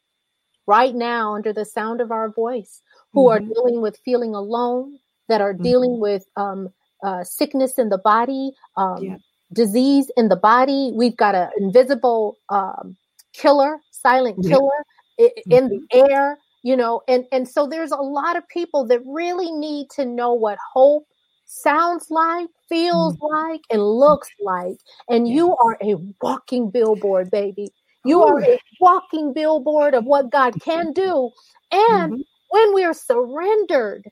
right 0.67 0.95
now 0.95 1.35
under 1.35 1.51
the 1.51 1.65
sound 1.65 1.99
of 2.01 2.11
our 2.11 2.29
voice 2.29 2.81
who 3.11 3.27
mm-hmm. 3.27 3.43
are 3.43 3.53
dealing 3.53 3.81
with 3.81 3.99
feeling 4.05 4.33
alone, 4.33 4.97
that 5.27 5.41
are 5.41 5.53
mm-hmm. 5.53 5.63
dealing 5.63 5.99
with 5.99 6.25
um, 6.37 6.69
uh, 7.03 7.23
sickness 7.23 7.77
in 7.77 7.89
the 7.89 7.97
body, 7.97 8.51
um, 8.77 9.03
yeah. 9.03 9.17
Disease 9.53 10.11
in 10.17 10.29
the 10.29 10.35
body. 10.35 10.91
We've 10.93 11.15
got 11.15 11.35
an 11.35 11.49
invisible 11.57 12.37
um, 12.49 12.97
killer, 13.33 13.79
silent 13.91 14.43
killer 14.43 14.69
yeah. 15.17 15.29
in 15.49 15.69
the 15.69 15.79
mm-hmm. 15.93 16.11
air, 16.11 16.37
you 16.63 16.75
know, 16.75 17.01
and, 17.07 17.25
and 17.31 17.47
so 17.47 17.67
there's 17.67 17.91
a 17.91 17.97
lot 17.97 18.35
of 18.35 18.47
people 18.49 18.85
that 18.87 19.01
really 19.05 19.51
need 19.51 19.87
to 19.95 20.05
know 20.05 20.33
what 20.33 20.57
hope 20.73 21.05
sounds 21.45 22.07
like, 22.09 22.47
feels 22.69 23.15
mm. 23.17 23.29
like, 23.29 23.61
and 23.69 23.83
looks 23.83 24.29
like. 24.39 24.77
And 25.09 25.27
yes. 25.27 25.35
you 25.35 25.55
are 25.57 25.77
a 25.81 25.95
walking 26.21 26.69
billboard, 26.69 27.29
baby. 27.31 27.69
You 28.05 28.19
Ooh. 28.19 28.27
are 28.27 28.43
a 28.43 28.59
walking 28.79 29.33
billboard 29.33 29.93
of 29.93 30.05
what 30.05 30.31
God 30.31 30.55
can 30.61 30.91
do. 30.93 31.29
And 31.71 32.13
mm-hmm. 32.13 32.21
when 32.49 32.73
we 32.73 32.83
are 32.83 32.93
surrendered, 32.93 34.03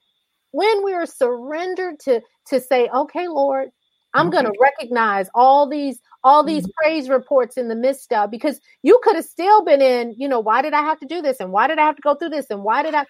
when 0.51 0.83
we 0.83 0.93
are 0.93 1.05
surrendered 1.05 1.99
to 2.01 2.21
to 2.47 2.59
say, 2.59 2.89
okay, 2.93 3.27
Lord, 3.27 3.69
I'm 4.13 4.29
going 4.29 4.45
to 4.45 4.53
recognize 4.59 5.29
all 5.33 5.67
these 5.67 5.99
all 6.23 6.43
these 6.43 6.63
mm-hmm. 6.63 6.83
praise 6.83 7.09
reports 7.09 7.57
in 7.57 7.67
the 7.67 7.75
midst 7.75 8.11
of 8.13 8.29
because 8.29 8.59
you 8.83 8.99
could 9.03 9.15
have 9.15 9.25
still 9.25 9.63
been 9.63 9.81
in, 9.81 10.13
you 10.17 10.27
know, 10.27 10.39
why 10.39 10.61
did 10.61 10.73
I 10.73 10.81
have 10.81 10.99
to 10.99 11.07
do 11.07 11.21
this 11.21 11.39
and 11.39 11.51
why 11.51 11.67
did 11.67 11.79
I 11.79 11.85
have 11.85 11.95
to 11.95 12.01
go 12.01 12.15
through 12.15 12.29
this 12.29 12.47
and 12.49 12.63
why 12.63 12.83
did 12.83 12.93
I 12.93 13.05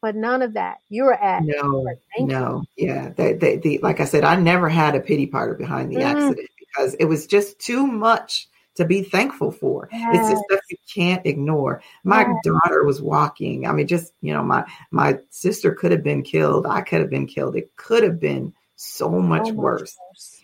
but 0.00 0.14
none 0.14 0.42
of 0.42 0.54
that. 0.54 0.78
You 0.88 1.04
were 1.04 1.14
at 1.14 1.42
no, 1.44 1.84
no, 2.20 2.64
you. 2.76 2.86
yeah. 2.86 3.08
The, 3.10 3.32
the, 3.34 3.56
the, 3.56 3.78
like 3.78 4.00
I 4.00 4.04
said, 4.04 4.24
I 4.24 4.36
never 4.36 4.68
had 4.68 4.94
a 4.94 5.00
pity 5.00 5.26
party 5.26 5.58
behind 5.58 5.90
the 5.90 5.96
mm. 5.96 6.04
accident 6.04 6.48
because 6.58 6.94
it 6.94 7.06
was 7.06 7.26
just 7.26 7.58
too 7.58 7.86
much 7.86 8.48
to 8.76 8.84
be 8.84 9.02
thankful 9.02 9.50
for. 9.50 9.88
Yes. 9.90 10.16
It's 10.16 10.30
just 10.30 10.44
stuff 10.44 10.60
you 10.70 10.76
can't 10.92 11.26
ignore. 11.26 11.82
My 12.04 12.20
yes. 12.20 12.36
daughter 12.44 12.84
was 12.84 13.02
walking. 13.02 13.66
I 13.66 13.72
mean, 13.72 13.88
just 13.88 14.12
you 14.20 14.32
know, 14.32 14.42
my 14.44 14.64
my 14.92 15.18
sister 15.30 15.72
could 15.72 15.90
have 15.90 16.04
been 16.04 16.22
killed. 16.22 16.64
I 16.64 16.82
could 16.82 17.00
have 17.00 17.10
been 17.10 17.26
killed. 17.26 17.56
It 17.56 17.74
could 17.76 18.04
have 18.04 18.20
been 18.20 18.54
so 18.78 19.10
much, 19.10 19.48
so 19.48 19.52
worse. 19.54 19.96
worse. 20.08 20.40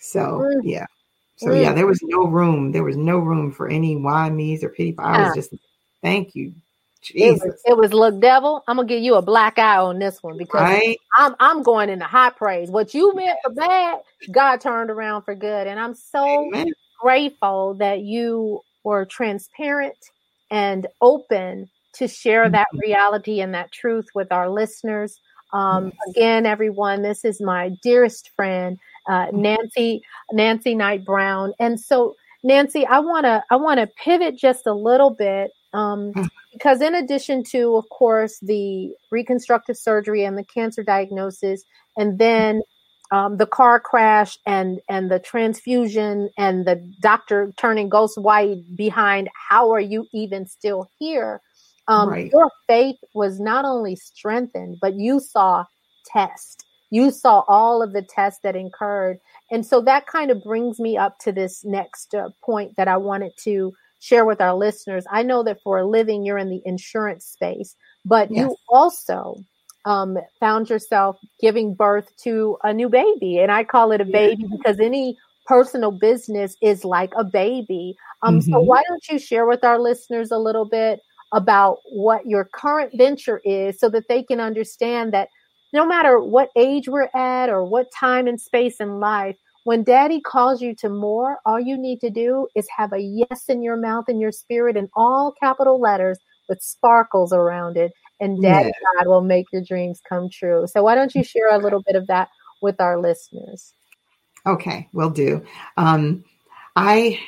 So 0.00 0.60
yeah. 0.62 0.86
So 1.36 1.52
yeah, 1.52 1.72
there 1.72 1.86
was 1.86 2.00
no 2.02 2.26
room. 2.26 2.72
There 2.72 2.84
was 2.84 2.96
no 2.96 3.18
room 3.18 3.52
for 3.52 3.68
any 3.68 3.96
why 3.96 4.30
me's 4.30 4.64
or 4.64 4.70
pity. 4.70 4.94
I 4.98 5.24
was 5.24 5.34
just 5.34 5.52
thank 6.02 6.34
you, 6.34 6.54
Jesus. 7.02 7.42
It 7.42 7.46
was, 7.46 7.62
it 7.66 7.76
was 7.76 7.92
look 7.92 8.20
devil. 8.20 8.62
I'm 8.66 8.76
gonna 8.76 8.88
give 8.88 9.02
you 9.02 9.16
a 9.16 9.22
black 9.22 9.58
eye 9.58 9.76
on 9.76 9.98
this 9.98 10.22
one 10.22 10.38
because 10.38 10.62
right? 10.62 10.96
I'm 11.16 11.34
I'm 11.40 11.62
going 11.62 11.90
into 11.90 12.04
high 12.04 12.30
praise. 12.30 12.70
What 12.70 12.94
you 12.94 13.14
meant 13.14 13.38
for 13.44 13.52
bad, 13.52 13.98
God 14.30 14.60
turned 14.60 14.90
around 14.90 15.22
for 15.22 15.34
good, 15.34 15.66
and 15.66 15.78
I'm 15.78 15.94
so 15.94 16.46
Amen. 16.46 16.72
grateful 17.00 17.74
that 17.74 18.00
you 18.00 18.60
were 18.84 19.04
transparent 19.04 19.98
and 20.50 20.86
open 21.00 21.68
to 21.94 22.08
share 22.08 22.48
that 22.48 22.68
mm-hmm. 22.72 22.80
reality 22.80 23.40
and 23.40 23.54
that 23.54 23.72
truth 23.72 24.06
with 24.14 24.30
our 24.30 24.48
listeners. 24.48 25.18
Um. 25.54 25.92
Again, 26.08 26.44
everyone, 26.44 27.00
this 27.02 27.24
is 27.24 27.40
my 27.40 27.70
dearest 27.82 28.30
friend, 28.36 28.78
uh, 29.08 29.26
mm-hmm. 29.26 29.40
Nancy 29.40 30.02
Nancy 30.32 30.74
Knight 30.74 31.04
Brown, 31.06 31.54
and 31.58 31.80
so 31.80 32.16
Nancy, 32.44 32.84
I 32.86 32.98
want 32.98 33.24
to 33.24 33.42
I 33.50 33.56
want 33.56 33.80
to 33.80 33.86
pivot 33.86 34.36
just 34.36 34.66
a 34.66 34.74
little 34.74 35.10
bit 35.10 35.50
um, 35.72 36.12
mm. 36.12 36.28
because, 36.52 36.82
in 36.82 36.94
addition 36.94 37.42
to, 37.44 37.76
of 37.76 37.88
course, 37.88 38.38
the 38.40 38.92
reconstructive 39.10 39.78
surgery 39.78 40.24
and 40.24 40.36
the 40.36 40.44
cancer 40.44 40.82
diagnosis, 40.82 41.64
and 41.96 42.18
then 42.18 42.62
um, 43.12 43.38
the 43.38 43.46
car 43.46 43.80
crash 43.80 44.38
and 44.46 44.80
and 44.90 45.10
the 45.10 45.20
transfusion 45.20 46.28
and 46.36 46.66
the 46.66 46.76
doctor 47.00 47.52
turning 47.56 47.88
ghost 47.88 48.20
white 48.20 48.58
behind, 48.76 49.30
how 49.48 49.72
are 49.72 49.80
you 49.80 50.06
even 50.12 50.46
still 50.46 50.86
here? 50.98 51.40
Um, 51.88 52.08
right. 52.08 52.30
Your 52.32 52.50
faith 52.66 52.96
was 53.14 53.40
not 53.40 53.64
only 53.64 53.96
strengthened, 53.96 54.78
but 54.80 54.94
you 54.94 55.20
saw 55.20 55.64
test. 56.06 56.64
You 56.90 57.10
saw 57.10 57.42
all 57.48 57.82
of 57.82 57.92
the 57.92 58.02
tests 58.02 58.40
that 58.42 58.56
incurred. 58.56 59.18
And 59.50 59.66
so 59.66 59.80
that 59.82 60.06
kind 60.06 60.30
of 60.30 60.42
brings 60.42 60.78
me 60.78 60.96
up 60.96 61.18
to 61.20 61.32
this 61.32 61.64
next 61.64 62.14
uh, 62.14 62.30
point 62.42 62.76
that 62.76 62.88
I 62.88 62.96
wanted 62.96 63.32
to 63.44 63.72
share 64.00 64.24
with 64.24 64.40
our 64.40 64.54
listeners. 64.54 65.04
I 65.10 65.22
know 65.22 65.42
that 65.42 65.60
for 65.62 65.78
a 65.78 65.86
living, 65.86 66.24
you're 66.24 66.38
in 66.38 66.50
the 66.50 66.62
insurance 66.64 67.24
space, 67.24 67.74
but 68.04 68.30
yes. 68.30 68.40
you 68.40 68.56
also 68.68 69.36
um, 69.84 70.18
found 70.40 70.70
yourself 70.70 71.16
giving 71.40 71.74
birth 71.74 72.10
to 72.22 72.56
a 72.62 72.72
new 72.72 72.88
baby. 72.88 73.38
And 73.38 73.50
I 73.50 73.64
call 73.64 73.92
it 73.92 74.00
a 74.00 74.06
baby 74.06 74.46
because 74.50 74.78
any 74.78 75.16
personal 75.46 75.90
business 75.90 76.56
is 76.62 76.84
like 76.84 77.12
a 77.16 77.24
baby. 77.24 77.96
Um, 78.22 78.40
mm-hmm. 78.40 78.52
So 78.52 78.60
why 78.60 78.82
don't 78.88 79.06
you 79.08 79.18
share 79.18 79.46
with 79.46 79.64
our 79.64 79.78
listeners 79.78 80.30
a 80.30 80.38
little 80.38 80.64
bit 80.64 81.00
about 81.34 81.78
what 81.90 82.24
your 82.26 82.44
current 82.44 82.92
venture 82.96 83.40
is 83.44 83.78
so 83.78 83.88
that 83.90 84.04
they 84.08 84.22
can 84.22 84.40
understand 84.40 85.12
that 85.12 85.28
no 85.72 85.84
matter 85.84 86.20
what 86.20 86.50
age 86.56 86.88
we're 86.88 87.10
at 87.14 87.50
or 87.50 87.64
what 87.64 87.90
time 87.92 88.28
and 88.28 88.40
space 88.40 88.76
in 88.78 89.00
life, 89.00 89.36
when 89.64 89.82
daddy 89.82 90.20
calls 90.20 90.62
you 90.62 90.74
to 90.76 90.88
more, 90.88 91.38
all 91.44 91.58
you 91.58 91.76
need 91.76 92.00
to 92.00 92.10
do 92.10 92.46
is 92.54 92.66
have 92.74 92.92
a 92.92 93.00
yes 93.00 93.48
in 93.48 93.62
your 93.62 93.76
mouth 93.76 94.04
and 94.06 94.20
your 94.20 94.30
spirit 94.30 94.76
in 94.76 94.88
all 94.94 95.34
capital 95.42 95.80
letters 95.80 96.18
with 96.48 96.62
sparkles 96.62 97.32
around 97.32 97.76
it. 97.76 97.92
And 98.20 98.40
daddy 98.40 98.68
yeah. 98.68 99.02
God 99.02 99.08
will 99.08 99.22
make 99.22 99.46
your 99.52 99.62
dreams 99.62 100.00
come 100.08 100.28
true. 100.30 100.66
So 100.68 100.82
why 100.84 100.94
don't 100.94 101.14
you 101.14 101.24
share 101.24 101.50
a 101.50 101.58
little 101.58 101.82
bit 101.84 101.96
of 101.96 102.06
that 102.06 102.28
with 102.62 102.80
our 102.80 103.00
listeners? 103.00 103.74
Okay, 104.46 104.88
will 104.92 105.10
do. 105.10 105.42
Um, 105.76 106.24
I 106.76 107.18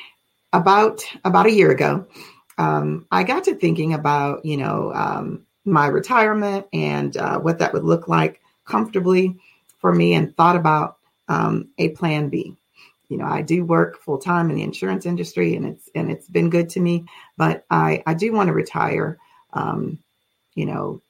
about 0.53 1.03
about 1.25 1.47
a 1.47 1.51
year 1.51 1.71
ago, 1.71 2.05
um, 2.57 3.05
I 3.11 3.23
got 3.23 3.43
to 3.45 3.55
thinking 3.55 3.93
about 3.93 4.45
you 4.45 4.57
know 4.57 4.91
um, 4.93 5.45
my 5.65 5.87
retirement 5.87 6.67
and 6.73 7.15
uh, 7.17 7.39
what 7.39 7.59
that 7.59 7.73
would 7.73 7.83
look 7.83 8.07
like 8.07 8.41
comfortably 8.65 9.37
for 9.79 9.93
me, 9.93 10.13
and 10.13 10.35
thought 10.35 10.55
about 10.55 10.97
um, 11.27 11.69
a 11.77 11.89
plan 11.89 12.29
B. 12.29 12.55
You 13.09 13.17
know, 13.17 13.25
I 13.25 13.41
do 13.41 13.63
work 13.63 14.01
full 14.01 14.17
time 14.17 14.49
in 14.49 14.57
the 14.57 14.63
insurance 14.63 15.05
industry, 15.05 15.55
and 15.55 15.65
it's 15.65 15.89
and 15.95 16.11
it's 16.11 16.27
been 16.27 16.49
good 16.49 16.69
to 16.69 16.79
me. 16.79 17.05
But 17.37 17.65
I 17.69 18.03
I 18.05 18.13
do 18.13 18.33
want 18.33 18.47
to 18.47 18.53
retire. 18.53 19.17
Um, 19.53 19.99
you 20.55 20.65
know, 20.65 21.01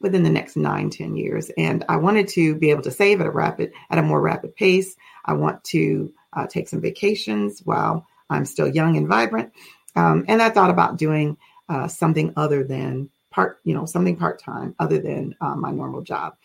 within 0.00 0.22
the 0.22 0.30
next 0.30 0.56
nine 0.56 0.88
ten 0.88 1.16
years, 1.16 1.50
and 1.58 1.84
I 1.88 1.96
wanted 1.96 2.28
to 2.28 2.54
be 2.54 2.70
able 2.70 2.82
to 2.82 2.90
save 2.90 3.20
at 3.20 3.26
a 3.26 3.30
rapid 3.30 3.72
at 3.90 3.98
a 3.98 4.02
more 4.02 4.20
rapid 4.20 4.54
pace. 4.54 4.96
I 5.24 5.32
want 5.32 5.64
to 5.64 6.12
uh, 6.32 6.46
take 6.46 6.68
some 6.68 6.80
vacations 6.80 7.60
while 7.64 8.06
I'm 8.30 8.44
still 8.44 8.68
young 8.68 8.96
and 8.96 9.08
vibrant. 9.08 9.52
Um, 9.96 10.24
and 10.28 10.42
I 10.42 10.50
thought 10.50 10.70
about 10.70 10.96
doing 10.96 11.36
uh, 11.68 11.88
something 11.88 12.32
other 12.36 12.64
than 12.64 13.10
part, 13.30 13.60
you 13.64 13.74
know, 13.74 13.86
something 13.86 14.16
part 14.16 14.40
time 14.40 14.74
other 14.78 14.98
than 14.98 15.34
uh, 15.40 15.56
my 15.56 15.70
normal 15.70 16.02
job 16.02 16.36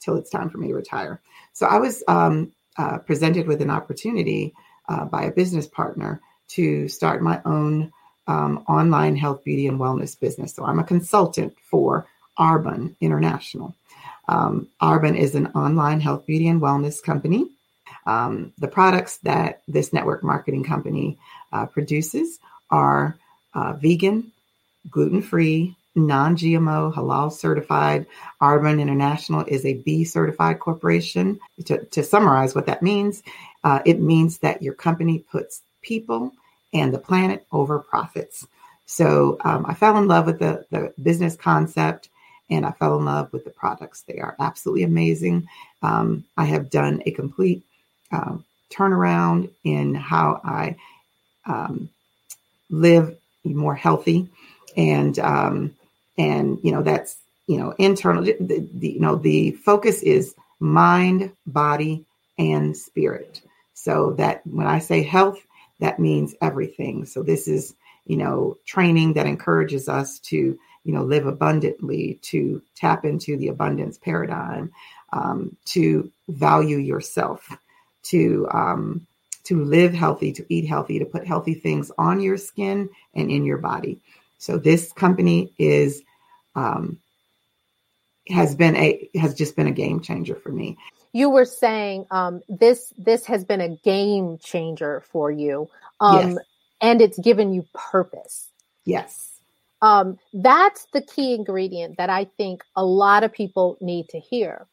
till 0.00 0.16
it's 0.16 0.30
time 0.30 0.50
for 0.50 0.58
me 0.58 0.68
to 0.68 0.74
retire. 0.74 1.20
So 1.52 1.66
I 1.66 1.78
was 1.78 2.04
um, 2.08 2.52
uh, 2.78 2.98
presented 2.98 3.46
with 3.46 3.60
an 3.62 3.70
opportunity 3.70 4.54
uh, 4.88 5.04
by 5.04 5.24
a 5.24 5.32
business 5.32 5.66
partner 5.66 6.20
to 6.48 6.88
start 6.88 7.22
my 7.22 7.40
own 7.44 7.92
um, 8.28 8.64
online 8.68 9.16
health, 9.16 9.44
beauty, 9.44 9.66
and 9.66 9.80
wellness 9.80 10.18
business. 10.18 10.54
So 10.54 10.64
I'm 10.64 10.78
a 10.78 10.84
consultant 10.84 11.54
for 11.70 12.06
Arbonne 12.38 12.94
International. 13.00 13.74
Um, 14.28 14.68
Arbonne 14.82 15.16
is 15.16 15.34
an 15.34 15.48
online 15.48 16.00
health, 16.00 16.26
beauty, 16.26 16.48
and 16.48 16.60
wellness 16.60 17.02
company. 17.02 17.50
Um, 18.06 18.52
the 18.58 18.68
products 18.68 19.18
that 19.18 19.62
this 19.66 19.92
network 19.92 20.22
marketing 20.22 20.64
company 20.64 21.18
uh, 21.52 21.66
produces 21.66 22.38
are 22.70 23.18
uh, 23.54 23.74
vegan, 23.74 24.32
gluten 24.90 25.22
free, 25.22 25.76
non 25.94 26.36
GMO, 26.36 26.94
halal 26.94 27.32
certified. 27.32 28.06
Arbonne 28.40 28.80
International 28.80 29.44
is 29.46 29.64
a 29.64 29.74
B 29.82 30.04
certified 30.04 30.60
corporation. 30.60 31.40
To, 31.64 31.84
to 31.84 32.02
summarize 32.02 32.54
what 32.54 32.66
that 32.66 32.82
means, 32.82 33.22
uh, 33.64 33.80
it 33.84 34.00
means 34.00 34.38
that 34.38 34.62
your 34.62 34.74
company 34.74 35.20
puts 35.30 35.62
people 35.82 36.32
and 36.72 36.92
the 36.92 36.98
planet 36.98 37.46
over 37.52 37.78
profits. 37.78 38.46
So 38.84 39.38
um, 39.44 39.66
I 39.66 39.74
fell 39.74 39.96
in 39.98 40.06
love 40.06 40.26
with 40.26 40.38
the, 40.38 40.64
the 40.70 40.92
business 41.02 41.36
concept 41.36 42.08
and 42.50 42.64
I 42.64 42.70
fell 42.72 42.98
in 42.98 43.04
love 43.04 43.32
with 43.32 43.44
the 43.44 43.50
products. 43.50 44.02
They 44.02 44.18
are 44.18 44.36
absolutely 44.38 44.84
amazing. 44.84 45.48
Um, 45.82 46.24
I 46.36 46.44
have 46.44 46.70
done 46.70 47.02
a 47.06 47.10
complete 47.10 47.64
um, 48.12 48.44
turnaround 48.70 49.50
in 49.64 49.94
how 49.94 50.40
I 50.44 50.76
um, 51.46 51.88
live 52.70 53.16
more 53.44 53.74
healthy, 53.74 54.28
and 54.76 55.18
um, 55.18 55.74
and 56.18 56.58
you 56.62 56.72
know 56.72 56.82
that's 56.82 57.16
you 57.46 57.58
know 57.58 57.74
internal. 57.78 58.22
The, 58.24 58.36
the, 58.40 58.88
you 58.88 59.00
know 59.00 59.16
the 59.16 59.52
focus 59.52 60.02
is 60.02 60.34
mind, 60.60 61.32
body, 61.46 62.04
and 62.38 62.76
spirit. 62.76 63.42
So 63.74 64.12
that 64.12 64.46
when 64.46 64.66
I 64.66 64.78
say 64.78 65.02
health, 65.02 65.38
that 65.80 65.98
means 65.98 66.34
everything. 66.40 67.04
So 67.04 67.22
this 67.22 67.48
is 67.48 67.74
you 68.06 68.16
know 68.16 68.56
training 68.66 69.14
that 69.14 69.26
encourages 69.26 69.88
us 69.88 70.18
to 70.20 70.58
you 70.84 70.92
know 70.92 71.04
live 71.04 71.26
abundantly, 71.26 72.18
to 72.22 72.62
tap 72.74 73.04
into 73.04 73.36
the 73.36 73.48
abundance 73.48 73.98
paradigm, 73.98 74.72
um, 75.12 75.56
to 75.66 76.10
value 76.28 76.78
yourself, 76.78 77.56
to 78.04 78.48
um, 78.52 79.06
to 79.46 79.64
live 79.64 79.94
healthy, 79.94 80.32
to 80.32 80.44
eat 80.52 80.66
healthy, 80.66 80.98
to 80.98 81.04
put 81.04 81.26
healthy 81.26 81.54
things 81.54 81.90
on 81.98 82.20
your 82.20 82.36
skin 82.36 82.88
and 83.14 83.30
in 83.30 83.44
your 83.44 83.58
body. 83.58 84.00
So 84.38 84.58
this 84.58 84.92
company 84.92 85.52
is 85.58 86.02
um, 86.54 86.98
has 88.28 88.54
been 88.54 88.76
a 88.76 89.08
has 89.14 89.34
just 89.34 89.56
been 89.56 89.66
a 89.66 89.72
game 89.72 90.00
changer 90.00 90.34
for 90.34 90.50
me. 90.50 90.76
You 91.12 91.30
were 91.30 91.44
saying 91.44 92.06
um, 92.10 92.42
this 92.48 92.92
this 92.98 93.24
has 93.26 93.44
been 93.44 93.60
a 93.60 93.76
game 93.76 94.38
changer 94.38 95.02
for 95.12 95.30
you, 95.30 95.68
um, 96.00 96.32
yes. 96.32 96.38
and 96.80 97.00
it's 97.00 97.18
given 97.18 97.54
you 97.54 97.64
purpose. 97.72 98.50
Yes. 98.84 99.32
Um, 99.82 100.18
that's 100.32 100.86
the 100.92 101.02
key 101.02 101.34
ingredient 101.34 101.98
that 101.98 102.10
I 102.10 102.24
think 102.36 102.64
a 102.74 102.84
lot 102.84 103.24
of 103.24 103.32
people 103.32 103.76
need 103.80 104.08
to 104.08 104.18
hear. 104.18 104.66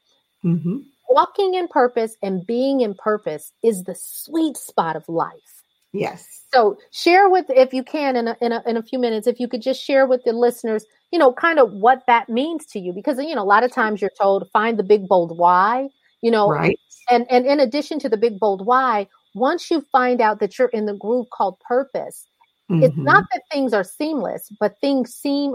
Mm-hmm 0.44 0.78
walking 1.14 1.54
in 1.54 1.68
purpose 1.68 2.18
and 2.22 2.46
being 2.46 2.82
in 2.82 2.94
purpose 2.96 3.54
is 3.62 3.84
the 3.84 3.96
sweet 3.96 4.58
spot 4.58 4.96
of 4.96 5.08
life. 5.08 5.62
Yes. 5.94 6.28
So 6.52 6.78
share 6.92 7.30
with, 7.30 7.46
if 7.50 7.74
you 7.74 7.84
can, 7.84 8.16
in 8.16 8.28
a, 8.28 8.38
in 8.42 8.52
a, 8.52 8.64
in 8.66 8.78
a 8.78 8.84
few 8.84 8.98
minutes, 9.00 9.28
if 9.28 9.40
you 9.40 9.48
could 9.48 9.62
just 9.62 9.82
share 9.82 10.08
with 10.08 10.24
the 10.24 10.34
listeners, 10.34 10.86
you 11.12 11.20
know, 11.20 11.32
kind 11.32 11.60
of 11.60 11.72
what 11.72 12.04
that 12.08 12.30
means 12.30 12.66
to 12.68 12.80
you, 12.80 12.94
because 12.94 13.20
you 13.20 13.36
know, 13.36 13.44
a 13.44 13.46
lot 13.46 13.64
of 13.64 13.72
times 13.72 14.02
you're 14.02 14.12
told 14.20 14.50
find 14.52 14.80
the 14.80 14.84
big 14.84 15.08
bold 15.08 15.38
why, 15.38 15.90
you 16.22 16.32
know, 16.32 16.50
right. 16.50 16.80
And 17.10 17.28
and 17.30 17.46
in 17.46 17.60
addition 17.60 18.00
to 18.00 18.10
the 18.10 18.18
big 18.18 18.40
bold 18.40 18.66
why, 18.66 19.08
once 19.36 19.70
you 19.70 19.86
find 19.92 20.22
out 20.22 20.40
that 20.40 20.58
you're 20.58 20.70
in 20.70 20.86
the 20.86 20.96
groove 20.96 21.30
called 21.32 21.60
purpose, 21.60 22.26
mm-hmm. 22.72 22.82
it's 22.82 22.98
not 22.98 23.26
that 23.32 23.44
things 23.52 23.74
are 23.74 23.84
seamless, 23.84 24.50
but 24.60 24.80
things 24.80 25.14
seem 25.14 25.54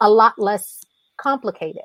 a 0.00 0.10
lot 0.10 0.38
less 0.38 0.84
complicated. 1.16 1.82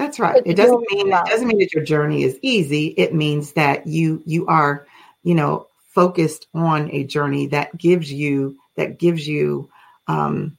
That's 0.00 0.18
right. 0.18 0.42
It 0.46 0.54
doesn't 0.54 0.86
mean 0.90 1.08
it 1.08 1.26
doesn't 1.26 1.46
mean 1.46 1.58
that 1.58 1.74
your 1.74 1.84
journey 1.84 2.22
is 2.22 2.38
easy. 2.40 2.86
It 2.96 3.14
means 3.14 3.52
that 3.52 3.86
you 3.86 4.22
you 4.24 4.46
are, 4.46 4.86
you 5.22 5.34
know, 5.34 5.66
focused 5.90 6.46
on 6.54 6.90
a 6.90 7.04
journey 7.04 7.48
that 7.48 7.76
gives 7.76 8.10
you 8.10 8.56
that 8.76 8.98
gives 8.98 9.28
you 9.28 9.68
um 10.08 10.56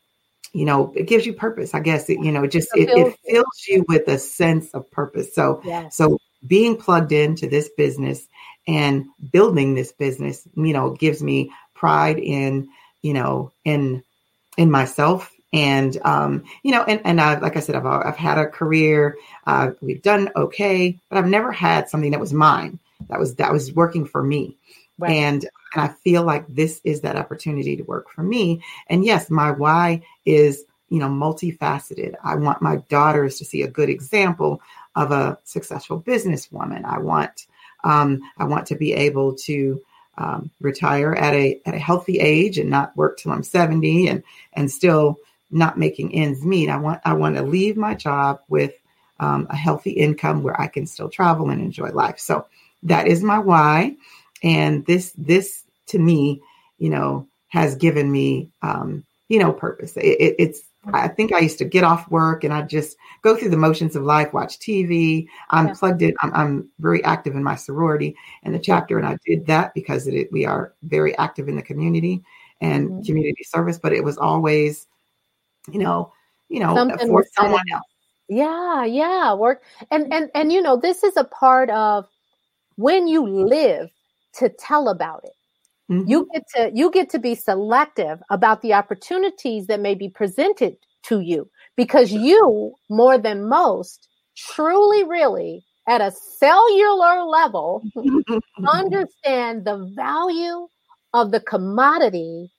you 0.53 0.63
know 0.63 0.93
it 0.95 1.07
gives 1.07 1.25
you 1.25 1.33
purpose 1.33 1.73
i 1.73 1.79
guess 1.79 2.09
it, 2.09 2.19
you 2.23 2.31
know 2.31 2.43
it 2.43 2.51
just 2.51 2.69
it, 2.75 2.89
it 2.89 3.17
fills 3.25 3.65
you 3.67 3.83
with 3.87 4.07
a 4.09 4.17
sense 4.19 4.69
of 4.73 4.89
purpose 4.91 5.33
so 5.33 5.61
yes. 5.63 5.95
so 5.95 6.19
being 6.45 6.77
plugged 6.77 7.11
into 7.11 7.47
this 7.47 7.69
business 7.77 8.27
and 8.67 9.05
building 9.31 9.73
this 9.73 9.91
business 9.93 10.47
you 10.55 10.73
know 10.73 10.91
gives 10.91 11.23
me 11.23 11.49
pride 11.73 12.19
in 12.19 12.67
you 13.01 13.13
know 13.13 13.51
in 13.65 14.03
in 14.57 14.69
myself 14.69 15.31
and 15.53 15.97
um, 16.03 16.43
you 16.63 16.71
know, 16.71 16.83
and 16.83 17.01
and 17.03 17.19
I, 17.19 17.37
like 17.39 17.57
I 17.57 17.59
said, 17.59 17.75
I've 17.75 17.85
I've 17.85 18.17
had 18.17 18.37
a 18.37 18.47
career. 18.47 19.17
Uh, 19.45 19.71
we've 19.81 20.01
done 20.01 20.29
okay, 20.35 20.97
but 21.09 21.17
I've 21.17 21.27
never 21.27 21.51
had 21.51 21.89
something 21.89 22.11
that 22.11 22.19
was 22.19 22.33
mine. 22.33 22.79
That 23.09 23.19
was 23.19 23.35
that 23.35 23.51
was 23.51 23.73
working 23.73 24.05
for 24.05 24.23
me, 24.23 24.55
right. 24.97 25.11
and 25.11 25.49
and 25.73 25.83
I 25.83 25.89
feel 25.89 26.23
like 26.23 26.47
this 26.47 26.79
is 26.83 27.01
that 27.01 27.17
opportunity 27.17 27.75
to 27.77 27.83
work 27.83 28.09
for 28.09 28.23
me. 28.23 28.63
And 28.87 29.03
yes, 29.03 29.29
my 29.29 29.51
why 29.51 30.03
is 30.25 30.63
you 30.89 30.99
know 30.99 31.09
multifaceted. 31.09 32.15
I 32.23 32.35
want 32.35 32.61
my 32.61 32.77
daughters 32.89 33.37
to 33.39 33.45
see 33.45 33.61
a 33.63 33.67
good 33.67 33.89
example 33.89 34.61
of 34.95 35.11
a 35.11 35.37
successful 35.43 36.01
businesswoman. 36.01 36.85
I 36.85 36.99
want 36.99 37.47
um, 37.83 38.21
I 38.37 38.45
want 38.45 38.67
to 38.67 38.75
be 38.75 38.93
able 38.93 39.35
to 39.35 39.81
um, 40.17 40.51
retire 40.61 41.13
at 41.13 41.33
a 41.33 41.59
at 41.65 41.73
a 41.73 41.79
healthy 41.79 42.19
age 42.19 42.57
and 42.57 42.69
not 42.69 42.95
work 42.95 43.17
till 43.17 43.31
I'm 43.31 43.43
70 43.43 44.07
and 44.07 44.23
and 44.53 44.71
still 44.71 45.17
not 45.51 45.77
making 45.77 46.13
ends 46.15 46.43
meet. 46.43 46.69
I 46.69 46.77
want 46.77 47.01
I 47.05 47.13
want 47.13 47.35
to 47.35 47.43
leave 47.43 47.77
my 47.77 47.93
job 47.93 48.41
with 48.47 48.73
um, 49.19 49.47
a 49.49 49.55
healthy 49.55 49.91
income 49.91 50.43
where 50.43 50.59
I 50.59 50.67
can 50.67 50.87
still 50.87 51.09
travel 51.09 51.49
and 51.49 51.61
enjoy 51.61 51.89
life. 51.89 52.19
So 52.19 52.47
that 52.83 53.07
is 53.07 53.23
my 53.23 53.39
why, 53.39 53.95
and 54.41 54.85
this 54.85 55.13
this 55.17 55.63
to 55.87 55.99
me, 55.99 56.41
you 56.77 56.89
know, 56.89 57.27
has 57.49 57.75
given 57.75 58.11
me 58.11 58.49
um, 58.61 59.03
you 59.29 59.39
know 59.39 59.53
purpose. 59.53 59.95
It, 59.97 60.05
it, 60.05 60.35
it's 60.39 60.61
I 60.85 61.07
think 61.07 61.31
I 61.31 61.39
used 61.39 61.59
to 61.59 61.65
get 61.65 61.83
off 61.83 62.09
work 62.09 62.43
and 62.43 62.51
I 62.51 62.63
just 62.63 62.97
go 63.21 63.35
through 63.35 63.49
the 63.51 63.57
motions 63.57 63.95
of 63.95 64.03
life, 64.03 64.33
watch 64.33 64.57
TV. 64.57 65.27
I'm 65.51 65.67
yeah. 65.67 65.73
plugged 65.73 66.01
in. 66.01 66.15
I'm, 66.21 66.33
I'm, 66.33 66.69
very 66.79 67.03
active 67.03 67.35
in 67.35 67.43
my 67.43 67.55
sorority 67.55 68.15
and 68.41 68.55
the 68.55 68.59
chapter, 68.59 68.97
and 68.97 69.05
I 69.05 69.17
did 69.25 69.45
that 69.45 69.75
because 69.75 70.07
it, 70.07 70.31
we 70.31 70.45
are 70.45 70.73
very 70.81 71.15
active 71.19 71.47
in 71.47 71.55
the 71.55 71.61
community 71.61 72.23
and 72.61 72.89
mm-hmm. 72.89 73.03
community 73.03 73.43
service. 73.43 73.77
But 73.77 73.93
it 73.93 74.03
was 74.03 74.17
always 74.17 74.87
you 75.69 75.79
know, 75.79 76.13
you 76.49 76.59
know, 76.59 76.75
Something 76.75 77.07
for 77.07 77.25
someone 77.33 77.63
else. 77.71 77.83
Yeah, 78.27 78.85
yeah, 78.85 79.33
work 79.33 79.63
and 79.89 80.11
and 80.13 80.29
and 80.33 80.51
you 80.51 80.61
know, 80.61 80.77
this 80.77 81.03
is 81.03 81.17
a 81.17 81.23
part 81.23 81.69
of 81.69 82.07
when 82.75 83.07
you 83.07 83.27
live 83.27 83.89
to 84.35 84.49
tell 84.49 84.89
about 84.89 85.23
it. 85.23 85.33
Mm-hmm. 85.91 86.09
You 86.09 86.27
get 86.31 86.43
to 86.55 86.71
you 86.73 86.91
get 86.91 87.09
to 87.09 87.19
be 87.19 87.35
selective 87.35 88.21
about 88.29 88.61
the 88.61 88.73
opportunities 88.73 89.67
that 89.67 89.81
may 89.81 89.95
be 89.95 90.07
presented 90.07 90.77
to 91.03 91.19
you 91.19 91.49
because 91.75 92.11
you 92.11 92.73
more 92.89 93.17
than 93.17 93.49
most 93.49 94.07
truly 94.37 95.03
really 95.03 95.63
at 95.87 95.99
a 95.99 96.11
cellular 96.11 97.23
level 97.23 97.83
understand 98.71 99.65
the 99.65 99.91
value 99.95 100.67
of 101.13 101.31
the 101.31 101.41
commodity 101.41 102.49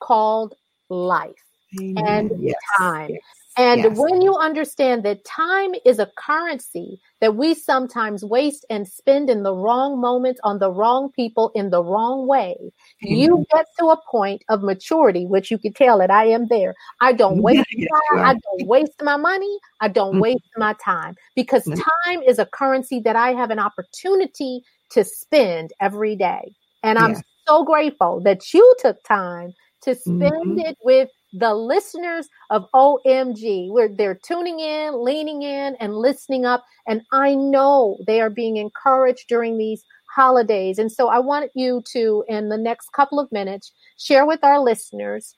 called 0.00 0.54
life 0.88 1.49
and 1.78 2.30
yes, 2.38 2.54
time. 2.78 3.10
Yes, 3.10 3.20
and 3.56 3.82
yes. 3.82 3.98
when 3.98 4.22
you 4.22 4.36
understand 4.36 5.02
that 5.04 5.24
time 5.24 5.74
is 5.84 5.98
a 5.98 6.10
currency 6.16 7.00
that 7.20 7.34
we 7.34 7.52
sometimes 7.54 8.24
waste 8.24 8.64
and 8.70 8.86
spend 8.86 9.28
in 9.28 9.42
the 9.42 9.54
wrong 9.54 10.00
moments 10.00 10.40
on 10.44 10.60
the 10.60 10.70
wrong 10.70 11.10
people 11.12 11.50
in 11.54 11.70
the 11.70 11.82
wrong 11.82 12.26
way, 12.26 12.56
mm-hmm. 13.04 13.14
you 13.14 13.44
get 13.52 13.66
to 13.78 13.86
a 13.86 14.00
point 14.10 14.42
of 14.48 14.62
maturity, 14.62 15.26
which 15.26 15.50
you 15.50 15.58
can 15.58 15.72
tell 15.72 15.98
that 15.98 16.10
I 16.10 16.26
am 16.26 16.46
there. 16.48 16.74
I 17.00 17.12
don't 17.12 17.42
waste 17.42 17.68
time, 17.68 18.24
I 18.24 18.32
don't 18.32 18.68
waste 18.68 19.02
my 19.02 19.16
money, 19.16 19.58
I 19.80 19.88
don't 19.88 20.12
mm-hmm. 20.12 20.20
waste 20.20 20.50
my 20.56 20.74
time 20.82 21.16
because 21.34 21.64
mm-hmm. 21.64 21.80
time 22.06 22.22
is 22.22 22.38
a 22.38 22.46
currency 22.46 23.00
that 23.00 23.16
I 23.16 23.32
have 23.32 23.50
an 23.50 23.58
opportunity 23.58 24.62
to 24.92 25.04
spend 25.04 25.72
every 25.80 26.16
day. 26.16 26.54
And 26.82 26.98
I'm 26.98 27.16
so 27.46 27.64
grateful 27.64 28.20
that 28.20 28.54
you 28.54 28.74
took 28.78 29.02
time 29.04 29.52
to 29.82 29.94
spend 29.94 30.22
mm-hmm. 30.22 30.58
it 30.60 30.78
with 30.82 31.10
the 31.32 31.54
listeners 31.54 32.28
of 32.50 32.66
OMG, 32.74 33.70
where 33.70 33.88
they're 33.88 34.18
tuning 34.22 34.60
in, 34.60 35.02
leaning 35.02 35.42
in, 35.42 35.76
and 35.76 35.94
listening 35.94 36.44
up. 36.44 36.64
And 36.86 37.02
I 37.12 37.34
know 37.34 37.98
they 38.06 38.20
are 38.20 38.30
being 38.30 38.56
encouraged 38.56 39.28
during 39.28 39.56
these 39.56 39.84
holidays. 40.14 40.78
And 40.78 40.90
so 40.90 41.08
I 41.08 41.20
want 41.20 41.50
you 41.54 41.82
to, 41.92 42.24
in 42.28 42.48
the 42.48 42.58
next 42.58 42.92
couple 42.92 43.20
of 43.20 43.30
minutes, 43.30 43.72
share 43.96 44.26
with 44.26 44.42
our 44.42 44.60
listeners 44.60 45.34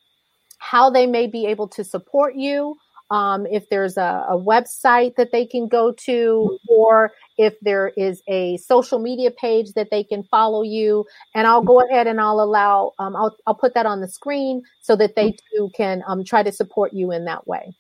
how 0.59 0.89
they 0.89 1.07
may 1.07 1.27
be 1.27 1.47
able 1.47 1.69
to 1.69 1.85
support 1.85 2.37
you, 2.37 2.77
um, 3.13 3.47
if 3.47 3.69
there's 3.69 3.99
a, 3.99 4.25
a, 4.31 4.39
website 4.39 5.17
that 5.17 5.33
they 5.33 5.45
can 5.45 5.69
go 5.69 5.93
to, 5.93 6.59
or 6.67 7.13
if 7.37 7.55
there 7.61 7.89
is 7.89 8.23
a 8.27 8.57
social 8.57 8.99
media 8.99 9.31
page 9.31 9.75
that 9.75 9.89
they 9.91 10.03
can 10.03 10.23
follow 10.25 10.63
you. 10.63 11.05
And 11.35 11.47
I'll 11.47 11.63
go 11.63 11.83
ahead 11.83 12.07
and 12.07 12.19
I'll 12.19 12.41
allow, 12.41 12.93
um, 12.99 13.15
I'll, 13.15 13.37
I'll 13.47 13.55
put 13.55 13.75
that 13.75 13.85
on 13.85 14.01
the 14.01 14.09
screen 14.09 14.63
so 14.81 14.97
that 14.97 15.15
they 15.15 15.37
too 15.55 15.71
can 15.77 16.03
um, 16.07 16.25
try 16.25 16.43
to 16.43 16.51
support 16.51 16.95
you 16.95 17.13
in 17.13 17.27
that 17.27 17.47
way. 17.47 17.75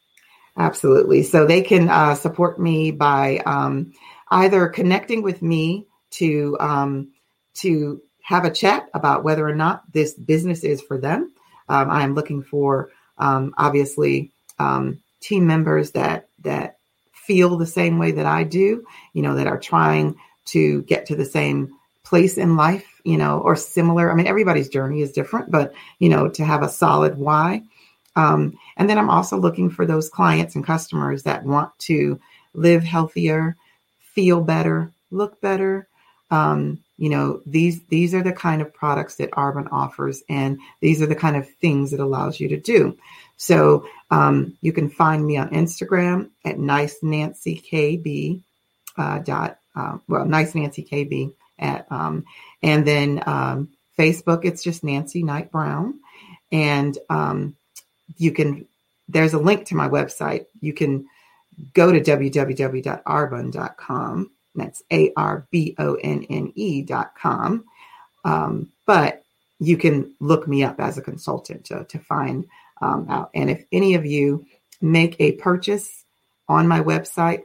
Absolutely. 0.59 1.23
So 1.23 1.47
they 1.47 1.63
can 1.63 1.89
uh, 1.89 2.15
support 2.15 2.61
me 2.61 2.91
by 2.91 3.39
um, 3.47 3.95
either 4.31 4.69
connecting 4.69 5.23
with 5.23 5.41
me 5.41 5.87
to 6.11 6.59
um, 6.61 7.11
to 7.55 8.03
have 8.23 8.45
a 8.45 8.51
chat 8.51 8.91
about 8.93 9.25
whether 9.25 9.49
or 9.49 9.55
not 9.55 9.91
this 9.93 10.13
business 10.13 10.63
is 10.63 10.83
for 10.83 10.99
them. 10.99 11.33
Um, 11.71 11.91
I 11.91 12.03
am 12.03 12.15
looking 12.15 12.43
for 12.43 12.91
obviously 13.19 14.31
um, 14.59 14.99
team 15.23 15.47
members 15.47 15.93
that 15.93 16.29
that 16.41 16.79
feel 17.13 17.57
the 17.57 17.67
same 17.67 17.99
way 17.99 18.13
that 18.13 18.27
I 18.27 18.45
do, 18.45 18.85
you 19.13 19.23
know, 19.23 19.37
that 19.37 19.47
are 19.47 19.59
trying 19.59 20.17
to 20.47 20.83
get 20.83 21.07
to 21.07 21.17
the 21.17 21.25
same 21.25 21.73
place 22.05 22.37
in 22.37 22.57
life, 22.57 23.01
you 23.05 23.17
know, 23.17 23.39
or 23.39 23.57
similar. 23.57 24.11
I 24.11 24.15
mean, 24.15 24.27
everybody's 24.27 24.69
journey 24.69 25.01
is 25.01 25.13
different, 25.13 25.51
but 25.51 25.73
you 25.99 26.09
know, 26.09 26.29
to 26.31 26.45
have 26.45 26.63
a 26.63 26.69
solid 26.69 27.17
why. 27.17 27.63
Um, 28.17 28.59
and 28.77 28.91
then 28.91 28.99
I'm 28.99 29.11
also 29.11 29.39
looking 29.39 29.71
for 29.71 29.87
those 29.87 30.11
clients 30.11 30.55
and 30.55 30.67
customers 30.67 31.23
that 31.23 31.45
want 31.45 31.71
to 31.81 32.21
live 32.55 32.83
healthier, 32.83 33.57
feel 34.15 34.43
better, 34.43 34.93
look 35.11 35.41
better. 35.41 35.89
Um, 36.31 36.81
you 36.99 37.09
know, 37.09 37.41
these 37.47 37.83
these 37.85 38.15
are 38.15 38.23
the 38.23 38.33
kind 38.33 38.63
of 38.63 38.75
products 38.75 39.17
that 39.17 39.31
Arbonne 39.33 39.73
offers, 39.73 40.23
and 40.29 40.59
these 40.81 41.03
are 41.03 41.07
the 41.07 41.15
kind 41.15 41.37
of 41.37 41.49
things 41.49 41.93
it 41.93 42.01
allows 42.01 42.41
you 42.41 42.49
to 42.49 42.57
do. 42.59 42.97
So 43.43 43.87
um, 44.13 44.57
you 44.61 44.73
can 44.73 44.89
find 44.89 45.27
me 45.27 45.37
on 45.37 45.51
Instagram 45.51 46.31
at 46.45 46.61
nice 46.61 47.03
Nancy 47.03 47.61
KB 47.61 48.41
uh, 48.97 49.19
dot 49.19 49.59
uh, 49.75 49.99
well 50.07 50.25
nice 50.25 50.55
Nancy 50.55 50.85
KB 50.85 51.35
at 51.59 51.91
um, 51.91 52.25
and 52.63 52.87
then 52.87 53.21
um, 53.27 53.71
Facebook 53.99 54.45
it's 54.45 54.63
just 54.63 54.85
Nancy 54.85 55.25
Knight 55.25 55.51
Brown, 55.51 55.99
and 56.53 56.97
um, 57.11 57.57
you 58.17 58.31
can 58.31 58.65
there's 59.09 59.35
a 59.35 59.41
link 59.41 59.67
to 59.67 59.75
my 59.75 59.89
website. 59.89 60.47
You 60.61 60.73
can 60.73 61.09
go 61.75 61.91
to 61.91 62.01
www.arbonne.com. 62.01 64.31
That's 64.55 64.83
A 64.93 65.13
R 65.17 65.49
B 65.51 65.75
O 65.79 65.95
N 65.95 66.25
N 66.31 66.53
E 66.55 66.83
dot 66.83 67.17
com. 67.21 67.65
Um, 68.25 68.71
but 68.87 69.25
you 69.59 69.77
can 69.77 70.15
look 70.21 70.47
me 70.47 70.63
up 70.63 70.79
as 70.79 70.97
a 70.97 71.03
consultant 71.03 71.65
to, 71.65 71.83
to 71.87 71.99
find 71.99 72.47
um, 72.83 73.07
out. 73.09 73.31
And 73.35 73.49
if 73.51 73.65
any 73.73 73.95
of 73.95 74.05
you 74.05 74.47
make 74.81 75.17
a 75.21 75.33
purchase 75.33 76.05
on 76.49 76.69
my 76.69 76.81
website 76.81 77.43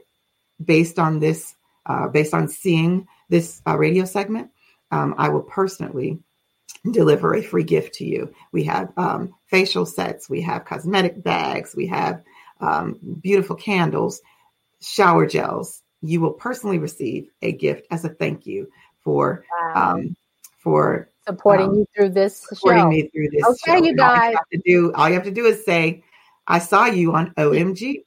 based 0.62 0.98
on 0.98 1.20
this, 1.20 1.54
uh, 1.86 2.08
based 2.08 2.34
on 2.34 2.48
seeing 2.48 3.06
this 3.28 3.62
uh, 3.66 3.76
radio 3.76 4.04
segment, 4.04 4.50
um, 4.90 5.14
I 5.16 5.28
will 5.28 5.42
personally 5.42 6.18
deliver 6.90 7.34
a 7.34 7.42
free 7.42 7.64
gift 7.64 7.94
to 7.94 8.04
you. 8.04 8.34
We 8.52 8.64
have 8.64 8.92
um, 8.96 9.34
facial 9.46 9.86
sets, 9.86 10.28
we 10.28 10.42
have 10.42 10.64
cosmetic 10.64 11.22
bags, 11.22 11.74
we 11.76 11.86
have 11.86 12.22
um, 12.60 12.98
beautiful 13.20 13.56
candles, 13.56 14.20
shower 14.80 15.26
gels. 15.26 15.82
You 16.00 16.20
will 16.20 16.32
personally 16.32 16.78
receive 16.78 17.28
a 17.42 17.52
gift 17.52 17.86
as 17.90 18.04
a 18.04 18.08
thank 18.08 18.46
you 18.46 18.70
for 19.02 19.44
wow. 19.50 19.94
um, 19.94 20.16
for 20.58 21.07
supporting 21.28 21.68
um, 21.68 21.74
you 21.76 21.86
through 21.94 22.10
this 22.10 22.36
supporting 22.48 22.82
show. 22.82 22.88
me 22.88 23.10
through 23.12 23.28
this. 23.30 23.44
Okay, 23.44 23.78
show. 23.78 23.84
you 23.84 23.94
guys. 23.94 24.34
All 24.34 24.42
you 24.50 24.60
do 24.64 24.92
all 24.94 25.08
you 25.08 25.14
have 25.14 25.24
to 25.24 25.30
do 25.30 25.46
is 25.46 25.64
say, 25.64 26.02
"I 26.46 26.58
saw 26.58 26.86
you 26.86 27.14
on 27.14 27.32
OMG." 27.36 28.04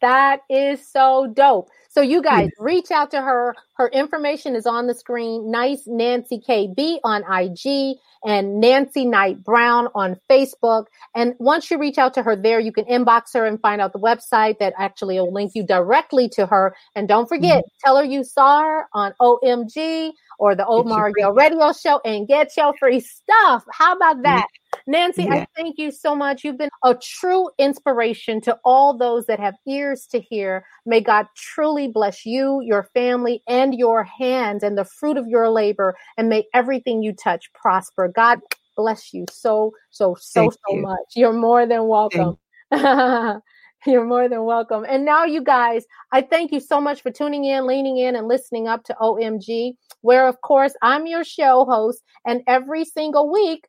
That 0.00 0.40
is 0.50 0.86
so 0.86 1.32
dope. 1.32 1.70
So 1.90 2.02
you 2.02 2.22
guys 2.22 2.50
reach 2.60 2.92
out 2.92 3.10
to 3.10 3.20
her. 3.20 3.52
Her 3.74 3.88
information 3.88 4.54
is 4.54 4.64
on 4.64 4.86
the 4.86 4.94
screen. 4.94 5.50
Nice 5.50 5.82
Nancy 5.88 6.40
KB 6.40 7.00
on 7.02 7.24
IG 7.28 7.98
and 8.24 8.60
Nancy 8.60 9.04
Knight 9.04 9.42
Brown 9.42 9.88
on 9.96 10.16
Facebook. 10.30 10.86
And 11.16 11.34
once 11.40 11.68
you 11.68 11.78
reach 11.78 11.98
out 11.98 12.14
to 12.14 12.22
her 12.22 12.36
there, 12.36 12.60
you 12.60 12.70
can 12.70 12.84
inbox 12.84 13.34
her 13.34 13.44
and 13.44 13.60
find 13.60 13.80
out 13.80 13.92
the 13.92 13.98
website 13.98 14.60
that 14.60 14.72
actually 14.78 15.18
will 15.18 15.32
link 15.32 15.52
you 15.56 15.66
directly 15.66 16.28
to 16.30 16.46
her. 16.46 16.76
And 16.94 17.08
don't 17.08 17.28
forget, 17.28 17.58
mm-hmm. 17.64 17.84
tell 17.84 17.96
her 17.96 18.04
you 18.04 18.22
saw 18.22 18.62
her 18.62 18.86
on 18.94 19.12
OMG 19.20 20.12
or 20.38 20.54
the 20.54 20.66
Omar 20.66 21.10
Yo 21.16 21.32
Radio 21.32 21.72
Show 21.72 22.00
and 22.04 22.28
get 22.28 22.56
your 22.56 22.72
free 22.78 23.00
stuff. 23.00 23.64
How 23.72 23.96
about 23.96 24.22
that? 24.22 24.46
Nancy, 24.90 25.22
yeah. 25.22 25.34
I 25.34 25.46
thank 25.54 25.78
you 25.78 25.92
so 25.92 26.16
much. 26.16 26.42
You've 26.42 26.58
been 26.58 26.68
a 26.82 26.96
true 26.96 27.48
inspiration 27.58 28.40
to 28.40 28.58
all 28.64 28.98
those 28.98 29.26
that 29.26 29.38
have 29.38 29.54
ears 29.68 30.04
to 30.10 30.20
hear. 30.20 30.64
May 30.84 31.00
God 31.00 31.26
truly 31.36 31.86
bless 31.86 32.26
you, 32.26 32.60
your 32.64 32.90
family, 32.92 33.40
and 33.46 33.72
your 33.72 34.02
hands 34.02 34.64
and 34.64 34.76
the 34.76 34.84
fruit 34.84 35.16
of 35.16 35.28
your 35.28 35.48
labor, 35.48 35.94
and 36.18 36.28
may 36.28 36.44
everything 36.54 37.04
you 37.04 37.12
touch 37.12 37.52
prosper. 37.52 38.08
God 38.08 38.40
bless 38.76 39.14
you 39.14 39.26
so, 39.30 39.72
so, 39.90 40.16
so, 40.18 40.40
thank 40.40 40.54
so 40.54 40.74
you. 40.74 40.82
much. 40.82 40.98
You're 41.14 41.32
more 41.32 41.66
than 41.66 41.86
welcome. 41.86 42.36
You're 43.86 44.04
more 44.04 44.28
than 44.28 44.44
welcome. 44.44 44.84
And 44.88 45.04
now, 45.04 45.24
you 45.24 45.42
guys, 45.42 45.84
I 46.10 46.20
thank 46.20 46.50
you 46.50 46.58
so 46.58 46.80
much 46.80 47.00
for 47.00 47.12
tuning 47.12 47.44
in, 47.44 47.64
leaning 47.64 47.98
in, 47.98 48.16
and 48.16 48.26
listening 48.26 48.66
up 48.66 48.82
to 48.84 48.96
OMG, 49.00 49.74
where, 50.00 50.26
of 50.26 50.40
course, 50.40 50.74
I'm 50.82 51.06
your 51.06 51.22
show 51.22 51.64
host. 51.64 52.02
And 52.26 52.42
every 52.48 52.84
single 52.84 53.32
week, 53.32 53.66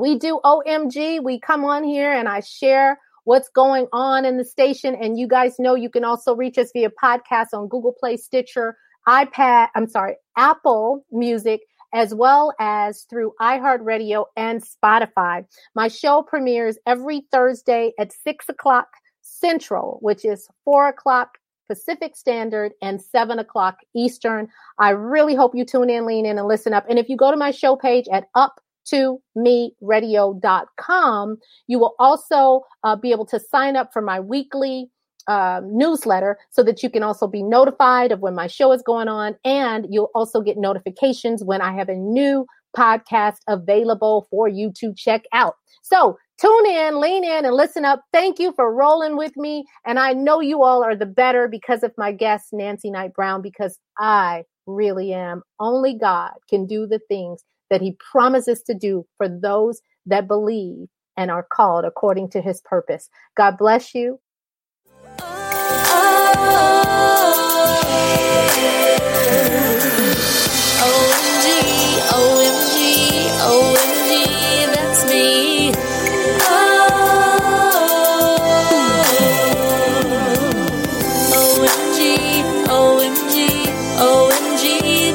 we 0.00 0.18
do 0.18 0.40
OMG. 0.44 1.22
We 1.22 1.40
come 1.40 1.64
on 1.64 1.84
here 1.84 2.12
and 2.12 2.28
I 2.28 2.40
share 2.40 2.98
what's 3.24 3.48
going 3.48 3.86
on 3.92 4.24
in 4.24 4.36
the 4.36 4.44
station. 4.44 4.94
And 4.94 5.18
you 5.18 5.26
guys 5.26 5.58
know 5.58 5.74
you 5.74 5.90
can 5.90 6.04
also 6.04 6.34
reach 6.34 6.58
us 6.58 6.70
via 6.72 6.90
podcast 6.90 7.48
on 7.52 7.68
Google 7.68 7.92
Play, 7.92 8.16
Stitcher, 8.16 8.76
iPad, 9.08 9.68
I'm 9.74 9.88
sorry, 9.88 10.16
Apple 10.36 11.04
Music, 11.10 11.62
as 11.94 12.14
well 12.14 12.52
as 12.60 13.02
through 13.08 13.32
iHeartRadio 13.40 14.26
and 14.36 14.62
Spotify. 14.62 15.44
My 15.74 15.88
show 15.88 16.22
premieres 16.22 16.78
every 16.86 17.26
Thursday 17.32 17.92
at 17.98 18.12
six 18.12 18.48
o'clock 18.48 18.88
Central, 19.22 19.98
which 20.02 20.24
is 20.24 20.48
four 20.64 20.88
o'clock 20.88 21.38
Pacific 21.68 22.16
Standard 22.16 22.72
and 22.80 23.02
7 23.02 23.40
o'clock 23.40 23.78
Eastern. 23.94 24.48
I 24.78 24.90
really 24.90 25.34
hope 25.34 25.54
you 25.54 25.64
tune 25.64 25.90
in, 25.90 26.06
lean 26.06 26.24
in, 26.24 26.38
and 26.38 26.46
listen 26.46 26.72
up. 26.72 26.86
And 26.88 26.96
if 26.98 27.08
you 27.08 27.16
go 27.16 27.32
to 27.32 27.36
my 27.36 27.50
show 27.50 27.74
page 27.74 28.06
at 28.12 28.28
up 28.36 28.60
to 28.86 29.20
me 29.34 29.72
radio.com. 29.80 31.38
You 31.66 31.78
will 31.78 31.94
also 31.98 32.62
uh, 32.84 32.96
be 32.96 33.12
able 33.12 33.26
to 33.26 33.40
sign 33.40 33.76
up 33.76 33.92
for 33.92 34.02
my 34.02 34.20
weekly 34.20 34.90
um, 35.28 35.76
newsletter 35.76 36.38
so 36.50 36.62
that 36.62 36.82
you 36.82 36.90
can 36.90 37.02
also 37.02 37.26
be 37.26 37.42
notified 37.42 38.12
of 38.12 38.20
when 38.20 38.34
my 38.34 38.46
show 38.46 38.72
is 38.72 38.82
going 38.82 39.08
on. 39.08 39.34
And 39.44 39.86
you'll 39.90 40.10
also 40.14 40.40
get 40.40 40.56
notifications 40.56 41.42
when 41.42 41.60
I 41.60 41.72
have 41.72 41.88
a 41.88 41.96
new 41.96 42.46
podcast 42.76 43.38
available 43.48 44.28
for 44.30 44.48
you 44.48 44.72
to 44.78 44.94
check 44.94 45.24
out. 45.32 45.54
So 45.82 46.16
tune 46.38 46.66
in, 46.66 47.00
lean 47.00 47.24
in, 47.24 47.44
and 47.44 47.54
listen 47.54 47.84
up. 47.84 48.02
Thank 48.12 48.38
you 48.38 48.52
for 48.52 48.72
rolling 48.74 49.16
with 49.16 49.36
me. 49.36 49.64
And 49.84 49.98
I 49.98 50.12
know 50.12 50.40
you 50.40 50.62
all 50.62 50.84
are 50.84 50.96
the 50.96 51.06
better 51.06 51.48
because 51.48 51.82
of 51.82 51.92
my 51.96 52.12
guest, 52.12 52.48
Nancy 52.52 52.90
Knight 52.90 53.14
Brown, 53.14 53.42
because 53.42 53.78
I 53.98 54.44
really 54.66 55.12
am. 55.12 55.42
Only 55.58 55.96
God 55.98 56.32
can 56.48 56.66
do 56.66 56.86
the 56.86 57.00
things 57.08 57.42
that 57.70 57.80
he 57.80 57.96
promises 58.12 58.62
to 58.62 58.74
do 58.74 59.06
for 59.16 59.28
those 59.28 59.80
that 60.06 60.28
believe 60.28 60.88
and 61.16 61.30
are 61.30 61.46
called 61.50 61.84
according 61.84 62.30
to 62.30 62.40
his 62.40 62.60
purpose. 62.60 63.08
God 63.36 63.56
bless 63.58 63.94
you. 63.94 64.20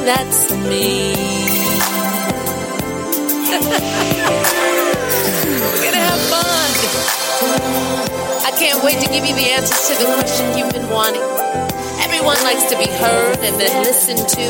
That's 0.04 0.50
me. 0.52 1.11
can't 8.72 8.84
wait 8.84 9.04
to 9.04 9.10
give 9.12 9.24
you 9.26 9.34
the 9.34 9.50
answers 9.52 9.88
to 9.88 9.94
the 10.02 10.10
question 10.14 10.56
you've 10.56 10.72
been 10.72 10.88
wanting. 10.88 11.20
Everyone 12.00 12.36
likes 12.42 12.64
to 12.70 12.78
be 12.78 12.88
heard 12.88 13.38
and 13.40 13.60
then 13.60 13.84
listened 13.84 14.26
to. 14.28 14.44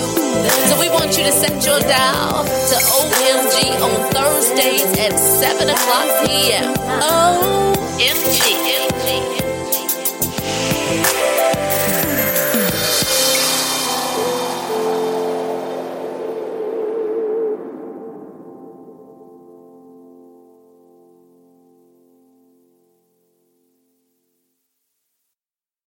So 0.69 0.79
we 0.79 0.89
want 0.91 1.19
you 1.19 1.25
to 1.25 1.33
set 1.33 1.65
your 1.65 1.81
dial 1.81 2.45
to 2.45 2.77
OMG 3.03 3.81
on 3.83 4.13
Thursdays 4.13 4.99
at 4.99 5.19
7 5.19 5.69
o'clock 5.69 6.27
p.m. 6.27 6.75
OMG. 7.03 8.63